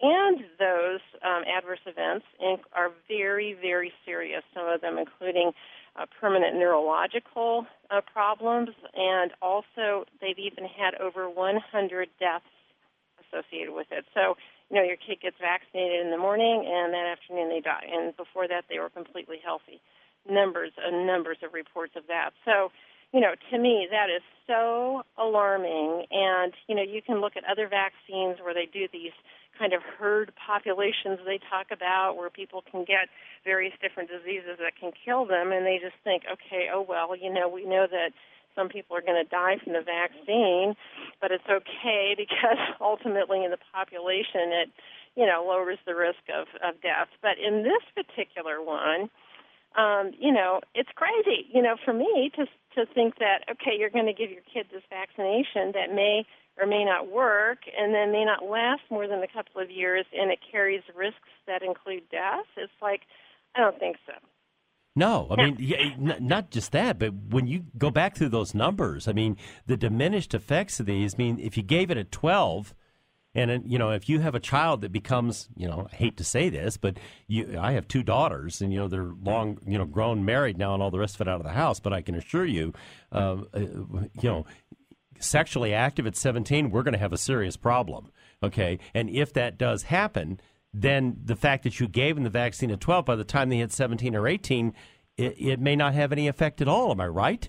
And 0.00 0.44
those 0.58 1.00
um, 1.24 1.42
adverse 1.44 1.80
events 1.86 2.24
are 2.72 2.90
very, 3.08 3.56
very 3.60 3.92
serious, 4.04 4.42
some 4.54 4.68
of 4.68 4.80
them 4.80 4.96
including 4.96 5.52
uh, 5.98 6.06
permanent 6.20 6.54
neurological 6.54 7.66
uh, 7.90 8.00
problems, 8.00 8.70
and 8.94 9.32
also 9.42 10.04
they've 10.20 10.38
even 10.38 10.64
had 10.64 10.94
over 11.00 11.28
100 11.28 12.08
deaths 12.20 12.44
associated 13.26 13.74
with 13.74 13.88
it. 13.90 14.04
So, 14.14 14.36
you 14.70 14.76
know, 14.76 14.84
your 14.84 14.96
kid 14.96 15.20
gets 15.20 15.36
vaccinated 15.40 16.04
in 16.04 16.10
the 16.12 16.18
morning, 16.18 16.64
and 16.66 16.94
that 16.94 17.06
afternoon 17.18 17.48
they 17.48 17.60
die. 17.60 17.86
And 17.90 18.16
before 18.16 18.46
that, 18.46 18.64
they 18.70 18.78
were 18.78 18.90
completely 18.90 19.38
healthy. 19.42 19.80
Numbers 20.28 20.72
and 20.78 21.06
numbers 21.06 21.38
of 21.42 21.54
reports 21.54 21.94
of 21.96 22.06
that. 22.06 22.30
So, 22.44 22.70
you 23.12 23.20
know, 23.20 23.34
to 23.50 23.58
me, 23.58 23.88
that 23.90 24.10
is 24.14 24.22
so 24.46 25.02
alarming. 25.16 26.04
And, 26.10 26.52
you 26.68 26.74
know, 26.74 26.82
you 26.82 27.00
can 27.02 27.20
look 27.20 27.36
at 27.36 27.44
other 27.50 27.66
vaccines 27.66 28.38
where 28.42 28.54
they 28.54 28.68
do 28.70 28.86
these 28.92 29.16
kind 29.58 29.72
of 29.72 29.82
herd 29.82 30.32
populations 30.38 31.18
they 31.26 31.40
talk 31.50 31.66
about 31.72 32.16
where 32.16 32.30
people 32.30 32.62
can 32.70 32.84
get 32.84 33.08
various 33.44 33.74
different 33.82 34.08
diseases 34.08 34.56
that 34.58 34.72
can 34.78 34.92
kill 35.04 35.26
them 35.26 35.52
and 35.52 35.66
they 35.66 35.78
just 35.82 35.96
think 36.04 36.22
okay 36.30 36.68
oh 36.72 36.84
well 36.86 37.16
you 37.16 37.32
know 37.32 37.48
we 37.48 37.64
know 37.64 37.86
that 37.90 38.10
some 38.54 38.68
people 38.68 38.96
are 38.96 39.02
going 39.02 39.22
to 39.22 39.28
die 39.28 39.56
from 39.62 39.72
the 39.72 39.82
vaccine 39.82 40.74
but 41.20 41.30
it's 41.30 41.48
okay 41.50 42.14
because 42.16 42.58
ultimately 42.80 43.44
in 43.44 43.50
the 43.50 43.62
population 43.72 44.52
it 44.54 44.70
you 45.16 45.26
know 45.26 45.44
lowers 45.46 45.78
the 45.86 45.94
risk 45.94 46.22
of 46.30 46.46
of 46.62 46.80
death. 46.80 47.08
But 47.20 47.38
in 47.38 47.64
this 47.64 47.82
particular 47.94 48.62
one 48.62 49.10
um 49.76 50.12
you 50.18 50.32
know 50.32 50.60
it's 50.74 50.90
crazy 50.94 51.46
you 51.52 51.60
know 51.62 51.76
for 51.84 51.92
me 51.92 52.30
to 52.36 52.46
to 52.74 52.86
think 52.94 53.18
that 53.18 53.44
okay 53.50 53.76
you're 53.78 53.90
going 53.90 54.06
to 54.06 54.12
give 54.12 54.30
your 54.30 54.46
kid 54.52 54.66
this 54.72 54.82
vaccination 54.88 55.72
that 55.74 55.92
may 55.92 56.24
or 56.60 56.66
may 56.66 56.84
not 56.84 57.10
work 57.10 57.58
and 57.78 57.94
then 57.94 58.12
may 58.12 58.24
not 58.24 58.44
last 58.44 58.82
more 58.90 59.06
than 59.06 59.22
a 59.22 59.28
couple 59.28 59.60
of 59.60 59.70
years 59.70 60.04
and 60.12 60.30
it 60.30 60.38
carries 60.50 60.82
risks 60.96 61.30
that 61.46 61.62
include 61.62 62.02
death 62.10 62.46
it's 62.56 62.72
like 62.82 63.02
i 63.54 63.60
don't 63.60 63.78
think 63.78 63.96
so 64.06 64.12
no, 64.98 65.28
I 65.30 65.36
mean, 65.36 65.56
yeah, 65.60 65.94
not 65.96 66.50
just 66.50 66.72
that, 66.72 66.98
but 66.98 67.14
when 67.30 67.46
you 67.46 67.66
go 67.76 67.88
back 67.88 68.16
through 68.16 68.30
those 68.30 68.52
numbers, 68.52 69.06
I 69.06 69.12
mean, 69.12 69.36
the 69.66 69.76
diminished 69.76 70.34
effects 70.34 70.80
of 70.80 70.86
these. 70.86 71.14
I 71.14 71.18
mean, 71.18 71.38
if 71.38 71.56
you 71.56 71.62
gave 71.62 71.92
it 71.92 71.96
a 71.96 72.02
twelve, 72.02 72.74
and 73.32 73.70
you 73.70 73.78
know, 73.78 73.90
if 73.90 74.08
you 74.08 74.18
have 74.18 74.34
a 74.34 74.40
child 74.40 74.80
that 74.80 74.90
becomes, 74.90 75.48
you 75.54 75.68
know, 75.68 75.86
I 75.92 75.94
hate 75.94 76.16
to 76.16 76.24
say 76.24 76.48
this, 76.48 76.76
but 76.76 76.96
you, 77.28 77.56
I 77.60 77.72
have 77.72 77.86
two 77.86 78.02
daughters, 78.02 78.60
and 78.60 78.72
you 78.72 78.80
know, 78.80 78.88
they're 78.88 79.12
long, 79.22 79.58
you 79.64 79.78
know, 79.78 79.84
grown, 79.84 80.24
married 80.24 80.58
now, 80.58 80.74
and 80.74 80.82
all 80.82 80.90
the 80.90 80.98
rest 80.98 81.14
of 81.14 81.20
it 81.20 81.28
out 81.28 81.40
of 81.40 81.46
the 81.46 81.52
house. 81.52 81.78
But 81.78 81.92
I 81.92 82.02
can 82.02 82.16
assure 82.16 82.46
you, 82.46 82.72
uh, 83.12 83.36
uh, 83.54 83.60
you 83.60 84.08
know, 84.24 84.46
sexually 85.20 85.74
active 85.74 86.06
at 86.06 86.16
17, 86.16 86.70
we're 86.70 86.82
going 86.82 86.92
to 86.92 86.98
have 86.98 87.12
a 87.12 87.18
serious 87.18 87.56
problem. 87.56 88.10
Okay. 88.42 88.78
And 88.94 89.10
if 89.10 89.32
that 89.34 89.58
does 89.58 89.84
happen, 89.84 90.40
then 90.72 91.16
the 91.24 91.36
fact 91.36 91.64
that 91.64 91.80
you 91.80 91.88
gave 91.88 92.14
them 92.14 92.24
the 92.24 92.30
vaccine 92.30 92.70
at 92.70 92.80
12, 92.80 93.04
by 93.04 93.16
the 93.16 93.24
time 93.24 93.48
they 93.48 93.58
hit 93.58 93.72
17 93.72 94.14
or 94.14 94.28
18, 94.28 94.72
it, 95.16 95.34
it 95.38 95.60
may 95.60 95.76
not 95.76 95.94
have 95.94 96.12
any 96.12 96.28
effect 96.28 96.60
at 96.60 96.68
all. 96.68 96.90
Am 96.90 97.00
I 97.00 97.08
right? 97.08 97.48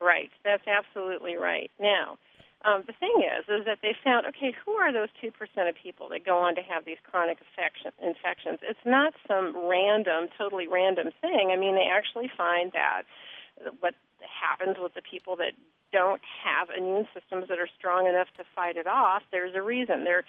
Right. 0.00 0.30
That's 0.44 0.66
absolutely 0.66 1.36
right. 1.36 1.70
Now, 1.78 2.18
um, 2.64 2.84
the 2.86 2.92
thing 3.00 3.24
is, 3.24 3.48
is 3.48 3.64
that 3.64 3.78
they 3.80 3.96
found, 4.04 4.26
okay, 4.26 4.52
who 4.64 4.72
are 4.72 4.92
those 4.92 5.08
2% 5.24 5.32
of 5.68 5.74
people 5.82 6.08
that 6.10 6.26
go 6.26 6.36
on 6.36 6.54
to 6.56 6.62
have 6.62 6.84
these 6.84 7.00
chronic 7.08 7.38
infection, 7.40 7.92
infections? 8.04 8.60
It's 8.62 8.84
not 8.84 9.14
some 9.26 9.56
random, 9.56 10.28
totally 10.36 10.68
random 10.68 11.08
thing. 11.22 11.50
I 11.52 11.56
mean, 11.56 11.74
they 11.74 11.88
actually 11.90 12.30
find 12.36 12.70
that 12.72 13.08
what 13.80 13.94
happens 14.20 14.76
with 14.80 14.94
the 14.94 15.02
people 15.02 15.36
that 15.36 15.52
don't 15.92 16.22
have 16.44 16.68
immune 16.76 17.06
systems 17.14 17.48
that 17.48 17.58
are 17.58 17.68
strong 17.78 18.06
enough 18.06 18.28
to 18.36 18.44
fight 18.54 18.76
it 18.76 18.86
off, 18.86 19.22
there's 19.32 19.54
a 19.54 19.62
reason. 19.62 20.04
They're 20.04 20.24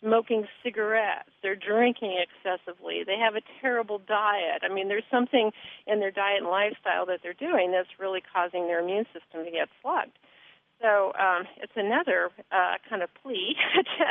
smoking 0.00 0.46
cigarettes, 0.62 1.30
they're 1.42 1.56
drinking 1.56 2.20
excessively, 2.20 3.04
they 3.06 3.16
have 3.16 3.36
a 3.36 3.40
terrible 3.60 3.98
diet. 3.98 4.62
I 4.62 4.72
mean, 4.72 4.88
there's 4.88 5.08
something 5.10 5.50
in 5.86 6.00
their 6.00 6.10
diet 6.10 6.42
and 6.42 6.50
lifestyle 6.50 7.06
that 7.06 7.20
they're 7.22 7.32
doing 7.32 7.72
that's 7.72 7.88
really 7.98 8.20
causing 8.20 8.66
their 8.66 8.80
immune 8.80 9.06
system 9.14 9.44
to 9.44 9.50
get 9.50 9.68
slugged. 9.80 10.18
So 10.82 11.12
um, 11.18 11.44
it's 11.56 11.72
another 11.76 12.30
uh, 12.52 12.76
kind 12.88 13.02
of 13.02 13.08
plea 13.22 13.56
to, 13.74 14.04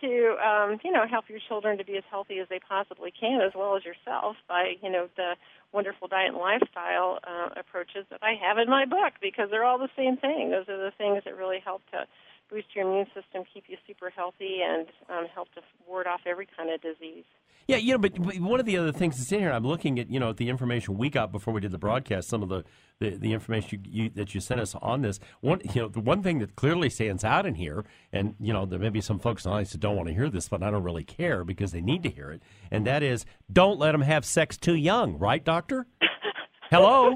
to 0.00 0.36
um, 0.44 0.78
you 0.84 0.92
know 0.92 1.06
help 1.08 1.28
your 1.28 1.40
children 1.48 1.78
to 1.78 1.84
be 1.84 1.96
as 1.96 2.04
healthy 2.10 2.38
as 2.38 2.48
they 2.48 2.58
possibly 2.58 3.12
can, 3.12 3.40
as 3.40 3.52
well 3.54 3.76
as 3.76 3.84
yourself, 3.84 4.36
by 4.48 4.74
you 4.82 4.90
know 4.90 5.08
the 5.16 5.34
wonderful 5.72 6.08
diet 6.08 6.30
and 6.30 6.38
lifestyle 6.38 7.18
uh, 7.26 7.48
approaches 7.56 8.04
that 8.10 8.20
I 8.22 8.34
have 8.40 8.58
in 8.58 8.68
my 8.68 8.84
book 8.84 9.14
because 9.20 9.48
they're 9.50 9.64
all 9.64 9.78
the 9.78 9.92
same 9.96 10.16
thing. 10.16 10.50
Those 10.50 10.68
are 10.68 10.78
the 10.78 10.92
things 10.96 11.22
that 11.24 11.36
really 11.36 11.60
help 11.64 11.82
to 11.92 12.06
boost 12.50 12.66
your 12.74 12.88
immune 12.88 13.06
system, 13.06 13.44
keep 13.52 13.64
you 13.68 13.76
super 13.86 14.10
healthy, 14.10 14.58
and 14.62 14.86
um, 15.08 15.26
help 15.32 15.52
to 15.54 15.60
ward 15.88 16.06
off 16.06 16.20
every 16.26 16.48
kind 16.56 16.70
of 16.70 16.80
disease. 16.82 17.24
Yeah, 17.68 17.76
you 17.76 17.92
know, 17.92 17.98
but 17.98 18.18
one 18.40 18.58
of 18.58 18.66
the 18.66 18.76
other 18.78 18.90
things 18.90 19.16
that's 19.16 19.30
in 19.30 19.40
here, 19.40 19.52
I'm 19.52 19.64
looking 19.64 20.00
at, 20.00 20.10
you 20.10 20.18
know, 20.18 20.32
the 20.32 20.48
information 20.48 20.98
we 20.98 21.08
got 21.08 21.30
before 21.30 21.54
we 21.54 21.60
did 21.60 21.70
the 21.70 21.78
broadcast, 21.78 22.28
some 22.28 22.42
of 22.42 22.48
the, 22.48 22.64
the, 22.98 23.10
the 23.10 23.32
information 23.32 23.84
you, 23.88 24.04
you, 24.04 24.10
that 24.16 24.34
you 24.34 24.40
sent 24.40 24.60
us 24.60 24.74
on 24.82 25.02
this. 25.02 25.20
One, 25.40 25.60
you 25.72 25.82
know, 25.82 25.88
the 25.88 26.00
one 26.00 26.20
thing 26.20 26.40
that 26.40 26.56
clearly 26.56 26.90
stands 26.90 27.22
out 27.22 27.46
in 27.46 27.54
here, 27.54 27.84
and, 28.12 28.34
you 28.40 28.52
know, 28.52 28.66
there 28.66 28.80
may 28.80 28.88
be 28.88 29.00
some 29.00 29.20
folks 29.20 29.44
in 29.44 29.50
the 29.50 29.54
audience 29.54 29.70
that 29.70 29.80
don't 29.80 29.94
want 29.94 30.08
to 30.08 30.14
hear 30.14 30.28
this, 30.28 30.48
but 30.48 30.64
I 30.64 30.70
don't 30.72 30.82
really 30.82 31.04
care 31.04 31.44
because 31.44 31.70
they 31.70 31.80
need 31.80 32.02
to 32.02 32.10
hear 32.10 32.32
it, 32.32 32.42
and 32.72 32.84
that 32.88 33.04
is 33.04 33.24
don't 33.52 33.78
let 33.78 33.92
them 33.92 34.02
have 34.02 34.24
sex 34.24 34.56
too 34.56 34.74
young, 34.74 35.16
right, 35.16 35.44
doctor? 35.44 35.86
Hello? 36.70 37.14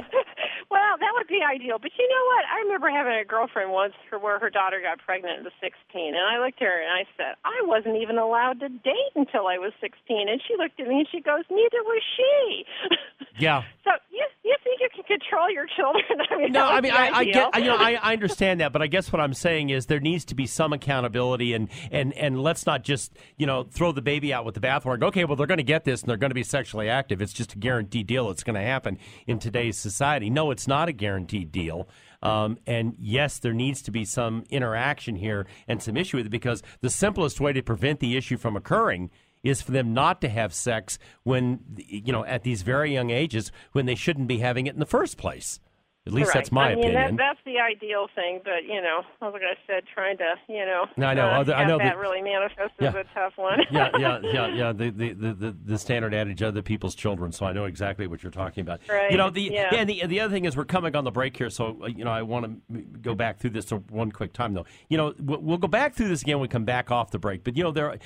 Well, 0.71 0.97
that 0.99 1.13
would 1.15 1.29
be 1.29 1.41
ideal. 1.43 1.79
But 1.79 1.93
you 1.99 2.07
know 2.09 2.25
what? 2.35 2.45
I 2.49 2.57
remember 2.65 2.91
having 2.91 3.15
a 3.15 3.25
girlfriend 3.25 3.71
once 3.71 3.95
where 4.11 4.39
her 4.39 4.51
daughter 4.51 4.81
got 4.81 4.99
pregnant 5.05 5.47
at 5.47 5.53
16, 5.61 6.15
and 6.15 6.25
I 6.25 6.39
looked 6.45 6.61
at 6.61 6.69
her 6.69 6.81
and 6.83 6.93
I 6.93 7.05
said, 7.17 7.35
I 7.45 7.63
wasn't 7.67 7.97
even 7.97 8.19
allowed 8.19 8.61
to 8.61 8.69
date 8.69 9.13
until 9.15 9.47
I 9.47 9.59
was 9.59 9.73
16. 9.81 10.29
And 10.29 10.41
she 10.47 10.57
looked 10.57 10.81
at 10.81 10.87
me 10.89 11.01
and 11.05 11.09
she 11.11 11.21
goes, 11.21 11.45
Neither 11.51 11.83
was 11.85 12.03
she. 12.17 12.65
Yeah. 13.37 13.65
so 13.83 13.91
you 14.13 14.25
you 14.45 14.55
think 14.63 14.81
you 14.81 14.89
can 14.95 15.03
control 15.19 15.51
your 15.51 15.67
children? 15.67 16.05
I 16.31 16.37
mean, 16.37 16.53
no, 16.53 16.65
I 16.65 16.81
mean, 16.81 16.93
I, 16.93 17.11
I 17.11 17.25
get, 17.25 17.57
you 17.59 17.65
know, 17.65 17.77
I, 17.77 17.99
I 18.01 18.13
understand 18.13 18.61
that, 18.61 18.73
but 18.73 18.81
I 18.81 18.87
guess 18.87 19.11
what 19.13 19.21
I'm 19.21 19.35
saying 19.35 19.71
is 19.71 19.87
there 19.87 19.99
needs 19.99 20.25
to 20.27 20.37
be 20.37 20.47
some 20.47 20.73
accountability, 20.73 21.53
and 21.53 21.69
and 21.91 22.13
and 22.13 22.41
let's 22.41 22.65
not 22.65 22.85
just 22.85 23.13
you 23.37 23.47
know 23.47 23.65
throw 23.65 23.91
the 23.91 24.03
baby 24.03 24.33
out 24.33 24.45
with 24.45 24.55
the 24.55 24.61
bathwater. 24.61 25.03
Okay, 25.03 25.25
well 25.25 25.35
they're 25.35 25.49
going 25.49 25.59
to 25.59 25.65
get 25.65 25.85
this 25.85 26.03
and 26.03 26.09
they're 26.09 26.17
going 26.17 26.31
to 26.31 26.35
be 26.35 26.45
sexually 26.45 26.89
active. 26.89 27.21
It's 27.21 27.33
just 27.33 27.55
a 27.55 27.59
guaranteed 27.59 28.07
deal. 28.07 28.31
It's 28.31 28.45
going 28.45 28.55
to 28.55 28.63
happen 28.63 28.99
in 29.27 29.41
today's 29.41 29.77
society. 29.79 30.31
No, 30.31 30.51
it's 30.55 30.69
not 30.69 30.89
a 30.89 30.93
guaranteed 30.93 31.51
deal. 31.51 31.89
Um, 32.23 32.59
and 32.67 32.95
yes, 32.99 33.39
there 33.39 33.53
needs 33.53 33.83
to 33.83 33.91
be 33.91 34.05
some 34.05 34.45
interaction 34.49 35.17
here 35.17 35.47
and 35.69 35.83
some 35.83 35.97
issue 35.97 36.17
with 36.17 36.27
it 36.27 36.31
because 36.31 36.63
the 36.81 36.89
simplest 36.89 37.41
way 37.41 37.53
to 37.53 37.63
prevent 37.63 38.01
the 38.01 38.17
issue 38.17 38.39
from 38.39 38.57
occurring 38.57 39.11
is 39.43 39.61
for 39.61 39.73
them 39.73 39.93
not 39.93 40.21
to 40.23 40.29
have 40.29 40.55
sex 40.55 40.99
when 41.25 41.61
you 41.77 42.13
know 42.13 42.25
at 42.25 42.45
these 42.45 42.63
very 42.63 42.95
young 42.95 43.11
ages 43.11 43.53
when 43.73 43.85
they 43.85 43.95
shouldn't 43.95 44.29
be 44.29 44.39
having 44.39 44.67
it 44.67 44.75
in 44.75 44.81
the 44.81 44.87
first 44.87 45.19
place. 45.19 45.61
At 46.07 46.13
least 46.13 46.33
Correct. 46.33 46.35
that's 46.49 46.53
my 46.53 46.67
I 46.67 46.75
mean, 46.75 46.85
opinion. 46.85 47.17
That, 47.17 47.35
that's 47.35 47.39
the 47.47 47.59
ideal 47.59 48.09
thing, 48.15 48.41
but 48.45 48.65
you 48.69 48.83
know, 48.83 49.01
like 49.23 49.41
I 49.41 49.57
said, 49.67 49.85
trying 49.95 50.19
to 50.19 50.35
you 50.51 50.67
know, 50.67 50.85
No, 50.99 51.07
I 51.07 51.15
know. 51.15 51.29
uh, 51.29 51.45
I 51.57 51.65
know 51.65 51.79
that 51.79 51.85
that- 51.85 51.97
really 51.99 52.21
manifests 52.21 52.75
Yeah. 52.79 52.91
is 52.91 52.95
a 52.97 53.05
tough 53.15 53.33
one. 53.37 53.61
yeah, 53.71 53.89
yeah, 53.99 54.19
yeah, 54.23 54.47
yeah. 54.49 54.73
The, 54.73 54.91
the, 54.91 55.13
the, 55.15 55.33
the, 55.33 55.57
the 55.65 55.79
standard 55.79 56.13
adage, 56.13 56.43
other 56.43 56.61
people's 56.61 56.95
children. 56.95 57.33
So 57.33 57.47
I 57.47 57.55
know 57.55 57.65
exactly 57.65 58.07
what 58.07 58.23
you're 58.23 58.33
talking 58.33 58.61
about. 58.61 58.81
Right, 58.87 59.11
You 59.11 59.17
know, 59.17 59.31
the 59.31 59.41
yeah. 59.51 59.75
and 59.75 59.89
the 59.89 60.05
the 60.07 60.21
other 60.21 60.35
thing 60.35 60.45
is 60.45 60.59
we're 60.59 60.67
coming 60.67 60.95
on 60.95 61.05
the 61.05 61.11
break 61.11 61.39
here, 61.39 61.49
so 61.49 61.79
uh, 61.83 61.87
you 61.87 62.05
know 62.05 62.11
I 62.11 62.21
want 62.21 62.61
to 62.75 62.83
go 63.01 63.15
back 63.15 63.39
through 63.39 63.51
this 63.51 63.71
one 63.71 64.13
quick 64.13 64.35
time 64.35 64.53
though. 64.53 64.67
You 64.91 64.99
know, 64.99 65.15
we'll 65.19 65.41
we'll 65.41 65.57
go 65.59 65.69
back 65.69 65.95
through 65.95 66.09
this 66.09 66.21
again 66.21 66.37
when 66.37 66.43
we 66.43 66.49
come 66.49 66.67
back 66.67 66.91
off 66.91 67.13
the 67.13 67.19
break. 67.19 67.45
But 67.45 67.57
you 67.57 67.63
know, 67.65 67.71
there, 67.71 67.89
are- 67.93 67.99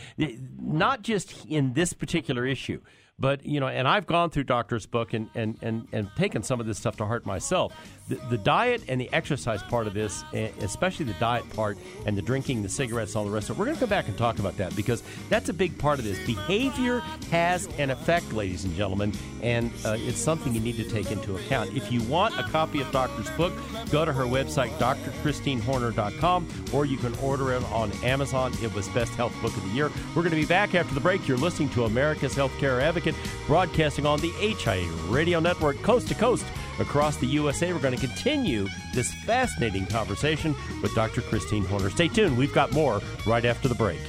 not 0.60 1.02
just 1.02 1.46
in 1.46 1.72
this 1.72 1.94
particular 1.94 2.46
issue. 2.46 2.80
But 3.18 3.44
you 3.44 3.60
know, 3.60 3.68
and 3.68 3.88
I've 3.88 4.06
gone 4.06 4.30
through 4.30 4.44
Doctor's 4.44 4.86
book 4.86 5.12
and 5.12 5.28
and 5.34 5.58
and, 5.62 5.88
and 5.92 6.10
taken 6.16 6.42
some 6.42 6.60
of 6.60 6.66
this 6.66 6.78
stuff 6.78 6.96
to 6.98 7.06
heart 7.06 7.26
myself. 7.26 7.72
The, 8.08 8.14
the 8.30 8.38
diet 8.38 8.82
and 8.88 9.00
the 9.00 9.12
exercise 9.12 9.62
part 9.62 9.86
of 9.86 9.94
this, 9.94 10.24
eh, 10.32 10.48
especially 10.60 11.04
the 11.04 11.14
diet 11.14 11.48
part 11.50 11.76
and 12.06 12.16
the 12.16 12.22
drinking, 12.22 12.62
the 12.62 12.68
cigarettes, 12.68 13.14
all 13.14 13.24
the 13.24 13.30
rest 13.30 13.50
of 13.50 13.56
it. 13.56 13.58
We're 13.58 13.66
going 13.66 13.76
to 13.76 13.80
come 13.80 13.90
back 13.90 14.08
and 14.08 14.16
talk 14.16 14.38
about 14.38 14.56
that 14.56 14.74
because 14.74 15.02
that's 15.28 15.48
a 15.48 15.52
big 15.52 15.76
part 15.78 15.98
of 15.98 16.04
this. 16.04 16.18
Behavior 16.26 17.00
has 17.30 17.66
an 17.78 17.90
effect, 17.90 18.32
ladies 18.32 18.64
and 18.64 18.74
gentlemen, 18.74 19.12
and 19.42 19.70
uh, 19.84 19.96
it's 19.98 20.18
something 20.18 20.54
you 20.54 20.60
need 20.60 20.76
to 20.76 20.88
take 20.88 21.10
into 21.10 21.36
account. 21.36 21.76
If 21.76 21.92
you 21.92 22.02
want 22.04 22.38
a 22.38 22.44
copy 22.44 22.80
of 22.80 22.90
Doctor's 22.92 23.30
book, 23.30 23.52
go 23.90 24.04
to 24.04 24.12
her 24.12 24.24
website, 24.24 24.70
drchristinehorner.com, 24.78 26.48
or 26.72 26.86
you 26.86 26.96
can 26.96 27.14
order 27.16 27.52
it 27.52 27.62
on 27.64 27.92
Amazon. 28.02 28.52
It 28.62 28.74
was 28.74 28.88
Best 28.88 29.12
Health 29.14 29.34
Book 29.42 29.56
of 29.56 29.62
the 29.64 29.70
Year. 29.70 29.90
We're 30.14 30.22
going 30.22 30.30
to 30.30 30.40
be 30.40 30.46
back 30.46 30.74
after 30.74 30.94
the 30.94 31.00
break. 31.00 31.28
You're 31.28 31.36
listening 31.36 31.68
to 31.70 31.84
America's 31.84 32.34
Healthcare 32.34 32.80
Advocate, 32.80 33.14
broadcasting 33.46 34.06
on 34.06 34.20
the 34.20 34.30
HIA 34.30 34.90
Radio 35.08 35.40
Network, 35.40 35.80
coast 35.82 36.08
to 36.08 36.14
coast 36.14 36.44
across 36.80 37.16
the 37.16 37.26
USA. 37.26 37.72
We're 37.72 37.80
going 37.80 37.96
to 37.96 38.06
continue 38.06 38.68
this 38.94 39.12
fascinating 39.24 39.86
conversation 39.86 40.54
with 40.82 40.94
Dr. 40.94 41.22
Christine 41.22 41.64
Horner. 41.64 41.90
Stay 41.90 42.08
tuned. 42.08 42.36
We've 42.36 42.54
got 42.54 42.72
more 42.72 43.00
right 43.26 43.44
after 43.44 43.68
the 43.68 43.74
break. 43.74 44.00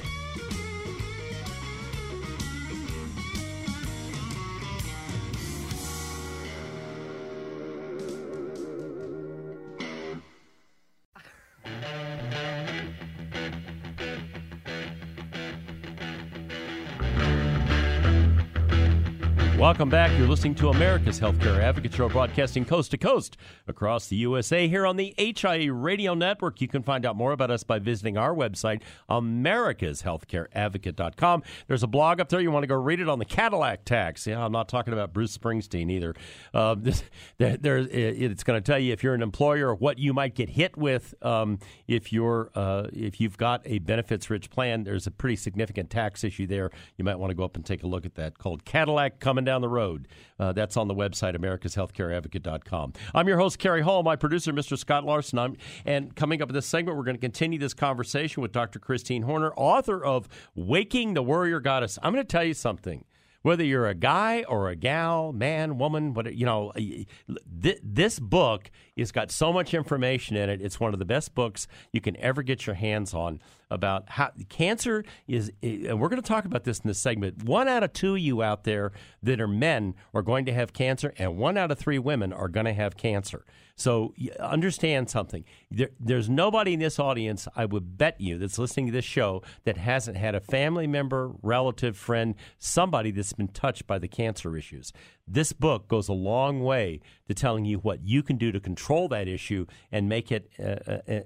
Welcome 19.80 19.92
back. 19.92 20.18
You're 20.18 20.28
listening 20.28 20.54
to 20.56 20.68
America's 20.68 21.18
Healthcare 21.18 21.58
Advocate 21.58 21.94
Show, 21.94 22.10
broadcasting 22.10 22.66
coast 22.66 22.90
to 22.90 22.98
coast 22.98 23.38
across 23.66 24.08
the 24.08 24.16
USA 24.16 24.68
here 24.68 24.84
on 24.84 24.96
the 24.96 25.14
HIA 25.16 25.72
Radio 25.72 26.12
Network. 26.12 26.60
You 26.60 26.68
can 26.68 26.82
find 26.82 27.06
out 27.06 27.16
more 27.16 27.32
about 27.32 27.50
us 27.50 27.62
by 27.62 27.78
visiting 27.78 28.18
our 28.18 28.34
website, 28.34 28.82
americashealthcareadvocate.com. 29.08 31.42
There's 31.66 31.82
a 31.82 31.86
blog 31.86 32.20
up 32.20 32.28
there. 32.28 32.42
You 32.42 32.50
want 32.50 32.64
to 32.64 32.66
go 32.66 32.74
read 32.74 33.00
it 33.00 33.08
on 33.08 33.18
the 33.18 33.24
Cadillac 33.24 33.86
tax. 33.86 34.26
Yeah, 34.26 34.44
I'm 34.44 34.52
not 34.52 34.68
talking 34.68 34.92
about 34.92 35.14
Bruce 35.14 35.38
Springsteen 35.38 35.90
either. 35.90 36.14
Uh, 36.52 36.76
this, 36.78 37.02
there, 37.38 37.56
there, 37.56 37.78
it's 37.78 38.44
going 38.44 38.62
to 38.62 38.72
tell 38.72 38.78
you 38.78 38.92
if 38.92 39.02
you're 39.02 39.14
an 39.14 39.22
employer 39.22 39.68
or 39.68 39.74
what 39.74 39.98
you 39.98 40.12
might 40.12 40.34
get 40.34 40.50
hit 40.50 40.76
with 40.76 41.14
um, 41.22 41.58
if 41.88 42.12
you're 42.12 42.50
uh, 42.54 42.88
if 42.92 43.18
you've 43.18 43.38
got 43.38 43.62
a 43.64 43.78
benefits-rich 43.78 44.50
plan. 44.50 44.84
There's 44.84 45.06
a 45.06 45.10
pretty 45.10 45.36
significant 45.36 45.88
tax 45.88 46.22
issue 46.22 46.46
there. 46.46 46.70
You 46.98 47.04
might 47.06 47.18
want 47.18 47.30
to 47.30 47.34
go 47.34 47.44
up 47.44 47.56
and 47.56 47.64
take 47.64 47.82
a 47.82 47.86
look 47.86 48.04
at 48.04 48.16
that. 48.16 48.36
Called 48.36 48.66
Cadillac 48.66 49.20
coming 49.20 49.46
down 49.46 49.62
the 49.62 49.69
road. 49.70 50.08
Uh, 50.38 50.52
that's 50.52 50.76
on 50.76 50.88
the 50.88 50.94
website, 50.94 51.36
americashealthcareadvocate.com. 51.36 52.92
I'm 53.14 53.28
your 53.28 53.38
host, 53.38 53.58
Cary 53.58 53.82
Hall. 53.82 54.02
My 54.02 54.16
producer, 54.16 54.52
Mr. 54.52 54.76
Scott 54.76 55.04
Larson. 55.04 55.38
I'm, 55.38 55.56
and 55.84 56.14
coming 56.14 56.42
up 56.42 56.48
in 56.48 56.54
this 56.54 56.66
segment, 56.66 56.96
we're 56.96 57.04
going 57.04 57.16
to 57.16 57.20
continue 57.20 57.58
this 57.58 57.74
conversation 57.74 58.42
with 58.42 58.52
Dr. 58.52 58.78
Christine 58.78 59.22
Horner, 59.22 59.52
author 59.56 60.04
of 60.04 60.28
Waking 60.54 61.14
the 61.14 61.22
Warrior 61.22 61.60
Goddess. 61.60 61.98
I'm 62.02 62.12
going 62.12 62.24
to 62.24 62.28
tell 62.28 62.44
you 62.44 62.54
something 62.54 63.04
whether 63.42 63.64
you're 63.64 63.86
a 63.86 63.94
guy 63.94 64.44
or 64.48 64.68
a 64.68 64.76
gal, 64.76 65.32
man, 65.32 65.78
woman, 65.78 66.14
what 66.14 66.34
you 66.34 66.44
know, 66.44 66.72
th- 66.76 67.80
this 67.82 68.18
book 68.18 68.70
has 68.98 69.12
got 69.12 69.30
so 69.30 69.52
much 69.52 69.72
information 69.74 70.36
in 70.36 70.50
it. 70.50 70.60
It's 70.60 70.78
one 70.78 70.92
of 70.92 70.98
the 70.98 71.04
best 71.04 71.34
books 71.34 71.66
you 71.92 72.00
can 72.00 72.16
ever 72.18 72.42
get 72.42 72.66
your 72.66 72.74
hands 72.74 73.14
on 73.14 73.40
about 73.70 74.10
how 74.10 74.30
cancer 74.48 75.04
is. 75.26 75.50
And 75.62 76.00
we're 76.00 76.08
going 76.08 76.22
to 76.22 76.28
talk 76.28 76.44
about 76.44 76.64
this 76.64 76.80
in 76.80 76.88
this 76.88 76.98
segment. 76.98 77.44
One 77.44 77.68
out 77.68 77.82
of 77.82 77.92
two 77.92 78.14
of 78.14 78.20
you 78.20 78.42
out 78.42 78.64
there 78.64 78.92
that 79.22 79.40
are 79.40 79.48
men 79.48 79.94
are 80.12 80.22
going 80.22 80.44
to 80.46 80.52
have 80.52 80.72
cancer, 80.72 81.14
and 81.18 81.38
one 81.38 81.56
out 81.56 81.70
of 81.70 81.78
three 81.78 81.98
women 81.98 82.32
are 82.32 82.48
going 82.48 82.66
to 82.66 82.74
have 82.74 82.96
cancer. 82.96 83.44
So 83.80 84.12
understand 84.38 85.08
something. 85.08 85.42
There, 85.70 85.88
there's 85.98 86.28
nobody 86.28 86.74
in 86.74 86.80
this 86.80 86.98
audience, 86.98 87.48
I 87.56 87.64
would 87.64 87.96
bet 87.96 88.20
you, 88.20 88.36
that's 88.36 88.58
listening 88.58 88.88
to 88.88 88.92
this 88.92 89.06
show 89.06 89.42
that 89.64 89.78
hasn't 89.78 90.18
had 90.18 90.34
a 90.34 90.40
family 90.40 90.86
member, 90.86 91.32
relative, 91.40 91.96
friend, 91.96 92.34
somebody 92.58 93.10
that's 93.10 93.32
been 93.32 93.48
touched 93.48 93.86
by 93.86 93.98
the 93.98 94.06
cancer 94.06 94.54
issues. 94.54 94.92
This 95.32 95.52
book 95.52 95.86
goes 95.86 96.08
a 96.08 96.12
long 96.12 96.60
way 96.60 97.00
to 97.28 97.34
telling 97.34 97.64
you 97.64 97.78
what 97.78 98.02
you 98.02 98.24
can 98.24 98.36
do 98.36 98.50
to 98.50 98.58
control 98.58 99.06
that 99.06 99.28
issue 99.28 99.64
and 99.92 100.08
make 100.08 100.32
it 100.32 100.50
uh, 100.58 100.90
uh, 100.90 101.20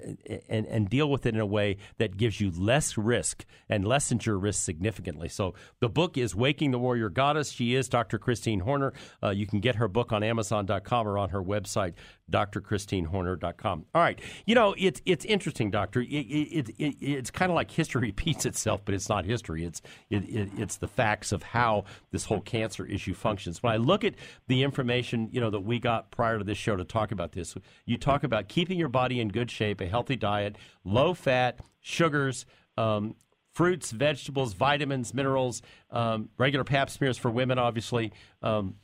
and, 0.51 0.67
and 0.67 0.91
deal 0.91 1.09
with 1.09 1.25
it 1.25 1.35
in 1.35 1.41
a 1.41 1.47
way 1.47 1.79
that 1.97 2.19
gives 2.19 2.43
you 2.43 2.51
less 2.51 2.99
risk 2.99 3.47
and 3.71 3.87
lessens 3.87 4.27
your 4.27 4.37
risk 4.37 4.63
significantly. 4.63 5.31
So 5.31 5.55
the 5.81 5.89
book 5.89 6.19
is 6.19 6.35
Waking 6.35 6.73
the 6.73 6.79
Warrior 6.79 7.09
Goddess. 7.09 7.51
She 7.51 7.75
is 7.75 7.89
Dr. 7.89 8.19
Christine 8.19 8.61
Horner. 8.61 8.93
Uh, 9.23 9.31
you 9.31 9.47
can 9.47 9.61
get 9.61 9.77
her 9.77 9.89
book 9.89 10.13
on 10.13 10.23
Amazon.com 10.23 11.09
or 11.09 11.17
on 11.17 11.31
her 11.31 11.43
website, 11.43 11.95
drchristinehorner.com. 12.31 13.87
All 13.95 14.03
right. 14.03 14.21
You 14.45 14.55
know, 14.55 14.75
it's 14.77 15.01
it's 15.07 15.25
interesting, 15.25 15.71
Doctor. 15.71 16.01
It, 16.03 16.07
it, 16.09 16.69
it, 16.79 16.97
it's 17.01 17.31
kind 17.31 17.51
of 17.51 17.57
like 17.57 17.71
history 17.71 18.03
repeats 18.09 18.45
itself, 18.45 18.83
but 18.85 18.95
it's 18.95 19.09
not 19.09 19.25
history. 19.25 19.65
It's 19.65 19.81
it's 20.11 20.77
the 20.77 20.89
facts 20.89 21.33
of 21.33 21.43
how 21.43 21.85
this 22.11 22.27
whole 22.27 22.43
cancer 22.43 22.85
issue 22.85 23.15
functions. 23.15 23.63
When 23.63 23.73
I 23.73 23.77
look 23.79 23.94
at 24.03 24.15
the 24.49 24.63
information, 24.65 25.29
you 25.31 25.41
know, 25.41 25.51
that 25.51 25.61
we 25.61 25.79
got 25.79 26.11
prior 26.11 26.39
to 26.39 26.45
this 26.45 26.59
show 26.59 26.75
to 26.75 26.85
talk 26.85 27.13
about 27.13 27.33
this, 27.33 27.55
you 27.85 27.97
talk 27.97 28.25
about 28.25 28.49
keeping 28.49 28.79
your 28.79 28.89
body 28.89 29.21
in 29.21 29.29
good 29.29 29.51
shape, 29.51 29.81
a 29.81 29.87
healthy 29.87 30.17
diet, 30.17 30.57
low 30.85 31.15
fat, 31.15 31.61
sugars, 31.81 32.47
um, 32.77 33.15
fruits, 33.53 33.93
vegetables, 33.93 34.53
vitamins, 34.55 35.15
minerals, 35.15 35.63
um, 35.91 36.29
regular 36.39 36.65
pap 36.65 36.91
smears 36.91 37.17
for 37.17 37.31
women, 37.31 37.59
obviously. 37.59 38.13
Um, 38.43 38.75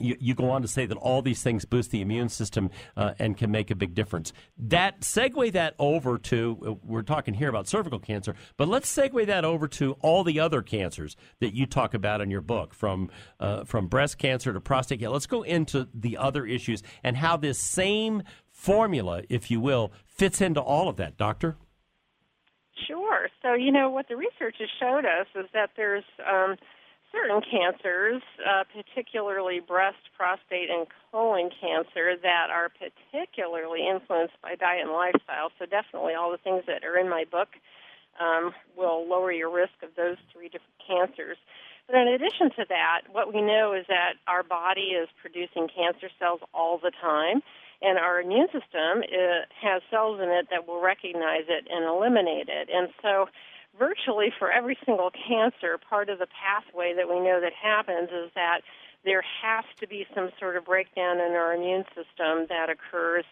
you, 0.00 0.16
you, 0.18 0.34
go 0.34 0.50
on 0.50 0.62
to 0.62 0.68
say 0.68 0.86
that 0.86 0.96
all 0.96 1.20
these 1.20 1.42
things 1.42 1.64
boost 1.66 1.90
the 1.90 2.00
immune 2.00 2.30
system 2.30 2.70
uh, 2.96 3.12
and 3.18 3.36
can 3.36 3.50
make 3.50 3.70
a 3.70 3.74
big 3.74 3.94
difference. 3.94 4.32
That 4.56 5.00
segue 5.00 5.52
that 5.52 5.74
over 5.78 6.16
to 6.18 6.58
uh, 6.66 6.72
we're 6.82 7.02
talking 7.02 7.34
here 7.34 7.50
about 7.50 7.68
cervical 7.68 7.98
cancer, 7.98 8.34
but 8.56 8.68
let's 8.68 8.94
segue 8.94 9.26
that 9.26 9.44
over 9.44 9.68
to 9.68 9.92
all 10.00 10.24
the 10.24 10.40
other 10.40 10.62
cancers 10.62 11.16
that 11.40 11.54
you 11.54 11.66
talk 11.66 11.92
about 11.92 12.22
in 12.22 12.30
your 12.30 12.40
book, 12.40 12.72
from 12.72 13.10
uh, 13.38 13.64
from 13.64 13.86
breast 13.86 14.16
cancer 14.16 14.52
to 14.52 14.60
prostate 14.60 15.00
cancer. 15.00 15.12
Let's 15.12 15.26
go 15.26 15.42
into 15.42 15.86
the 15.92 16.16
other 16.16 16.46
issues 16.46 16.82
and 17.04 17.16
how 17.16 17.36
this 17.36 17.58
same 17.58 18.22
formula, 18.50 19.22
if 19.28 19.50
you 19.50 19.60
will, 19.60 19.92
fits 20.06 20.40
into 20.40 20.60
all 20.60 20.88
of 20.88 20.96
that, 20.96 21.18
Doctor. 21.18 21.56
Sure. 22.86 23.28
So 23.42 23.52
you 23.52 23.70
know 23.70 23.90
what 23.90 24.08
the 24.08 24.16
research 24.16 24.56
has 24.58 24.68
showed 24.80 25.04
us 25.04 25.26
is 25.34 25.46
that 25.52 25.70
there's 25.76 26.04
um, 26.26 26.56
certain 27.12 27.42
cancers, 27.42 28.22
uh, 28.40 28.64
particularly 28.72 29.60
breast, 29.60 30.00
prostate, 30.16 30.70
and 30.70 30.86
colon 31.10 31.50
cancer, 31.60 32.16
that 32.22 32.48
are 32.50 32.70
particularly 32.70 33.86
influenced 33.86 34.34
by 34.42 34.54
diet 34.56 34.82
and 34.82 34.92
lifestyle. 34.92 35.52
So, 35.58 35.66
definitely 35.66 36.14
all 36.14 36.32
the 36.32 36.38
things 36.38 36.64
that 36.66 36.84
are 36.84 36.98
in 36.98 37.08
my 37.08 37.24
book 37.30 37.48
um, 38.20 38.52
will 38.76 39.08
lower 39.08 39.32
your 39.32 39.50
risk 39.50 39.74
of 39.82 39.90
those 39.96 40.16
three 40.32 40.48
different 40.48 40.80
cancers. 40.86 41.36
But 41.86 41.96
in 41.96 42.08
addition 42.08 42.50
to 42.56 42.64
that, 42.68 43.02
what 43.10 43.34
we 43.34 43.42
know 43.42 43.74
is 43.74 43.84
that 43.88 44.14
our 44.26 44.42
body 44.42 44.94
is 44.96 45.08
producing 45.20 45.68
cancer 45.68 46.08
cells 46.18 46.40
all 46.54 46.78
the 46.78 46.92
time, 47.00 47.42
and 47.82 47.98
our 47.98 48.20
immune 48.20 48.46
system 48.46 49.02
uh, 49.02 49.44
has 49.60 49.82
cells 49.90 50.20
in 50.22 50.28
it 50.30 50.48
that 50.50 50.68
will 50.68 50.80
recognize 50.80 51.44
it 51.48 51.66
and 51.70 51.84
eliminate 51.84 52.48
it. 52.48 52.68
And 52.72 52.88
so, 53.02 53.26
virtually 53.78 54.32
for 54.38 54.50
every 54.50 54.76
single 54.84 55.10
cancer, 55.10 55.78
part 55.78 56.08
of 56.08 56.18
the 56.18 56.26
pathway 56.26 56.94
that 56.96 57.08
we 57.08 57.20
know 57.20 57.40
that 57.40 57.52
happens 57.52 58.10
is 58.10 58.30
that 58.34 58.60
there 59.04 59.22
has 59.42 59.64
to 59.80 59.86
be 59.86 60.06
some 60.14 60.30
sort 60.38 60.56
of 60.56 60.64
breakdown 60.64 61.18
in 61.18 61.32
our 61.32 61.54
immune 61.54 61.84
system 61.88 62.46
that 62.48 62.68
occurs 62.70 63.24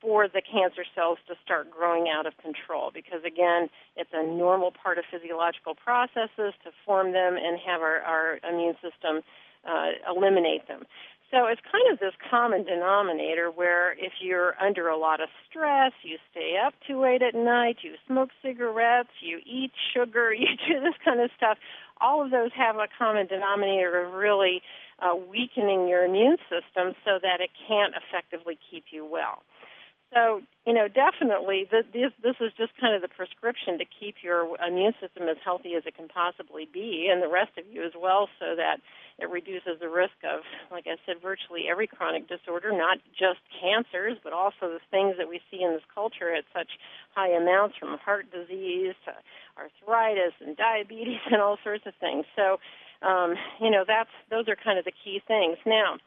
for 0.00 0.28
the 0.28 0.42
cancer 0.42 0.84
cells 0.94 1.18
to 1.26 1.34
start 1.42 1.70
growing 1.70 2.06
out 2.08 2.26
of 2.26 2.36
control. 2.38 2.90
Because 2.92 3.24
again 3.24 3.68
it's 3.96 4.10
a 4.12 4.22
normal 4.22 4.70
part 4.70 4.98
of 4.98 5.04
physiological 5.10 5.74
processes 5.74 6.54
to 6.64 6.70
form 6.84 7.12
them 7.12 7.36
and 7.36 7.58
have 7.66 7.80
our, 7.80 8.00
our 8.02 8.38
immune 8.48 8.74
system 8.82 9.22
uh, 9.66 9.90
eliminate 10.08 10.68
them 10.68 10.84
so 11.30 11.46
it's 11.46 11.60
kind 11.70 11.92
of 11.92 11.98
this 11.98 12.14
common 12.30 12.64
denominator 12.64 13.50
where 13.50 13.92
if 13.92 14.12
you're 14.20 14.54
under 14.62 14.88
a 14.88 14.96
lot 14.96 15.20
of 15.20 15.28
stress, 15.48 15.92
you 16.02 16.18
stay 16.30 16.56
up 16.64 16.74
too 16.86 17.00
late 17.00 17.22
at 17.22 17.34
night, 17.34 17.78
you 17.82 17.94
smoke 18.06 18.30
cigarettes, 18.42 19.10
you 19.20 19.40
eat 19.44 19.72
sugar, 19.92 20.32
you 20.38 20.48
do 20.68 20.80
this 20.80 20.94
kind 21.04 21.20
of 21.20 21.30
stuff, 21.36 21.58
all 22.00 22.24
of 22.24 22.30
those 22.30 22.50
have 22.56 22.76
a 22.76 22.86
common 22.98 23.26
denominator 23.26 24.04
of 24.04 24.14
really 24.14 24.62
uh, 25.00 25.14
weakening 25.14 25.88
your 25.88 26.04
immune 26.04 26.36
system 26.48 26.94
so 27.04 27.18
that 27.20 27.40
it 27.40 27.50
can't 27.66 27.94
effectively 27.96 28.58
keep 28.70 28.84
you 28.90 29.04
well. 29.04 29.42
So, 30.14 30.40
you 30.64 30.72
know, 30.72 30.86
definitely 30.88 31.66
this, 31.70 31.84
this 31.92 32.36
is 32.40 32.52
just 32.56 32.72
kind 32.80 32.94
of 32.94 33.02
the 33.02 33.08
prescription 33.08 33.78
to 33.78 33.84
keep 33.84 34.16
your 34.22 34.56
immune 34.62 34.94
system 35.00 35.28
as 35.28 35.36
healthy 35.44 35.74
as 35.74 35.82
it 35.84 35.96
can 35.96 36.08
possibly 36.08 36.68
be, 36.72 37.08
and 37.10 37.22
the 37.22 37.28
rest 37.28 37.58
of 37.58 37.64
you 37.70 37.84
as 37.84 37.92
well, 37.98 38.28
so 38.38 38.54
that 38.56 38.78
it 39.18 39.28
reduces 39.28 39.80
the 39.80 39.88
risk 39.88 40.14
of, 40.22 40.42
like 40.70 40.86
I 40.86 40.96
said, 41.06 41.16
virtually 41.20 41.66
every 41.70 41.86
chronic 41.86 42.28
disorder, 42.28 42.70
not 42.70 42.98
just 43.18 43.40
cancers, 43.60 44.16
but 44.22 44.32
also 44.32 44.70
the 44.70 44.84
things 44.90 45.16
that 45.18 45.28
we 45.28 45.40
see 45.50 45.62
in 45.62 45.72
this 45.72 45.86
culture 45.92 46.32
at 46.34 46.44
such 46.54 46.78
high 47.14 47.30
amounts 47.30 47.76
from 47.76 47.98
heart 47.98 48.26
disease 48.30 48.94
to 49.06 49.12
arthritis 49.58 50.34
and 50.40 50.56
diabetes 50.56 51.20
and 51.32 51.42
all 51.42 51.58
sorts 51.64 51.84
of 51.86 51.94
things. 51.98 52.24
So, 52.36 52.58
um, 53.02 53.34
you 53.60 53.70
know, 53.70 53.84
that's 53.86 54.10
those 54.30 54.48
are 54.48 54.56
kind 54.56 54.78
of 54.78 54.84
the 54.84 54.92
key 55.04 55.20
things. 55.26 55.58
Now, 55.66 55.98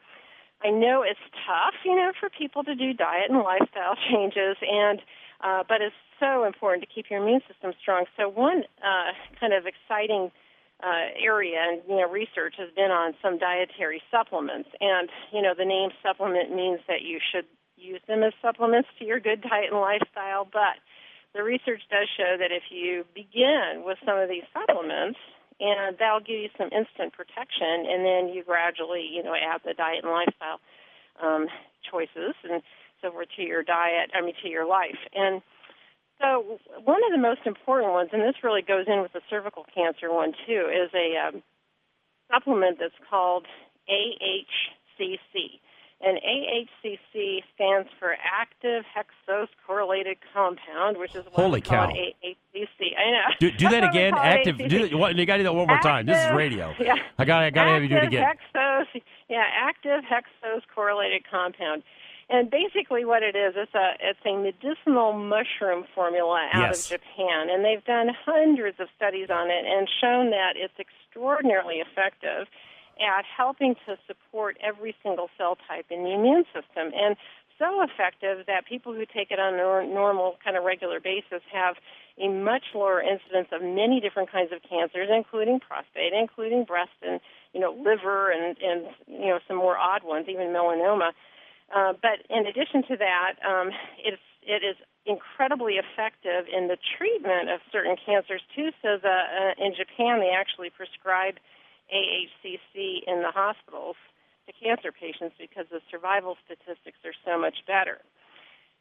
I 0.62 0.70
know 0.70 1.02
it's 1.02 1.20
tough, 1.46 1.74
you 1.84 1.96
know, 1.96 2.12
for 2.18 2.28
people 2.28 2.62
to 2.64 2.74
do 2.74 2.92
diet 2.92 3.30
and 3.30 3.38
lifestyle 3.40 3.96
changes, 4.10 4.56
and 4.60 5.00
uh, 5.40 5.64
but 5.66 5.80
it's 5.80 5.96
so 6.18 6.44
important 6.44 6.84
to 6.84 6.88
keep 6.94 7.06
your 7.10 7.22
immune 7.22 7.40
system 7.48 7.72
strong. 7.80 8.04
So 8.16 8.28
one 8.28 8.64
uh, 8.84 9.12
kind 9.40 9.54
of 9.54 9.64
exciting 9.64 10.30
uh, 10.82 11.12
area 11.20 11.60
and 11.60 11.82
you 11.88 11.96
know 11.96 12.08
research 12.08 12.54
has 12.56 12.68
been 12.74 12.90
on 12.90 13.14
some 13.22 13.38
dietary 13.38 14.02
supplements, 14.10 14.68
and 14.80 15.08
you 15.32 15.40
know 15.40 15.54
the 15.56 15.64
name 15.64 15.90
supplement 16.02 16.54
means 16.54 16.80
that 16.88 17.02
you 17.02 17.18
should 17.20 17.46
use 17.76 18.00
them 18.06 18.22
as 18.22 18.32
supplements 18.42 18.88
to 18.98 19.04
your 19.04 19.20
good 19.20 19.40
diet 19.40 19.72
and 19.72 19.80
lifestyle, 19.80 20.44
but 20.44 20.76
the 21.34 21.42
research 21.42 21.80
does 21.90 22.08
show 22.16 22.36
that 22.38 22.52
if 22.52 22.64
you 22.70 23.04
begin 23.14 23.82
with 23.84 23.96
some 24.04 24.18
of 24.18 24.28
these 24.28 24.44
supplements 24.52 25.18
and 25.60 25.96
that'll 25.98 26.20
give 26.20 26.40
you 26.40 26.48
some 26.56 26.68
instant 26.72 27.12
protection 27.12 27.86
and 27.88 28.04
then 28.04 28.32
you 28.32 28.42
gradually 28.44 29.06
you 29.06 29.22
know 29.22 29.34
add 29.34 29.60
the 29.64 29.74
diet 29.74 30.02
and 30.02 30.12
lifestyle 30.12 30.60
um, 31.22 31.46
choices 31.90 32.34
and 32.48 32.62
so 33.02 33.10
forth 33.10 33.28
to 33.36 33.42
your 33.42 33.62
diet 33.62 34.10
i 34.14 34.20
mean 34.20 34.34
to 34.42 34.48
your 34.48 34.66
life. 34.66 34.98
And 35.14 35.42
so 36.20 36.58
one 36.84 37.00
of 37.04 37.12
the 37.12 37.20
most 37.20 37.40
important 37.46 37.92
ones 37.92 38.10
and 38.12 38.22
this 38.22 38.42
really 38.42 38.62
goes 38.62 38.86
in 38.88 39.00
with 39.00 39.12
the 39.12 39.22
cervical 39.28 39.64
cancer 39.74 40.12
one 40.12 40.32
too 40.46 40.68
is 40.68 40.90
a 40.94 41.16
um, 41.28 41.42
supplement 42.32 42.78
that's 42.78 42.94
called 43.08 43.46
ahcc 43.88 45.60
and 46.02 46.18
AHCC 46.18 47.42
stands 47.54 47.88
for 47.98 48.16
active 48.24 48.84
hexose 48.96 49.48
correlated 49.66 50.16
compound, 50.32 50.96
which 50.98 51.14
is 51.14 51.24
what 51.26 51.34
Holy 51.34 51.60
cow. 51.60 51.86
AHCC. 51.88 52.96
I 52.98 53.10
know. 53.10 53.34
Do, 53.38 53.50
do 53.50 53.68
that 53.68 53.82
why 53.82 53.88
again. 53.90 54.14
Active. 54.14 54.58
Do, 54.58 54.96
what, 54.98 55.14
you 55.16 55.26
got 55.26 55.34
to 55.34 55.38
do 55.40 55.44
that 55.44 55.54
one 55.54 55.66
more 55.66 55.78
time. 55.80 56.06
This 56.06 56.18
is 56.24 56.32
radio. 56.32 56.74
Yeah. 56.80 56.94
I 57.18 57.24
got. 57.24 57.42
I 57.42 57.50
got 57.50 57.64
to 57.64 57.70
have 57.72 57.82
you 57.82 57.88
do 57.88 57.96
it 57.96 58.04
Active 58.04 58.12
again. 58.18 58.34
Hexose, 58.54 59.02
yeah, 59.28 59.44
active 59.54 60.02
hexose 60.04 60.62
correlated 60.74 61.22
compound. 61.30 61.82
And 62.32 62.48
basically, 62.50 63.04
what 63.04 63.22
it 63.22 63.34
is, 63.36 63.54
it's 63.56 63.74
a 63.74 63.92
it's 64.00 64.20
a 64.24 64.36
medicinal 64.36 65.12
mushroom 65.12 65.84
formula 65.94 66.48
out 66.52 66.60
Yes. 66.70 66.84
of 66.90 67.00
Japan, 67.00 67.50
and 67.50 67.64
they've 67.64 67.84
done 67.84 68.08
hundreds 68.24 68.78
of 68.80 68.88
studies 68.96 69.28
on 69.30 69.50
it 69.50 69.64
and 69.66 69.88
shown 70.00 70.30
that 70.30 70.54
it's 70.56 70.72
extraordinarily 70.78 71.76
effective 71.82 72.46
at 73.00 73.24
helping 73.24 73.74
to 73.86 73.96
support 74.06 74.56
every 74.62 74.94
single 75.02 75.28
cell 75.36 75.56
type 75.68 75.86
in 75.90 76.04
the 76.04 76.12
immune 76.12 76.44
system, 76.52 76.92
and 76.94 77.16
so 77.60 77.82
effective 77.82 78.46
that 78.46 78.64
people 78.66 78.94
who 78.94 79.04
take 79.04 79.30
it 79.30 79.38
on 79.38 79.54
a 79.54 79.86
normal, 79.86 80.38
kind 80.42 80.56
of 80.56 80.64
regular 80.64 80.98
basis 80.98 81.44
have 81.52 81.76
a 82.18 82.28
much 82.28 82.64
lower 82.74 83.00
incidence 83.00 83.48
of 83.52 83.62
many 83.62 84.00
different 84.00 84.32
kinds 84.32 84.50
of 84.50 84.60
cancers, 84.68 85.08
including 85.14 85.60
prostate, 85.60 86.12
including 86.12 86.64
breast 86.64 86.96
and 87.02 87.20
you 87.52 87.60
know 87.60 87.72
liver 87.72 88.32
and 88.32 88.56
and 88.58 88.86
you 89.06 89.28
know 89.28 89.38
some 89.46 89.56
more 89.56 89.76
odd 89.76 90.02
ones, 90.02 90.26
even 90.28 90.48
melanoma. 90.48 91.12
Uh, 91.74 91.92
but 92.00 92.24
in 92.28 92.46
addition 92.46 92.82
to 92.88 92.96
that, 92.96 93.36
um, 93.46 93.70
it's 94.02 94.22
it 94.42 94.64
is 94.64 94.76
incredibly 95.06 95.74
effective 95.74 96.46
in 96.50 96.68
the 96.68 96.76
treatment 96.96 97.50
of 97.50 97.60
certain 97.70 97.96
cancers 97.96 98.40
too. 98.56 98.70
So 98.82 98.96
the 99.00 99.08
uh, 99.08 99.64
in 99.64 99.72
Japan 99.76 100.20
they 100.20 100.32
actually 100.32 100.70
prescribe 100.70 101.36
AHCC 101.92 103.02
in 103.06 103.22
the 103.22 103.30
hospitals 103.30 103.96
to 104.46 104.52
cancer 104.52 104.92
patients 104.92 105.36
because 105.38 105.66
the 105.70 105.80
survival 105.90 106.36
statistics 106.44 106.98
are 107.04 107.14
so 107.24 107.38
much 107.38 107.58
better. 107.66 107.98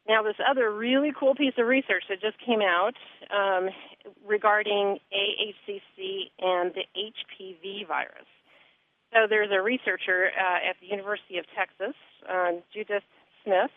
Now, 0.08 0.24
this 0.24 0.36
other 0.42 0.72
really 0.72 1.12
cool 1.18 1.36
piece 1.36 1.54
of 1.58 1.68
research 1.68 2.04
that 2.10 2.22
just 2.22 2.38
came 2.44 2.62
out 2.62 2.96
um, 3.30 3.70
regarding 4.26 4.98
AHCC 5.14 6.32
and 6.40 6.74
the 6.74 6.86
HPV 6.98 7.88
virus. 7.88 8.26
So 9.14 9.28
there's 9.30 9.52
a 9.52 9.62
researcher 9.62 10.32
uh, 10.38 10.70
at 10.70 10.78
the 10.82 10.88
University 10.88 11.38
of 11.38 11.46
Texas, 11.56 11.96
uh, 12.28 12.52
Judith 12.74 13.04
Smith, 13.44 13.72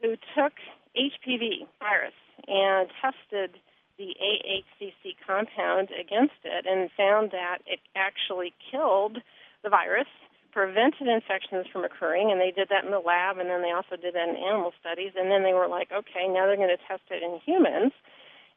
who 0.00 0.16
took 0.34 0.52
HPV 0.96 1.66
virus 1.78 2.14
and 2.48 2.88
tested 3.00 3.58
the 3.98 4.16
AHCC 4.20 5.16
compound 5.26 5.90
against 5.92 6.40
it 6.44 6.66
and 6.66 6.90
found 6.96 7.30
that 7.32 7.58
it 7.66 7.80
actually 7.94 8.54
killed 8.70 9.18
the 9.62 9.70
virus, 9.70 10.08
prevented 10.52 11.08
infections 11.08 11.66
from 11.72 11.84
occurring, 11.84 12.30
and 12.30 12.40
they 12.40 12.50
did 12.50 12.68
that 12.68 12.84
in 12.84 12.90
the 12.90 12.98
lab, 13.00 13.38
and 13.38 13.48
then 13.48 13.62
they 13.62 13.70
also 13.70 13.96
did 13.96 14.14
that 14.14 14.28
in 14.28 14.36
animal 14.36 14.72
studies, 14.80 15.12
and 15.16 15.30
then 15.30 15.42
they 15.42 15.54
were 15.54 15.68
like, 15.68 15.88
okay, 15.92 16.28
now 16.28 16.46
they're 16.46 16.56
going 16.56 16.68
to 16.68 16.84
test 16.88 17.02
it 17.10 17.22
in 17.22 17.40
humans. 17.44 17.92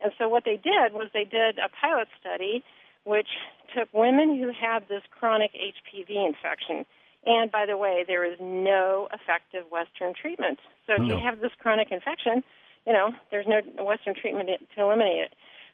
And 0.02 0.12
so 0.18 0.28
what 0.28 0.44
they 0.44 0.58
did 0.58 0.92
was 0.94 1.08
they 1.14 1.24
did 1.24 1.58
a 1.60 1.70
pilot 1.70 2.08
study 2.20 2.64
which 3.06 3.30
took 3.74 3.88
women 3.94 4.36
who 4.38 4.52
had 4.52 4.90
this 4.90 5.04
chronic 5.12 5.52
HPV 5.54 6.26
infection. 6.26 6.86
And 7.26 7.52
by 7.52 7.66
the 7.66 7.78
way, 7.78 8.04
there 8.06 8.26
is 8.26 8.38
no 8.42 9.08
effective 9.14 9.66
Western 9.72 10.14
treatment. 10.14 10.60
So 10.86 10.94
if 10.94 11.02
No. 11.02 11.16
you 11.16 11.18
have 11.24 11.40
this 11.40 11.54
chronic 11.60 11.92
infection, 11.92 12.44
you 12.86 12.94
know, 12.94 13.12
there's 13.32 13.46
no 13.48 13.62
Western 13.84 14.16
treatment 14.16 14.50
to 14.76 14.82
eliminate 14.82 15.24
it. 15.32 15.34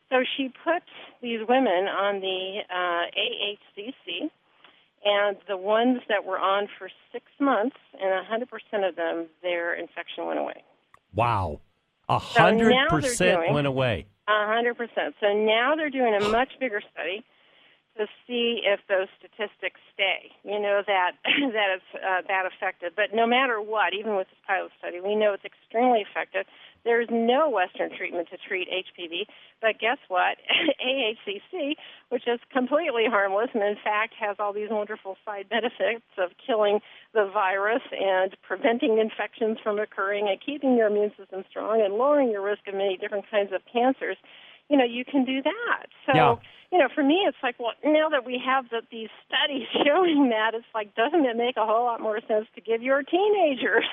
So 0.10 0.24
she 0.38 0.50
put 0.64 0.84
these 1.22 1.40
women 1.48 1.88
on 1.88 2.20
the 2.20 2.60
uh, 2.70 3.06
AHCC, 3.16 4.30
and 5.04 5.38
the 5.48 5.58
ones 5.58 6.00
that 6.10 6.26
were 6.26 6.38
on 6.38 6.68
for 6.78 6.90
six 7.12 7.26
months, 7.40 7.78
and 8.00 8.12
100% 8.28 8.88
of 8.88 8.96
them, 8.96 9.28
their 9.42 9.74
infection 9.74 10.26
went 10.28 10.40
away. 10.40 10.64
Wow. 11.16 11.62
A 12.10 12.14
now 12.14 12.20
hundred 12.20 12.72
they're 12.74 12.90
percent 12.90 13.40
doing- 13.40 13.54
went 13.54 13.68
away. 13.68 14.06
A 14.28 14.46
hundred 14.48 14.78
percent. 14.78 15.16
So 15.20 15.34
now 15.34 15.76
they're 15.76 15.90
doing 15.90 16.14
a 16.14 16.30
much 16.30 16.50
bigger 16.60 16.82
study 16.94 17.24
to 17.98 18.06
see 18.28 18.62
if 18.64 18.80
those 18.88 19.08
statistics 19.20 19.80
stay. 19.94 20.32
You 20.44 20.60
know 20.60 20.82
that 20.86 21.12
that 21.26 21.68
it's 21.76 21.92
uh, 21.96 22.22
that 22.28 22.46
effective. 22.46 22.94
But 22.96 23.14
no 23.14 23.26
matter 23.28 23.60
what, 23.62 23.94
even 23.94 24.16
with 24.16 24.28
this 24.28 24.40
pilot 24.48 24.72
study, 24.80 25.02
we 25.02 25.16
know 25.16 25.34
it's 25.34 25.44
extremely 25.44 26.06
effective. 26.08 26.46
There's 26.84 27.08
no 27.12 27.50
Western 27.50 27.96
treatment 27.96 28.30
to 28.32 28.38
treat 28.38 28.68
HPV, 28.70 29.26
but 29.62 29.80
guess 29.80 29.98
what? 30.08 30.38
AHCC, 30.86 31.76
which 32.10 32.28
is 32.28 32.40
completely 32.52 33.06
harmless 33.08 33.50
and 33.54 33.64
in 33.64 33.76
fact 33.84 34.14
has 34.20 34.38
all 34.40 34.54
these 34.54 34.70
wonderful 34.70 35.18
side 35.26 35.48
benefits 35.50 36.06
of 36.18 36.32
killing 36.46 36.80
the 37.14 37.30
virus 37.32 37.84
and 37.92 38.36
preventing 38.42 38.98
infections 38.98 39.58
from 39.64 39.80
occurring 39.80 40.28
and 40.30 40.40
keeping 40.44 40.76
your 40.76 40.88
immune 40.88 41.12
system 41.18 41.44
strong 41.50 41.82
and 41.82 41.96
lowering 41.96 42.32
your 42.32 42.42
risk 42.42 42.68
of 42.68 42.74
many 42.74 42.98
different 42.98 43.26
kinds 43.30 43.52
of 43.54 43.62
cancers, 43.72 44.18
you 44.70 44.78
know, 44.78 44.86
you 44.86 45.06
can 45.06 45.26
do 45.26 45.42
that. 45.42 45.88
So, 46.06 46.14
Yeah. 46.16 46.36
You 46.72 46.78
know, 46.78 46.88
for 46.94 47.04
me, 47.04 47.26
it's 47.28 47.38
like, 47.44 47.60
well, 47.60 47.74
now 47.84 48.08
that 48.10 48.26
we 48.26 48.42
have 48.44 48.70
the, 48.70 48.82
these 48.92 49.10
studies 49.28 49.68
showing 49.86 50.30
that, 50.30 50.54
it's 50.54 50.66
like, 50.74 50.96
doesn't 50.96 51.26
it 51.26 51.36
make 51.36 51.58
a 51.58 51.66
whole 51.66 51.84
lot 51.84 52.00
more 52.00 52.20
sense 52.28 52.48
to 52.56 52.62
give 52.62 52.82
your 52.82 53.04
teenagers, 53.04 53.84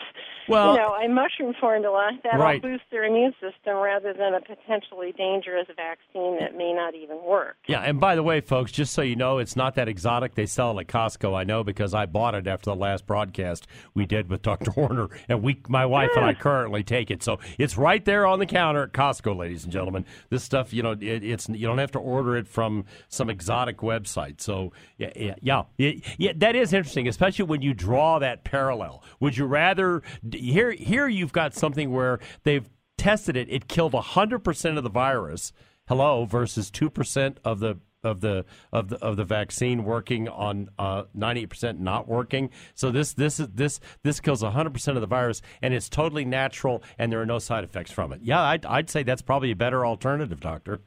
Well- 0.49 0.75
you 0.75 0.81
know, 0.81 0.95
a 0.95 1.09
mushroom 1.09 1.55
formula 1.61 2.13
that'll 2.23 2.39
Right. 2.39 2.63
boost 2.63 2.85
their 2.91 3.05
immune 3.05 3.35
system 3.41 3.77
rather 3.77 4.13
than 4.13 4.35
a 4.35 4.41
potentially 4.41 5.13
dangerous 5.13 5.67
vaccine 5.77 6.39
that 6.39 6.57
may 6.57 6.73
not 6.73 6.95
even 6.95 7.21
work? 7.23 7.57
Yeah, 7.67 7.81
and 7.81 7.99
by 7.99 8.15
the 8.15 8.23
way, 8.23 8.41
folks, 8.41 8.71
just 8.71 8.93
so 8.95 9.03
you 9.03 9.17
know, 9.17 9.39
it's 9.39 9.57
not 9.57 9.75
that 9.75 9.89
exotic. 9.89 10.37
They 10.37 10.47
sell 10.47 10.79
it 10.79 10.83
at 10.83 10.87
Costco. 10.87 11.37
I 11.37 11.43
know 11.43 11.65
because 11.65 11.95
I 11.95 12.07
bought 12.07 12.37
it 12.37 12.47
after 12.47 12.71
the 12.71 12.77
last 12.77 13.07
broadcast 13.07 13.67
we 13.95 14.07
did 14.07 14.31
with 14.31 14.43
Dr. 14.43 14.71
Horner, 14.71 15.09
and 15.29 15.43
we, 15.43 15.61
my 15.69 15.85
wife 15.85 16.11
and 16.15 16.25
I, 16.25 16.33
hmm. 16.33 16.41
currently 16.41 16.85
take 16.85 17.11
it. 17.11 17.25
So 17.25 17.41
it's 17.59 17.77
right 17.77 18.05
there 18.05 18.25
on 18.25 18.39
the 18.39 18.47
counter 18.47 18.85
at 18.85 18.93
Costco, 18.93 19.37
ladies 19.37 19.65
and 19.65 19.73
gentlemen. 19.73 20.05
This 20.31 20.45
stuff, 20.45 20.73
you 20.73 20.83
know, 20.85 20.93
it, 20.93 21.03
it's 21.03 21.49
you 21.49 21.67
don't 21.67 21.79
have 21.79 21.93
to 21.93 21.99
order 21.99 22.37
it 22.37 22.47
from 22.47 22.68
some 23.09 23.31
exotic 23.31 23.79
website. 23.79 24.41
So 24.41 24.73
yeah, 24.99 25.13
yeah, 25.17 25.63
yeah, 25.77 25.93
yeah, 26.19 26.33
that 26.37 26.55
is 26.55 26.73
interesting, 26.73 27.09
especially 27.09 27.47
when 27.47 27.63
you 27.63 27.75
draw 27.75 28.19
that 28.19 28.45
parallel. 28.45 29.03
Would 29.21 29.37
you 29.37 29.47
rather 29.47 30.03
here? 30.33 30.73
Here, 30.73 31.09
you've 31.09 31.33
got 31.33 31.55
something 31.55 31.91
where 31.91 32.19
they've 32.45 32.69
tested 32.97 33.37
it. 33.37 33.49
It 33.51 33.69
killed 33.69 33.95
hundred 33.95 34.41
percent 34.41 34.79
of 34.79 34.85
the 34.85 34.91
virus. 34.91 35.53
Hello, 35.89 36.25
versus 36.25 36.71
two 36.71 36.91
percent 36.91 37.39
of 37.45 37.61
the 37.61 37.79
of 38.05 38.21
the 38.21 38.45
of 38.73 38.89
the 38.89 38.97
of 38.99 39.17
the 39.17 39.25
vaccine 39.25 39.85
working 39.85 40.29
on 40.29 40.69
uh, 40.79 41.05
ninety 41.15 41.47
percent 41.47 41.81
not 41.81 42.07
working. 42.07 42.51
So 42.75 42.91
this 42.91 43.13
this 43.15 43.41
is 43.41 43.49
this 43.55 43.81
this 44.03 44.21
kills 44.21 44.43
hundred 44.43 44.73
percent 44.73 44.97
of 44.97 45.01
the 45.01 45.07
virus, 45.07 45.43
and 45.63 45.75
it's 45.75 45.89
totally 45.89 46.25
natural, 46.25 46.83
and 46.99 47.11
there 47.11 47.21
are 47.21 47.27
no 47.27 47.39
side 47.39 47.65
effects 47.65 47.91
from 47.91 48.13
it. 48.13 48.21
Yeah, 48.23 48.41
I'd, 48.41 48.67
I'd 48.67 48.91
say 48.91 49.03
that's 49.03 49.23
probably 49.23 49.51
a 49.51 49.57
better 49.57 49.85
alternative, 49.85 50.41
doctor. 50.41 50.81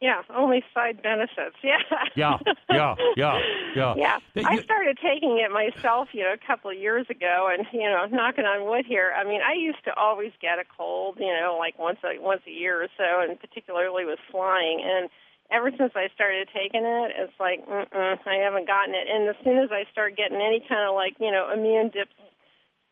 Yeah, 0.00 0.20
only 0.34 0.62
side 0.74 1.02
benefits. 1.02 1.56
Yeah. 1.64 1.78
Yeah, 2.14 2.36
yeah, 2.70 2.94
yeah, 3.16 3.40
yeah. 3.74 3.94
Yeah, 3.96 4.18
I 4.44 4.62
started 4.62 4.98
taking 5.02 5.38
it 5.38 5.50
myself, 5.50 6.08
you 6.12 6.22
know, 6.22 6.34
a 6.34 6.46
couple 6.46 6.70
of 6.70 6.76
years 6.76 7.06
ago, 7.08 7.48
and 7.50 7.66
you 7.72 7.88
know, 7.88 8.04
knocking 8.10 8.44
on 8.44 8.68
wood 8.68 8.84
here. 8.86 9.14
I 9.16 9.24
mean, 9.24 9.40
I 9.40 9.54
used 9.54 9.82
to 9.84 9.94
always 9.94 10.32
get 10.40 10.58
a 10.58 10.64
cold, 10.76 11.16
you 11.18 11.32
know, 11.32 11.56
like 11.58 11.78
once 11.78 11.98
a 12.04 12.20
once 12.20 12.42
a 12.46 12.50
year 12.50 12.82
or 12.82 12.88
so, 12.96 13.24
and 13.24 13.40
particularly 13.40 14.04
with 14.04 14.18
flying. 14.30 14.82
And 14.84 15.08
ever 15.50 15.70
since 15.76 15.92
I 15.96 16.08
started 16.14 16.48
taking 16.52 16.84
it, 16.84 17.12
it's 17.16 17.38
like, 17.40 17.64
mm-mm, 17.66 18.18
I 18.26 18.34
haven't 18.36 18.66
gotten 18.66 18.94
it. 18.94 19.08
And 19.08 19.28
as 19.28 19.36
soon 19.44 19.58
as 19.58 19.70
I 19.72 19.84
start 19.90 20.16
getting 20.16 20.40
any 20.40 20.60
kind 20.60 20.88
of 20.88 20.94
like, 20.94 21.16
you 21.20 21.30
know, 21.30 21.50
immune 21.52 21.88
dip 21.88 22.08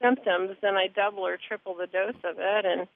symptoms, 0.01 0.57
then 0.63 0.75
I 0.77 0.89
double 0.89 1.27
or 1.27 1.37
triple 1.37 1.75
the 1.75 1.87
dose 1.87 2.21
of 2.25 2.37
it, 2.39 2.65
and 2.65 2.89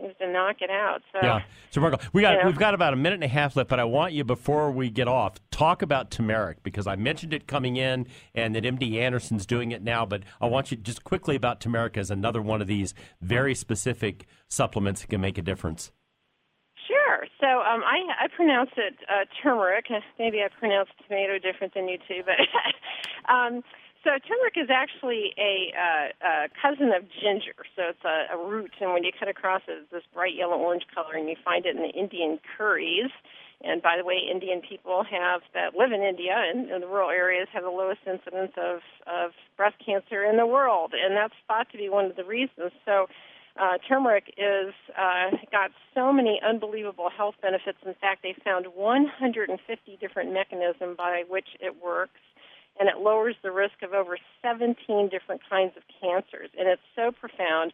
seems 0.00 0.14
to 0.20 0.30
knock 0.30 0.56
it 0.60 0.70
out. 0.70 1.02
So 1.12 1.18
Yeah. 1.22 1.40
So 1.70 1.80
Marco, 1.80 1.98
we 2.12 2.22
got 2.22 2.34
Yeah. 2.38 2.46
we've 2.46 2.58
got 2.58 2.74
about 2.74 2.92
a 2.92 2.96
minute 2.96 3.14
and 3.14 3.24
a 3.24 3.28
half 3.28 3.56
left, 3.56 3.68
but 3.68 3.80
I 3.80 3.84
want 3.84 4.12
you 4.12 4.24
before 4.24 4.70
we 4.70 4.90
get 4.90 5.08
off 5.08 5.36
talk 5.50 5.82
about 5.82 6.10
turmeric 6.10 6.62
because 6.62 6.86
I 6.86 6.96
mentioned 6.96 7.34
it 7.34 7.46
coming 7.46 7.76
in 7.76 8.06
and 8.34 8.54
that 8.54 8.64
MD 8.64 8.98
Anderson's 8.98 9.44
doing 9.46 9.72
it 9.72 9.82
now, 9.82 10.06
but 10.06 10.22
I 10.40 10.46
want 10.46 10.70
you 10.70 10.76
just 10.76 11.04
quickly 11.04 11.36
about 11.36 11.60
turmeric 11.60 11.96
as 11.96 12.10
another 12.10 12.40
one 12.40 12.60
of 12.60 12.66
these 12.68 12.94
very 13.20 13.54
specific 13.54 14.26
supplements 14.48 15.00
that 15.02 15.08
can 15.08 15.20
make 15.20 15.36
a 15.38 15.42
difference. 15.42 15.92
Sure. 16.86 17.26
So 17.40 17.46
um, 17.46 17.82
I 17.84 17.98
I 18.24 18.28
pronounce 18.34 18.70
it 18.76 18.94
uh, 19.08 19.24
turmeric. 19.42 19.86
Maybe 20.18 20.38
I 20.42 20.48
pronounce 20.58 20.88
tomato 21.06 21.38
different 21.38 21.74
than 21.74 21.88
you 21.88 21.98
two, 22.08 22.22
but 22.24 22.36
um, 23.32 23.62
so 24.08 24.16
turmeric 24.24 24.56
is 24.56 24.70
actually 24.72 25.36
a, 25.36 25.68
uh, 25.76 26.08
a 26.24 26.48
cousin 26.56 26.96
of 26.96 27.04
ginger. 27.20 27.52
So 27.76 27.92
it's 27.92 28.04
a, 28.08 28.32
a 28.32 28.38
root, 28.40 28.72
and 28.80 28.94
when 28.94 29.04
you 29.04 29.12
cut 29.12 29.28
across 29.28 29.60
it, 29.68 29.84
it's 29.84 29.92
this 29.92 30.02
bright 30.14 30.34
yellow 30.34 30.56
orange 30.56 30.84
color, 30.94 31.12
and 31.12 31.28
you 31.28 31.36
find 31.44 31.66
it 31.66 31.76
in 31.76 31.82
the 31.82 31.92
Indian 31.92 32.40
curries. 32.56 33.12
And 33.60 33.82
by 33.82 33.96
the 33.98 34.04
way, 34.04 34.16
Indian 34.24 34.62
people 34.62 35.04
have 35.04 35.42
that 35.52 35.76
live 35.76 35.92
in 35.92 36.00
India 36.00 36.32
and 36.32 36.70
in 36.70 36.80
the 36.80 36.86
rural 36.86 37.10
areas 37.10 37.48
have 37.52 37.64
the 37.64 37.70
lowest 37.74 38.00
incidence 38.06 38.52
of 38.56 38.80
of 39.04 39.32
breast 39.56 39.76
cancer 39.84 40.24
in 40.24 40.36
the 40.38 40.46
world, 40.46 40.94
and 40.94 41.16
that's 41.16 41.34
thought 41.46 41.68
to 41.72 41.76
be 41.76 41.88
one 41.88 42.06
of 42.06 42.16
the 42.16 42.24
reasons. 42.24 42.70
So 42.86 43.08
uh, 43.58 43.78
turmeric 43.88 44.32
is 44.38 44.72
uh, 44.96 45.36
got 45.50 45.72
so 45.94 46.12
many 46.12 46.40
unbelievable 46.46 47.10
health 47.10 47.34
benefits. 47.42 47.78
In 47.84 47.94
fact, 48.00 48.22
they 48.22 48.34
found 48.44 48.66
150 48.74 49.98
different 50.00 50.32
mechanisms 50.32 50.96
by 50.96 51.24
which 51.28 51.48
it 51.60 51.74
works, 51.82 52.20
and 52.78 52.88
it 52.88 52.98
lowers 52.98 53.36
the 53.42 53.50
risk 53.50 53.82
of 53.82 53.92
over 53.92 54.18
17 54.42 55.08
different 55.08 55.40
kinds 55.48 55.76
of 55.76 55.82
cancers. 56.00 56.50
And 56.58 56.68
it's 56.68 56.82
so 56.94 57.10
profound 57.12 57.72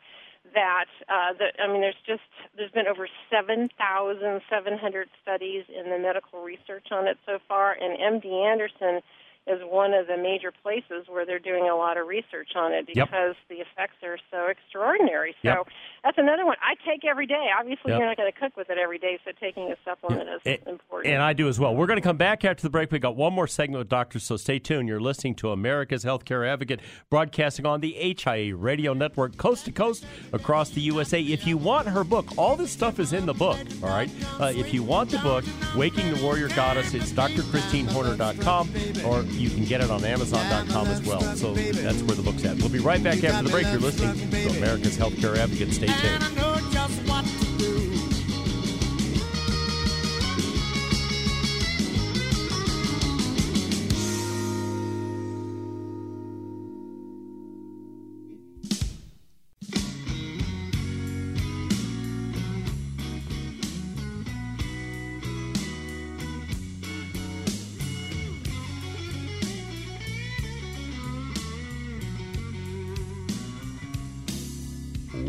that 0.52 0.86
uh, 1.08 1.32
the, 1.32 1.52
I 1.62 1.66
mean, 1.72 1.80
there's 1.80 1.94
just 2.06 2.22
there's 2.56 2.70
been 2.70 2.86
over 2.86 3.08
7,700 3.30 5.08
studies 5.22 5.64
in 5.68 5.90
the 5.90 5.98
medical 5.98 6.42
research 6.42 6.88
on 6.92 7.06
it 7.06 7.18
so 7.24 7.38
far, 7.48 7.72
and 7.72 7.98
MD 7.98 8.44
Anderson 8.44 9.00
is 9.46 9.60
one 9.64 9.92
of 9.92 10.06
the 10.06 10.16
major 10.16 10.50
places 10.62 11.04
where 11.06 11.26
they're 11.26 11.38
doing 11.38 11.68
a 11.68 11.76
lot 11.76 11.98
of 11.98 12.06
research 12.06 12.50
on 12.56 12.72
it 12.72 12.86
Yep. 12.94 13.08
because 13.10 13.34
the 13.50 13.56
effects 13.56 13.96
are 14.02 14.16
so 14.30 14.46
extraordinary. 14.46 15.32
So 15.42 15.48
Yep. 15.48 15.68
that's 16.02 16.16
another 16.18 16.46
one 16.46 16.56
I 16.62 16.76
take 16.88 17.04
every 17.04 17.26
day. 17.26 17.48
Obviously, 17.58 17.90
Yep. 17.92 17.98
you're 17.98 18.08
not 18.08 18.16
going 18.16 18.32
to 18.32 18.38
cook 18.38 18.56
with 18.56 18.70
it 18.70 18.78
every 18.78 18.98
day, 18.98 19.18
so 19.24 19.32
taking 19.38 19.70
a 19.70 19.76
supplement 19.84 20.30
is 20.30 20.40
And- 20.46 20.66
important. 20.66 21.12
And 21.12 21.22
I 21.22 21.34
do 21.34 21.46
as 21.48 21.60
well. 21.60 21.74
We're 21.76 21.86
going 21.86 21.98
to 21.98 22.02
come 22.02 22.16
back 22.16 22.42
after 22.44 22.62
the 22.62 22.70
break. 22.70 22.90
We 22.90 22.98
got 22.98 23.16
one 23.16 23.34
more 23.34 23.46
segment 23.46 23.78
with 23.80 23.88
Doctor, 23.90 24.18
so 24.18 24.36
stay 24.38 24.58
tuned. 24.58 24.88
You're 24.88 24.98
listening 25.00 25.34
to 25.36 25.50
America's 25.50 26.04
Healthcare 26.06 26.48
Advocate, 26.50 26.80
broadcasting 27.10 27.66
on 27.66 27.80
the 27.80 27.92
HIA 28.00 28.56
Radio 28.56 28.94
Network, 28.94 29.36
coast 29.36 29.66
to 29.66 29.72
coast 29.72 30.06
across 30.32 30.70
the 30.70 30.80
USA. 30.80 31.20
If 31.20 31.46
you 31.46 31.58
want 31.58 31.86
her 31.88 32.02
book, 32.04 32.26
all 32.38 32.56
this 32.56 32.70
stuff 32.70 32.98
is 32.98 33.12
in 33.12 33.26
the 33.26 33.34
book. 33.34 33.58
All 33.82 33.90
right. 33.90 34.10
Uh, 34.40 34.52
if 34.56 34.72
you 34.72 34.82
want 34.82 35.10
the 35.10 35.18
book, 35.18 35.44
Waking 35.76 36.10
the 36.14 36.22
Warrior 36.22 36.48
Goddess, 36.48 36.94
it's 36.94 37.12
drchristinehorner.com, 37.12 38.68
or 39.06 39.22
you 39.34 39.50
can 39.50 39.64
get 39.64 39.80
it 39.80 39.90
on 39.90 40.04
Amazon.com 40.04 40.86
as 40.88 41.02
well. 41.02 41.20
So 41.36 41.54
that's 41.54 42.02
where 42.02 42.16
the 42.16 42.22
book's 42.22 42.44
at. 42.44 42.56
We'll 42.56 42.68
be 42.68 42.78
right 42.78 43.02
back 43.02 43.22
after 43.24 43.44
the 43.44 43.50
break. 43.50 43.66
You're 43.66 43.80
listening 43.80 44.30
to 44.30 44.48
America's 44.58 44.96
Healthcare 44.96 45.36
Advocate. 45.36 45.72
Stay 45.72 45.86
tuned. 45.86 46.53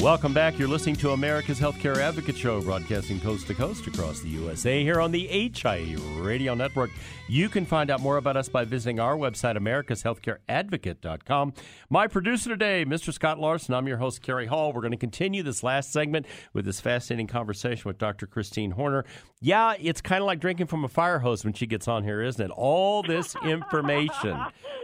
Welcome 0.06 0.36
back. 0.36 0.60
You're 0.60 0.68
listening 0.68 0.98
to 0.98 1.14
America's 1.14 1.60
Healthcare 1.60 1.98
Advocate 1.98 2.38
Show, 2.38 2.62
broadcasting 2.62 3.20
coast 3.20 3.48
to 3.48 3.56
coast 3.56 3.88
across 3.88 4.20
the 4.20 4.30
USA 4.30 4.84
here 4.84 5.02
on 5.02 5.12
the 5.12 5.26
HIE 5.26 5.96
Radio 6.20 6.54
Network. 6.54 6.92
You 7.28 7.50
can 7.50 7.66
find 7.66 7.90
out 7.90 8.02
more 8.02 8.18
about 8.18 8.38
us 8.38 8.48
by 8.48 8.66
visiting 8.66 9.00
our 9.00 9.18
website, 9.18 9.58
americashealthcareadvocate.com. 9.58 11.54
My 11.90 12.06
producer 12.06 12.50
today, 12.52 12.86
Mr. 12.86 13.12
Scott 13.12 13.40
Larson. 13.40 13.74
I'm 13.74 13.88
your 13.88 13.98
host, 13.98 14.22
Cary 14.22 14.46
Hall. 14.46 14.74
We're 14.74 14.82
going 14.82 14.92
to 14.92 14.98
continue 14.98 15.42
this 15.42 15.64
last 15.64 15.92
segment 15.92 16.28
with 16.54 16.66
this 16.66 16.80
fascinating 16.80 17.26
conversation 17.26 17.90
with 17.90 17.98
Dr. 17.98 18.28
Christine 18.28 18.70
Horner. 18.70 19.06
Yeah, 19.42 19.74
it's 19.80 20.02
kind 20.02 20.22
of 20.22 20.28
like 20.28 20.40
drinking 20.40 20.68
from 20.68 20.84
a 20.86 20.88
fire 20.88 21.18
hose 21.18 21.44
when 21.44 21.54
she 21.54 21.66
gets 21.66 21.88
on 21.88 22.04
here, 22.04 22.22
isn't 22.22 22.46
it? 22.46 22.52
All 22.52 23.02
this 23.02 23.36
information. 23.44 24.40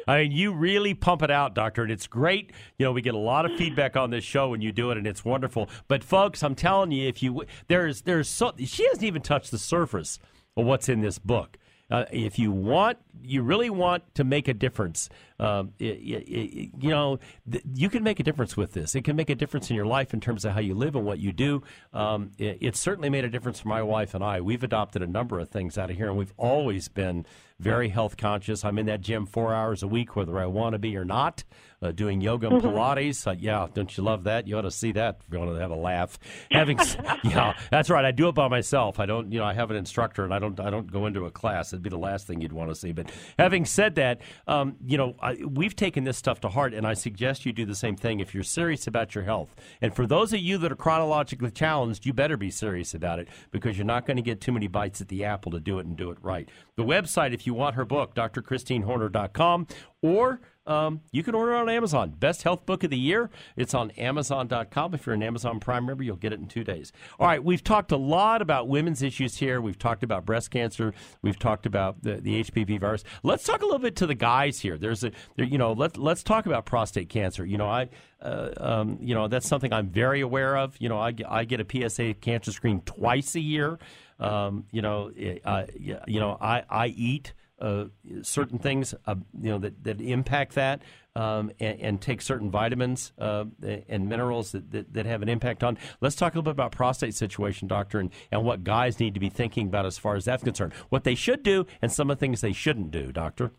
I 0.07 0.23
mean, 0.23 0.31
you 0.31 0.51
really 0.51 0.95
pump 0.95 1.21
it 1.21 1.29
out, 1.29 1.53
Doctor, 1.53 1.83
and 1.83 1.91
it's 1.91 2.07
great. 2.07 2.51
You 2.79 2.85
know, 2.85 2.91
we 2.91 3.03
get 3.03 3.13
a 3.13 3.19
lot 3.19 3.45
of 3.45 3.55
feedback 3.55 3.95
on 3.95 4.09
this 4.09 4.23
show 4.23 4.49
when 4.49 4.61
you 4.61 4.71
do 4.71 4.89
it, 4.89 4.97
and 4.97 5.05
it's 5.11 5.23
wonderful. 5.23 5.69
But 5.87 6.03
folks, 6.03 6.41
I'm 6.41 6.55
telling 6.55 6.91
you, 6.91 7.07
if 7.07 7.21
you 7.21 7.45
there's 7.67 8.01
there's 8.01 8.27
so 8.27 8.53
she 8.57 8.85
hasn't 8.87 9.03
even 9.03 9.21
touched 9.21 9.51
the 9.51 9.59
surface 9.59 10.17
of 10.57 10.65
what's 10.65 10.89
in 10.89 11.01
this 11.01 11.19
book. 11.19 11.57
Uh, 11.91 12.05
if 12.09 12.39
you 12.39 12.53
want, 12.53 12.97
you 13.21 13.41
really 13.41 13.69
want 13.69 14.01
to 14.15 14.23
make 14.23 14.47
a 14.47 14.53
difference. 14.53 15.09
Um, 15.41 15.73
you 15.79 16.69
know, 16.83 17.19
th- 17.51 17.63
you 17.73 17.89
can 17.89 18.03
make 18.03 18.19
a 18.19 18.23
difference 18.23 18.55
with 18.55 18.73
this. 18.73 18.95
It 18.95 19.03
can 19.03 19.15
make 19.15 19.29
a 19.29 19.35
difference 19.35 19.69
in 19.69 19.75
your 19.75 19.87
life 19.87 20.13
in 20.13 20.21
terms 20.21 20.45
of 20.45 20.53
how 20.53 20.59
you 20.59 20.75
live 20.75 20.95
and 20.95 21.03
what 21.03 21.19
you 21.19 21.31
do. 21.31 21.63
Um, 21.93 22.31
it, 22.37 22.59
it's 22.61 22.79
certainly 22.79 23.09
made 23.09 23.25
a 23.25 23.29
difference 23.29 23.59
for 23.59 23.67
my 23.67 23.81
wife 23.81 24.13
and 24.13 24.23
I. 24.23 24.39
We've 24.41 24.63
adopted 24.63 25.01
a 25.01 25.07
number 25.07 25.39
of 25.39 25.49
things 25.49 25.77
out 25.77 25.89
of 25.89 25.97
here, 25.97 26.07
and 26.07 26.17
we've 26.17 26.33
always 26.37 26.87
been 26.87 27.25
very 27.61 27.89
health 27.89 28.17
conscious. 28.17 28.65
I'm 28.65 28.79
in 28.79 28.87
that 28.87 29.01
gym 29.01 29.25
four 29.25 29.53
hours 29.53 29.83
a 29.83 29.87
week, 29.87 30.15
whether 30.15 30.39
I 30.39 30.47
want 30.47 30.73
to 30.73 30.79
be 30.79 30.97
or 30.97 31.05
not, 31.05 31.43
uh, 31.81 31.91
doing 31.91 32.19
yoga 32.19 32.47
and 32.47 32.61
Pilates. 32.61 33.27
Uh, 33.27 33.35
yeah, 33.39 33.67
don't 33.71 33.95
you 33.95 34.03
love 34.03 34.23
that? 34.23 34.47
You 34.47 34.57
ought 34.57 34.63
to 34.63 34.71
see 34.71 34.91
that 34.93 35.19
if 35.21 35.31
you 35.31 35.39
want 35.39 35.53
to 35.53 35.61
have 35.61 35.69
a 35.69 35.75
laugh. 35.75 36.17
Having, 36.51 36.79
yeah, 37.23 37.53
that's 37.69 37.91
right. 37.91 38.03
I 38.03 38.11
do 38.11 38.27
it 38.29 38.35
by 38.35 38.47
myself. 38.47 38.99
I 38.99 39.05
don't, 39.05 39.31
you 39.31 39.39
know, 39.39 39.45
I 39.45 39.53
have 39.53 39.69
an 39.69 39.77
instructor, 39.77 40.23
and 40.23 40.33
I 40.33 40.39
don't, 40.39 40.59
I 40.59 40.71
don't 40.71 40.91
go 40.91 41.05
into 41.05 41.25
a 41.25 41.31
class. 41.31 41.71
It'd 41.71 41.83
be 41.83 41.91
the 41.91 41.97
last 41.97 42.25
thing 42.25 42.41
you'd 42.41 42.51
want 42.51 42.71
to 42.71 42.75
see. 42.75 42.93
But 42.93 43.11
having 43.37 43.65
said 43.65 43.95
that, 43.95 44.21
um, 44.47 44.75
you 44.83 44.97
know, 44.97 45.15
I, 45.21 45.30
we've 45.39 45.75
taken 45.75 46.03
this 46.03 46.17
stuff 46.17 46.39
to 46.41 46.49
heart, 46.49 46.73
and 46.73 46.85
I 46.85 46.93
suggest 46.93 47.45
you 47.45 47.53
do 47.53 47.65
the 47.65 47.75
same 47.75 47.95
thing 47.95 48.19
if 48.19 48.33
you're 48.33 48.43
serious 48.43 48.87
about 48.87 49.15
your 49.15 49.23
health. 49.23 49.55
And 49.81 49.95
for 49.95 50.05
those 50.05 50.33
of 50.33 50.39
you 50.39 50.57
that 50.59 50.71
are 50.71 50.75
chronologically 50.75 51.51
challenged, 51.51 52.05
you 52.05 52.13
better 52.13 52.37
be 52.37 52.51
serious 52.51 52.93
about 52.93 53.19
it 53.19 53.27
because 53.51 53.77
you're 53.77 53.85
not 53.85 54.05
going 54.05 54.17
to 54.17 54.23
get 54.23 54.41
too 54.41 54.51
many 54.51 54.67
bites 54.67 55.01
at 55.01 55.07
the 55.07 55.23
apple 55.23 55.51
to 55.51 55.59
do 55.59 55.79
it 55.79 55.85
and 55.85 55.95
do 55.95 56.11
it 56.11 56.17
right. 56.21 56.49
The 56.75 56.83
website, 56.83 57.33
if 57.33 57.45
you 57.45 57.53
want 57.53 57.75
her 57.75 57.85
book, 57.85 58.15
drchristinehorner.com, 58.15 59.67
or 60.01 60.41
um, 60.71 61.01
you 61.11 61.21
can 61.23 61.35
order 61.35 61.53
it 61.53 61.57
on 61.57 61.69
Amazon. 61.69 62.11
Best 62.11 62.43
health 62.43 62.65
book 62.65 62.83
of 62.83 62.89
the 62.89 62.97
year. 62.97 63.29
It's 63.57 63.73
on 63.73 63.91
Amazon.com. 63.91 64.93
If 64.93 65.05
you're 65.05 65.15
an 65.15 65.23
Amazon 65.23 65.59
Prime 65.59 65.85
member, 65.85 66.03
you'll 66.03 66.15
get 66.15 66.31
it 66.31 66.39
in 66.39 66.47
two 66.47 66.63
days. 66.63 66.93
All 67.19 67.27
right, 67.27 67.43
we've 67.43 67.63
talked 67.63 67.91
a 67.91 67.97
lot 67.97 68.41
about 68.41 68.67
women's 68.67 69.01
issues 69.01 69.37
here. 69.37 69.59
We've 69.59 69.77
talked 69.77 70.03
about 70.03 70.25
breast 70.25 70.49
cancer. 70.51 70.93
We've 71.21 71.37
talked 71.37 71.65
about 71.65 72.03
the, 72.03 72.15
the 72.15 72.43
HPV 72.43 72.79
virus. 72.79 73.03
Let's 73.23 73.43
talk 73.43 73.61
a 73.61 73.65
little 73.65 73.79
bit 73.79 73.95
to 73.97 74.07
the 74.07 74.15
guys 74.15 74.59
here. 74.59 74.77
There's 74.77 75.03
a, 75.03 75.11
there, 75.35 75.45
you 75.45 75.57
know, 75.57 75.73
let 75.73 75.97
let's 75.97 76.23
talk 76.23 76.45
about 76.45 76.65
prostate 76.65 77.09
cancer. 77.09 77.45
You 77.45 77.57
know, 77.57 77.67
I, 77.67 77.89
uh, 78.21 78.49
um, 78.57 78.97
you 79.01 79.13
know, 79.13 79.27
that's 79.27 79.47
something 79.47 79.73
I'm 79.73 79.89
very 79.89 80.21
aware 80.21 80.55
of. 80.57 80.75
You 80.79 80.89
know, 80.89 80.99
I, 80.99 81.13
I 81.27 81.43
get 81.43 81.59
a 81.59 81.89
PSA 81.89 82.15
cancer 82.15 82.51
screen 82.51 82.81
twice 82.81 83.35
a 83.35 83.41
year. 83.41 83.77
Um, 84.19 84.65
you 84.71 84.81
know, 84.81 85.11
uh, 85.43 85.65
you 85.75 86.19
know, 86.19 86.37
I 86.39 86.63
I 86.69 86.87
eat 86.87 87.33
uh, 87.61 87.85
certain 88.23 88.59
things, 88.59 88.93
uh, 89.05 89.15
you 89.39 89.49
know, 89.49 89.59
that, 89.59 89.83
that 89.83 90.01
impact 90.01 90.55
that, 90.55 90.81
um, 91.15 91.51
and, 91.59 91.79
and 91.79 92.01
take 92.01 92.21
certain 92.21 92.49
vitamins 92.49 93.13
uh, 93.19 93.45
and 93.87 94.09
minerals 94.09 94.51
that, 94.51 94.71
that, 94.71 94.93
that 94.93 95.05
have 95.05 95.21
an 95.21 95.29
impact 95.29 95.63
on. 95.63 95.77
Let's 96.01 96.15
talk 96.15 96.33
a 96.33 96.37
little 96.37 96.43
bit 96.43 96.51
about 96.51 96.71
prostate 96.71 97.15
situation, 97.15 97.67
doctor, 97.67 97.99
and, 97.99 98.09
and 98.31 98.43
what 98.43 98.63
guys 98.63 98.99
need 98.99 99.13
to 99.13 99.19
be 99.19 99.29
thinking 99.29 99.67
about 99.67 99.85
as 99.85 99.97
far 99.97 100.15
as 100.15 100.25
that's 100.25 100.43
concerned. 100.43 100.73
What 100.89 101.03
they 101.03 101.15
should 101.15 101.43
do, 101.43 101.65
and 101.81 101.91
some 101.91 102.09
of 102.09 102.17
the 102.17 102.19
things 102.19 102.41
they 102.41 102.53
shouldn't 102.53 102.91
do, 102.91 103.11
doctor. 103.11 103.51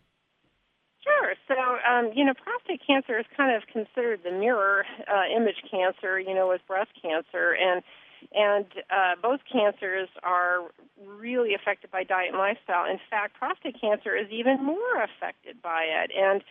Sure. 1.03 1.33
So, 1.47 1.55
um, 1.55 2.11
you 2.15 2.25
know, 2.25 2.33
prostate 2.33 2.81
cancer 2.85 3.19
is 3.19 3.25
kind 3.35 3.55
of 3.55 3.63
considered 3.71 4.21
the 4.23 4.31
mirror 4.31 4.85
uh, 5.07 5.35
image 5.35 5.61
cancer, 5.69 6.19
you 6.19 6.33
know, 6.33 6.47
with 6.47 6.61
breast 6.67 6.91
cancer, 7.01 7.55
and 7.59 7.83
and 8.33 8.65
uh, 8.89 9.15
both 9.21 9.41
cancers 9.51 10.09
are 10.23 10.71
really 11.05 11.53
affected 11.53 11.91
by 11.91 12.03
diet 12.03 12.29
and 12.29 12.37
lifestyle. 12.37 12.89
In 12.89 12.99
fact, 13.09 13.35
prostate 13.35 13.79
cancer 13.79 14.15
is 14.15 14.27
even 14.31 14.63
more 14.63 15.03
affected 15.03 15.61
by 15.61 15.83
it, 15.83 16.11
and 16.17 16.43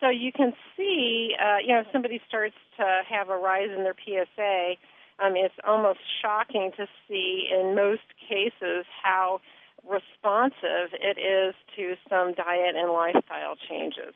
so 0.00 0.10
you 0.10 0.30
can 0.30 0.52
see, 0.76 1.34
uh, 1.40 1.56
you 1.58 1.68
know, 1.68 1.80
if 1.80 1.86
somebody 1.92 2.20
starts 2.28 2.54
to 2.76 3.00
have 3.08 3.30
a 3.30 3.36
rise 3.36 3.70
in 3.74 3.82
their 3.82 3.94
PSA. 3.94 4.74
Um, 5.18 5.32
it's 5.34 5.54
almost 5.66 6.00
shocking 6.20 6.72
to 6.76 6.86
see 7.08 7.48
in 7.50 7.74
most 7.74 8.04
cases 8.28 8.84
how 9.02 9.40
responsive 9.88 10.92
it 10.92 11.18
is 11.18 11.54
to 11.76 11.94
some 12.08 12.34
diet 12.34 12.74
and 12.76 12.92
lifestyle 12.92 13.56
changes. 13.68 14.14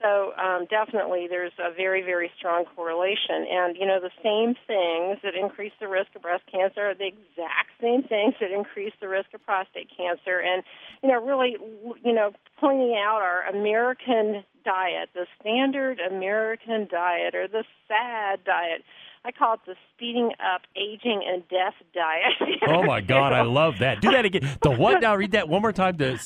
So 0.00 0.32
um, 0.36 0.66
definitely, 0.70 1.26
there's 1.28 1.52
a 1.58 1.72
very, 1.74 2.02
very 2.02 2.30
strong 2.38 2.64
correlation. 2.74 3.46
And 3.50 3.76
you 3.76 3.86
know, 3.86 4.00
the 4.00 4.10
same 4.22 4.54
things 4.66 5.18
that 5.22 5.34
increase 5.34 5.72
the 5.80 5.88
risk 5.88 6.14
of 6.16 6.22
breast 6.22 6.44
cancer 6.50 6.90
are 6.90 6.94
the 6.94 7.06
exact 7.06 7.70
same 7.80 8.02
things 8.02 8.34
that 8.40 8.50
increase 8.50 8.92
the 9.00 9.08
risk 9.08 9.34
of 9.34 9.44
prostate 9.44 9.90
cancer. 9.96 10.40
And 10.40 10.62
you 11.02 11.08
know, 11.10 11.22
really, 11.22 11.56
you 12.04 12.12
know, 12.12 12.32
pointing 12.58 12.94
out 12.96 13.20
our 13.22 13.46
American 13.48 14.44
diet, 14.64 15.10
the 15.14 15.26
standard 15.40 16.00
American 16.00 16.88
diet, 16.90 17.34
or 17.34 17.48
the 17.48 17.64
SAD 17.88 18.44
diet. 18.44 18.84
I 19.24 19.30
call 19.30 19.54
it 19.54 19.60
the 19.66 19.76
speeding 19.94 20.32
up 20.40 20.62
aging 20.74 21.22
and 21.26 21.46
death 21.48 21.74
diet. 21.94 22.60
Oh 22.66 22.82
my 22.82 23.00
God, 23.00 23.32
I 23.32 23.42
love 23.42 23.78
that. 23.78 24.00
Do 24.00 24.10
that 24.10 24.24
again. 24.24 24.48
The 24.62 24.70
what? 24.70 25.00
Now 25.00 25.14
read 25.14 25.32
that 25.32 25.48
one 25.48 25.62
more 25.62 25.72
time. 25.72 25.96
The 25.96 26.18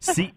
see. 0.00 0.32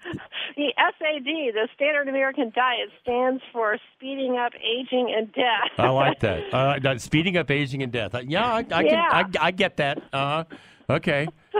The 0.60 0.74
SAD, 0.78 1.54
the 1.54 1.70
Standard 1.74 2.10
American 2.10 2.52
Diet, 2.54 2.90
stands 3.02 3.42
for 3.54 3.78
speeding 3.96 4.38
up 4.38 4.52
aging 4.56 5.14
and 5.16 5.32
death. 5.32 5.72
I 5.78 5.90
like 5.90 6.20
that. 6.28 6.54
Uh, 6.54 6.80
that 6.80 7.00
speeding 7.02 7.38
up 7.38 7.50
aging 7.50 7.82
and 7.82 7.92
death. 7.92 8.14
Uh, 8.14 8.22
Yeah, 8.28 8.46
I, 8.46 8.58
I 8.60 8.84
can. 8.84 8.94
I, 8.94 9.24
I 9.40 9.52
get 9.52 9.78
that. 9.78 10.04
Uh, 10.14 10.44
okay. 10.90 11.28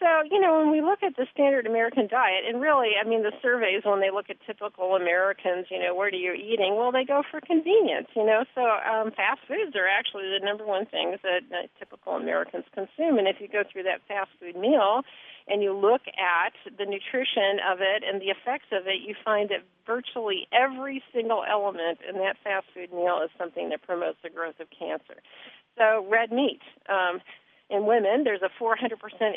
So, 0.00 0.10
you 0.30 0.38
know, 0.38 0.58
when 0.60 0.70
we 0.70 0.82
look 0.82 1.02
at 1.02 1.16
the 1.16 1.24
standard 1.32 1.66
American 1.66 2.08
diet, 2.08 2.44
and 2.46 2.60
really, 2.60 2.90
I 3.02 3.08
mean, 3.08 3.22
the 3.22 3.32
surveys, 3.40 3.84
when 3.84 4.00
they 4.00 4.10
look 4.10 4.28
at 4.28 4.36
typical 4.44 4.96
Americans, 4.96 5.64
you 5.70 5.80
know, 5.80 5.94
what 5.94 6.12
are 6.12 6.20
you 6.20 6.34
eating? 6.34 6.76
Well, 6.76 6.92
they 6.92 7.06
go 7.06 7.22
for 7.30 7.40
convenience, 7.40 8.08
you 8.14 8.26
know. 8.26 8.44
So, 8.54 8.60
um, 8.60 9.12
fast 9.16 9.40
foods 9.48 9.74
are 9.74 9.88
actually 9.88 10.28
the 10.28 10.44
number 10.44 10.66
one 10.66 10.84
things 10.84 11.20
that 11.22 11.48
uh, 11.48 11.68
typical 11.78 12.20
Americans 12.20 12.66
consume. 12.74 13.16
And 13.16 13.26
if 13.26 13.40
you 13.40 13.48
go 13.48 13.62
through 13.64 13.84
that 13.84 14.04
fast 14.06 14.28
food 14.38 14.56
meal 14.56 15.08
and 15.46 15.62
you 15.62 15.72
look 15.76 16.02
at 16.16 16.54
the 16.78 16.86
nutrition 16.86 17.60
of 17.70 17.78
it 17.80 18.02
and 18.06 18.20
the 18.20 18.32
effects 18.32 18.68
of 18.72 18.86
it, 18.86 19.02
you 19.06 19.14
find 19.24 19.50
that 19.50 19.60
virtually 19.86 20.48
every 20.52 21.02
single 21.12 21.44
element 21.48 21.98
in 22.08 22.16
that 22.16 22.36
fast 22.42 22.66
food 22.72 22.92
meal 22.92 23.20
is 23.22 23.30
something 23.38 23.68
that 23.68 23.82
promotes 23.82 24.18
the 24.22 24.30
growth 24.30 24.58
of 24.60 24.68
cancer. 24.70 25.20
So, 25.76 26.06
red 26.08 26.32
meat. 26.32 26.60
Um, 26.88 27.20
in 27.70 27.86
women, 27.86 28.24
there's 28.24 28.42
a 28.42 28.52
400% 28.62 28.92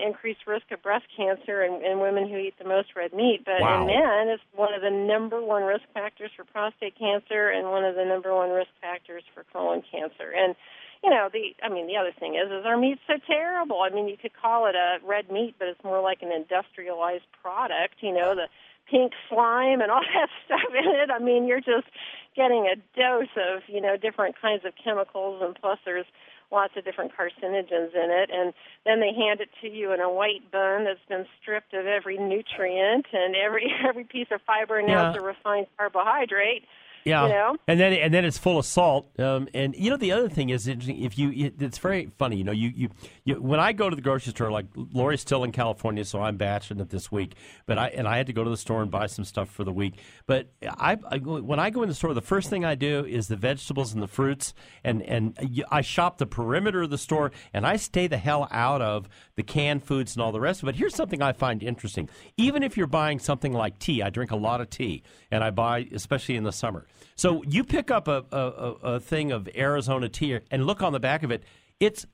increased 0.05 0.41
risk 0.45 0.69
of 0.71 0.83
breast 0.83 1.05
cancer 1.15 1.63
in, 1.63 1.81
in 1.83 1.99
women 1.99 2.27
who 2.27 2.37
eat 2.37 2.55
the 2.59 2.67
most 2.67 2.89
red 2.95 3.13
meat. 3.13 3.43
But 3.45 3.61
Wow. 3.61 3.81
in 3.81 3.87
men, 3.87 4.27
it's 4.27 4.43
one 4.53 4.73
of 4.73 4.81
the 4.81 4.91
number 4.91 5.41
one 5.41 5.63
risk 5.63 5.83
factors 5.93 6.31
for 6.35 6.43
prostate 6.43 6.97
cancer 6.99 7.49
and 7.49 7.71
one 7.71 7.85
of 7.85 7.95
the 7.95 8.03
number 8.03 8.35
one 8.35 8.49
risk 8.49 8.69
factors 8.81 9.23
for 9.33 9.45
colon 9.53 9.81
cancer. 9.89 10.31
And 10.35 10.55
you 11.03 11.09
know, 11.09 11.29
the 11.31 11.55
I 11.63 11.69
mean, 11.69 11.87
the 11.87 11.97
other 11.97 12.11
thing 12.17 12.35
is, 12.35 12.51
is 12.51 12.65
our 12.65 12.77
meat's 12.77 13.01
so 13.07 13.13
terrible. 13.25 13.81
I 13.81 13.89
mean, 13.89 14.07
you 14.07 14.17
could 14.17 14.33
call 14.33 14.67
it 14.67 14.75
a 14.75 14.97
red 15.05 15.31
meat, 15.31 15.55
but 15.59 15.67
it's 15.67 15.83
more 15.83 16.01
like 16.01 16.21
an 16.21 16.31
industrialized 16.31 17.25
product. 17.41 17.95
You 18.01 18.13
know, 18.13 18.35
the 18.35 18.47
pink 18.89 19.13
slime 19.29 19.81
and 19.81 19.91
all 19.91 20.01
that 20.13 20.29
stuff 20.45 20.71
in 20.77 20.85
it. 20.89 21.09
I 21.11 21.19
mean, 21.19 21.45
you're 21.47 21.61
just 21.61 21.87
getting 22.35 22.67
a 22.67 22.75
dose 22.97 23.27
of 23.37 23.63
you 23.67 23.81
know 23.81 23.97
different 23.97 24.35
kinds 24.41 24.65
of 24.65 24.73
chemicals, 24.81 25.41
and 25.43 25.55
plus 25.55 25.79
there's 25.85 26.05
lots 26.51 26.73
of 26.77 26.85
different 26.85 27.11
carcinogens 27.11 27.93
in 27.93 28.09
it 28.09 28.29
and 28.33 28.53
then 28.85 29.01
they 29.01 29.11
hand 29.13 29.41
it 29.41 29.49
to 29.61 29.67
you 29.67 29.91
in 29.91 29.99
a 29.99 30.09
white 30.09 30.49
bun 30.49 30.85
that's 30.85 31.03
been 31.09 31.25
stripped 31.41 31.73
of 31.73 31.85
every 31.85 32.17
nutrient 32.17 33.05
and 33.11 33.35
every 33.35 33.69
every 33.85 34.05
piece 34.05 34.27
of 34.31 34.39
fiber 34.47 34.77
and 34.77 34.87
now 34.87 35.01
Yeah. 35.03 35.09
it's 35.09 35.17
a 35.17 35.21
refined 35.21 35.67
carbohydrate 35.77 36.63
Yeah, 37.07 37.23
you 37.23 37.33
know 37.33 37.57
and 37.67 37.79
then 37.79 37.93
and 37.93 38.13
then 38.13 38.25
it's 38.25 38.37
full 38.37 38.57
of 38.57 38.65
salt. 38.65 39.07
Um, 39.19 39.47
and 39.53 39.75
you 39.75 39.89
know 39.89 39.97
the 39.97 40.11
other 40.11 40.29
thing 40.29 40.49
is 40.49 40.67
interesting. 40.67 41.03
If 41.03 41.17
you, 41.17 41.51
it's 41.59 41.77
very 41.77 42.09
funny. 42.17 42.37
You 42.37 42.43
know, 42.43 42.51
you, 42.51 42.71
you 42.73 42.89
you 43.25 43.41
when 43.41 43.59
I 43.59 43.73
go 43.73 43.89
to 43.89 43.95
the 43.95 44.01
grocery 44.01 44.31
store, 44.31 44.51
like 44.51 44.65
Lori's 44.75 45.21
still 45.21 45.43
in 45.43 45.51
California, 45.51 46.05
so 46.05 46.21
I'm 46.21 46.37
batching 46.37 46.79
it 46.79 46.89
this 46.89 47.11
week. 47.11 47.35
But 47.65 47.77
I 47.77 47.87
and 47.89 48.07
I 48.07 48.17
had 48.17 48.27
to 48.27 48.33
go 48.33 48.43
to 48.43 48.49
the 48.49 48.57
store 48.57 48.81
and 48.81 48.89
buy 48.89 49.07
some 49.07 49.25
stuff 49.25 49.49
for 49.49 49.63
the 49.63 49.71
week. 49.73 49.95
But 50.25 50.47
I, 50.63 50.97
I 51.09 51.17
when 51.17 51.59
I 51.59 51.69
go 51.69 51.83
in 51.83 51.89
the 51.89 51.95
store, 51.95 52.13
the 52.13 52.21
first 52.21 52.49
thing 52.49 52.63
I 52.63 52.75
do 52.75 53.05
is 53.05 53.27
the 53.27 53.35
vegetables 53.35 53.93
and 53.93 54.01
the 54.01 54.07
fruits, 54.07 54.53
and 54.83 55.01
and 55.03 55.65
I 55.69 55.81
shop 55.81 56.17
the 56.17 56.25
perimeter 56.25 56.83
of 56.83 56.89
the 56.89 56.97
store, 56.97 57.31
and 57.53 57.65
I 57.65 57.75
stay 57.75 58.07
the 58.07 58.17
hell 58.17 58.47
out 58.51 58.81
of 58.81 59.09
the 59.35 59.43
canned 59.43 59.83
foods 59.83 60.15
and 60.15 60.23
all 60.23 60.31
the 60.31 60.39
rest 60.39 60.63
of 60.63 60.69
it. 60.69 60.75
Here's 60.75 60.95
something 60.95 61.21
I 61.21 61.33
find 61.33 61.61
interesting. 61.61 62.09
Even 62.37 62.63
if 62.63 62.77
you're 62.77 62.87
buying 62.87 63.19
something 63.19 63.53
like 63.53 63.79
tea, 63.79 64.01
I 64.01 64.09
drink 64.09 64.31
a 64.31 64.35
lot 64.35 64.61
of 64.61 64.69
tea, 64.69 65.03
and 65.31 65.43
I 65.43 65.49
buy 65.49 65.87
especially 65.91 66.35
in 66.35 66.43
the 66.43 66.51
summer. 66.51 66.87
So 67.15 67.43
you 67.43 67.63
pick 67.63 67.91
up 67.91 68.07
a, 68.07 68.25
a, 68.31 68.37
a, 68.37 68.99
thing 68.99 69.31
of 69.31 69.49
Arizona 69.55 70.09
tea 70.09 70.39
and 70.51 70.65
look 70.65 70.81
on 70.81 70.93
the 70.93 70.99
back 70.99 71.23
of 71.23 71.31
it. 71.31 71.43
It's 71.79 72.05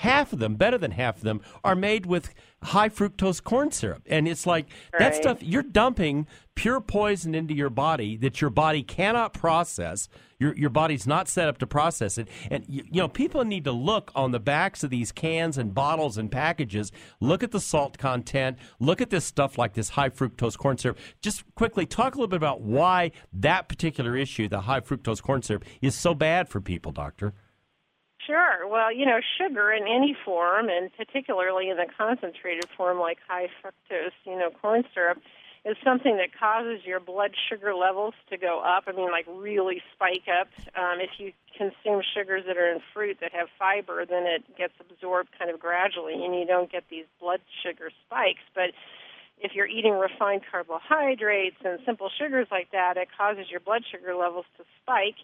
half 0.00 0.32
of 0.32 0.38
them, 0.38 0.54
better 0.54 0.78
than 0.78 0.92
half 0.92 1.18
of 1.18 1.22
them, 1.24 1.42
are 1.62 1.74
made 1.74 2.06
with 2.06 2.34
high 2.62 2.88
fructose 2.88 3.42
corn 3.42 3.70
syrup. 3.70 4.02
And 4.08 4.26
it's 4.26 4.46
like 4.46 4.66
that 4.98 5.14
stuff, 5.14 5.42
you're 5.42 5.62
dumping 5.62 6.26
pure 6.54 6.80
poison 6.80 7.34
into 7.34 7.52
your 7.52 7.68
body 7.68 8.16
that 8.16 8.40
your 8.40 8.48
body 8.48 8.82
cannot 8.82 9.34
process. 9.34 10.08
Your, 10.38 10.54
your 10.56 10.70
body's 10.70 11.06
not 11.06 11.28
set 11.28 11.48
up 11.48 11.58
to 11.58 11.66
process 11.66 12.16
it. 12.16 12.28
And, 12.50 12.64
you, 12.66 12.82
you 12.90 13.02
know, 13.02 13.08
people 13.08 13.44
need 13.44 13.64
to 13.64 13.72
look 13.72 14.10
on 14.14 14.30
the 14.30 14.40
backs 14.40 14.82
of 14.82 14.88
these 14.88 15.12
cans 15.12 15.58
and 15.58 15.74
bottles 15.74 16.16
and 16.16 16.32
packages, 16.32 16.92
look 17.20 17.42
at 17.42 17.50
the 17.50 17.60
salt 17.60 17.98
content, 17.98 18.56
look 18.78 19.02
at 19.02 19.10
this 19.10 19.26
stuff 19.26 19.58
like 19.58 19.74
this 19.74 19.90
high 19.90 20.08
fructose 20.08 20.56
corn 20.56 20.78
syrup. 20.78 20.96
Just 21.20 21.44
quickly 21.56 21.84
talk 21.84 22.14
a 22.14 22.16
little 22.16 22.26
bit 22.26 22.38
about 22.38 22.62
why 22.62 23.12
that 23.34 23.68
particular 23.68 24.16
issue, 24.16 24.48
the 24.48 24.62
high 24.62 24.80
fructose 24.80 25.20
corn 25.20 25.42
syrup, 25.42 25.66
is 25.82 25.94
so 25.94 26.14
bad 26.14 26.48
for 26.48 26.62
people, 26.62 26.90
Doctor. 26.90 27.34
Sure. 28.30 28.68
Well, 28.68 28.94
you 28.94 29.06
know, 29.06 29.18
sugar 29.38 29.72
in 29.72 29.88
any 29.88 30.16
form, 30.24 30.68
and 30.68 30.88
particularly 30.96 31.68
in 31.68 31.76
the 31.76 31.86
concentrated 31.98 32.66
form 32.76 33.00
like 33.00 33.18
high 33.26 33.48
fructose, 33.58 34.14
you 34.24 34.38
know, 34.38 34.50
corn 34.50 34.84
syrup, 34.94 35.18
is 35.64 35.76
something 35.82 36.16
that 36.16 36.28
causes 36.38 36.86
your 36.86 37.00
blood 37.00 37.32
sugar 37.50 37.74
levels 37.74 38.14
to 38.30 38.38
go 38.38 38.60
up. 38.60 38.84
I 38.86 38.92
mean, 38.92 39.10
like 39.10 39.26
really 39.28 39.82
spike 39.92 40.30
up. 40.30 40.46
Um, 40.78 41.00
if 41.00 41.10
you 41.18 41.32
consume 41.58 42.02
sugars 42.14 42.44
that 42.46 42.56
are 42.56 42.70
in 42.70 42.78
fruit 42.94 43.18
that 43.20 43.32
have 43.32 43.48
fiber, 43.58 44.06
then 44.06 44.26
it 44.26 44.44
gets 44.56 44.74
absorbed 44.78 45.30
kind 45.36 45.50
of 45.50 45.58
gradually, 45.58 46.14
and 46.14 46.32
you 46.32 46.46
don't 46.46 46.70
get 46.70 46.84
these 46.88 47.06
blood 47.20 47.40
sugar 47.66 47.90
spikes. 48.06 48.46
But 48.54 48.70
if 49.38 49.56
you're 49.56 49.66
eating 49.66 49.94
refined 49.94 50.42
carbohydrates 50.48 51.56
and 51.64 51.80
simple 51.84 52.10
sugars 52.16 52.46
like 52.52 52.70
that, 52.70 52.96
it 52.96 53.08
causes 53.18 53.50
your 53.50 53.60
blood 53.60 53.82
sugar 53.90 54.14
levels 54.14 54.46
to 54.56 54.64
spike. 54.80 55.18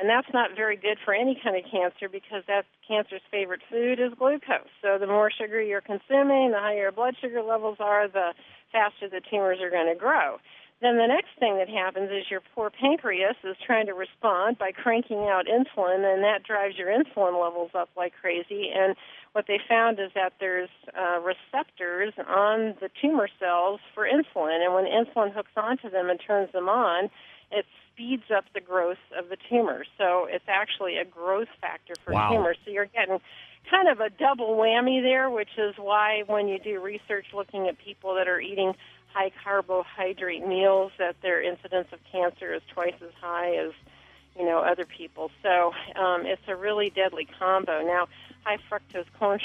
And 0.00 0.08
that's 0.08 0.32
not 0.32 0.56
very 0.56 0.76
good 0.76 0.96
for 1.04 1.12
any 1.12 1.38
kind 1.42 1.56
of 1.56 1.70
cancer 1.70 2.08
because 2.08 2.42
that's 2.48 2.66
cancer's 2.88 3.20
favorite 3.30 3.60
food 3.70 4.00
is 4.00 4.12
glucose. 4.18 4.72
So 4.80 4.96
the 4.98 5.06
more 5.06 5.30
sugar 5.30 5.60
you're 5.60 5.82
consuming, 5.82 6.52
the 6.52 6.58
higher 6.58 6.88
your 6.88 6.92
blood 6.92 7.16
sugar 7.20 7.42
levels 7.42 7.76
are, 7.80 8.08
the 8.08 8.32
faster 8.72 9.08
the 9.10 9.20
tumors 9.30 9.58
are 9.60 9.70
going 9.70 9.92
to 9.92 9.98
grow. 9.98 10.38
Then 10.80 10.96
the 10.96 11.06
next 11.06 11.36
thing 11.38 11.58
that 11.58 11.68
happens 11.68 12.10
is 12.10 12.30
your 12.30 12.40
poor 12.54 12.70
pancreas 12.70 13.36
is 13.44 13.56
trying 13.66 13.84
to 13.86 13.92
respond 13.92 14.56
by 14.56 14.72
cranking 14.72 15.28
out 15.28 15.44
insulin, 15.44 16.10
and 16.10 16.24
that 16.24 16.42
drives 16.42 16.78
your 16.78 16.88
insulin 16.88 17.36
levels 17.38 17.72
up 17.74 17.90
like 17.98 18.14
crazy. 18.18 18.70
And 18.74 18.96
what 19.32 19.44
they 19.46 19.60
found 19.68 20.00
is 20.00 20.10
that 20.14 20.32
there's 20.40 20.70
uh, 20.98 21.20
receptors 21.20 22.14
on 22.26 22.76
the 22.80 22.88
tumor 23.02 23.28
cells 23.38 23.80
for 23.94 24.08
insulin, 24.08 24.64
and 24.64 24.72
when 24.72 24.86
insulin 24.86 25.34
hooks 25.34 25.52
onto 25.54 25.90
them 25.90 26.08
and 26.08 26.18
turns 26.26 26.50
them 26.52 26.70
on, 26.70 27.10
it 27.50 27.66
speeds 27.92 28.30
up 28.34 28.44
the 28.54 28.60
growth 28.60 28.98
of 29.18 29.28
the 29.28 29.36
tumor. 29.48 29.84
So 29.98 30.26
it's 30.30 30.44
actually 30.48 30.96
a 30.98 31.04
growth 31.04 31.48
factor 31.60 31.96
for 32.04 32.12
Wow. 32.12 32.30
tumors. 32.30 32.56
So 32.64 32.70
you're 32.70 32.86
getting 32.86 33.20
kind 33.70 33.88
of 33.88 34.00
a 34.00 34.10
double 34.10 34.56
whammy 34.56 35.02
there, 35.02 35.28
which 35.30 35.58
is 35.58 35.74
why 35.76 36.22
when 36.26 36.48
you 36.48 36.58
do 36.58 36.80
research 36.80 37.26
looking 37.34 37.68
at 37.68 37.78
people 37.78 38.14
that 38.14 38.28
are 38.28 38.40
eating 38.40 38.74
high 39.12 39.30
carbohydrate 39.42 40.46
meals, 40.46 40.92
that 40.98 41.16
their 41.22 41.42
incidence 41.42 41.88
of 41.92 41.98
cancer 42.10 42.54
is 42.54 42.62
twice 42.72 42.94
as 43.02 43.12
high 43.20 43.56
as 43.56 43.72
you 44.38 44.44
know 44.44 44.58
other 44.60 44.86
people. 44.86 45.30
So 45.42 45.72
um, 45.96 46.24
it's 46.24 46.42
a 46.48 46.54
really 46.56 46.90
deadly 46.90 47.26
combo. 47.38 47.82
Now, 47.82 48.06
high 48.44 48.58
fructose 48.70 49.06
corn 49.18 49.40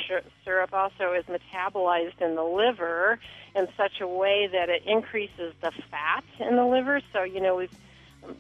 syrup 0.45 0.73
also 0.73 1.13
is 1.13 1.25
metabolized 1.25 2.21
in 2.21 2.35
the 2.35 2.43
liver 2.43 3.19
in 3.55 3.67
such 3.75 3.99
a 4.01 4.07
way 4.07 4.47
that 4.51 4.69
it 4.69 4.83
increases 4.85 5.53
the 5.61 5.71
fat 5.89 6.23
in 6.39 6.55
the 6.55 6.65
liver. 6.65 7.01
So 7.11 7.23
you 7.23 7.41
know 7.41 7.55
we've 7.55 7.75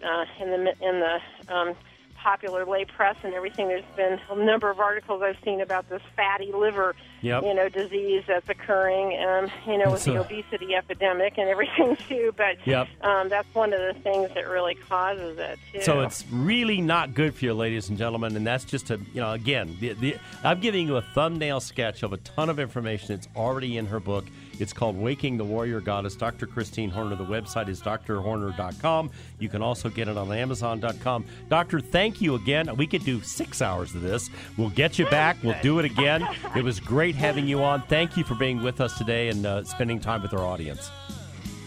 uh, 0.03 0.25
in 0.43 0.49
the 0.51 0.73
in 0.81 0.99
the 0.99 1.19
um, 1.53 1.73
popular 2.15 2.65
lay 2.65 2.85
press 2.85 3.15
and 3.23 3.35
everything. 3.35 3.67
There's 3.67 3.83
been 3.95 4.19
a 4.31 4.35
number 4.43 4.71
of 4.71 4.79
articles 4.79 5.21
I've 5.21 5.37
seen 5.45 5.61
about 5.61 5.87
this 5.89 6.01
fatty 6.15 6.51
liver, 6.51 6.95
Yep. 7.21 7.43
you 7.43 7.53
know, 7.53 7.69
disease 7.69 8.23
that's 8.27 8.49
occurring, 8.49 9.15
um, 9.23 9.47
you 9.67 9.77
know, 9.77 9.91
with 9.91 10.03
the 10.05 10.15
a- 10.15 10.21
obesity 10.21 10.73
epidemic 10.73 11.37
and 11.37 11.47
everything 11.49 11.95
too. 12.09 12.33
But 12.35 12.65
Yep. 12.65 12.87
um, 13.01 13.29
that's 13.29 13.53
one 13.53 13.73
of 13.73 13.79
the 13.79 13.93
things 14.01 14.31
that 14.33 14.47
really 14.49 14.73
causes 14.73 15.37
it 15.37 15.59
too. 15.71 15.81
So 15.83 16.01
it's 16.01 16.25
really 16.31 16.81
not 16.81 17.13
good 17.13 17.35
for 17.35 17.45
you, 17.45 17.53
ladies 17.53 17.89
and 17.89 17.97
gentlemen. 17.97 18.35
And 18.35 18.45
that's 18.45 18.65
just 18.65 18.89
a, 18.89 18.97
you 19.13 19.21
know, 19.21 19.31
again, 19.33 19.77
the, 19.79 19.93
the, 19.93 20.15
I'm 20.43 20.59
giving 20.61 20.87
you 20.87 20.95
a 20.97 21.01
thumbnail 21.03 21.59
sketch 21.59 22.01
of 22.01 22.11
a 22.11 22.17
ton 22.17 22.49
of 22.49 22.59
information 22.59 23.15
that's 23.15 23.27
already 23.35 23.77
in 23.77 23.85
her 23.85 23.99
book. 23.99 24.25
It's 24.59 24.73
called 24.73 24.97
Waking 24.97 25.37
the 25.37 25.43
Warrior 25.43 25.81
Goddess, 25.81 26.15
Dr. 26.15 26.45
Christine 26.45 26.89
Horner. 26.89 27.15
The 27.15 27.25
website 27.25 27.67
is 27.69 27.81
drhorner.com. 27.81 29.11
You 29.39 29.49
can 29.49 29.61
also 29.61 29.89
get 29.89 30.07
it 30.07 30.17
on 30.17 30.31
amazon.com. 30.31 31.25
Doctor, 31.49 31.79
thank 31.79 32.21
you 32.21 32.35
again. 32.35 32.75
We 32.75 32.87
could 32.87 33.03
do 33.03 33.21
six 33.21 33.61
hours 33.61 33.93
of 33.95 34.01
this. 34.01 34.29
We'll 34.57 34.69
get 34.69 34.97
you 34.99 35.05
back. 35.07 35.37
We'll 35.43 35.61
do 35.61 35.79
it 35.79 35.85
again. 35.85 36.27
It 36.55 36.63
was 36.63 36.79
great 36.79 37.15
having 37.15 37.47
you 37.47 37.63
on. 37.63 37.81
Thank 37.83 38.17
you 38.17 38.23
for 38.23 38.35
being 38.35 38.61
with 38.61 38.81
us 38.81 38.97
today 38.97 39.29
and 39.29 39.45
uh, 39.45 39.63
spending 39.63 39.99
time 39.99 40.21
with 40.21 40.33
our 40.33 40.45
audience. 40.45 40.89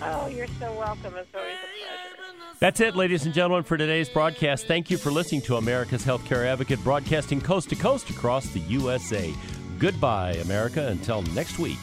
oh, 0.03 0.27
you're 0.29 0.47
so 0.59 0.73
welcome. 0.75 1.15
It's 1.17 1.35
always 1.35 1.55
a 1.55 1.59
pleasure. 1.59 2.55
That's 2.61 2.81
it, 2.81 2.97
ladies 2.97 3.25
and 3.25 3.33
gentlemen, 3.33 3.63
for 3.63 3.77
today's 3.77 4.09
broadcast. 4.09 4.67
Thank 4.67 4.91
you 4.91 4.97
for 4.99 5.13
listening 5.13 5.43
to 5.43 5.57
America's 5.57 6.05
Healthcare 6.05 6.45
Advocate, 6.45 6.83
broadcasting 6.83 7.41
coast 7.41 7.69
to 7.69 7.77
coast 7.77 8.11
across 8.11 8.49
the 8.49 8.61
USA. 8.61 9.33
Goodbye, 9.79 10.33
America. 10.33 10.89
Until 10.89 11.23
next 11.23 11.61
week. 11.61 11.79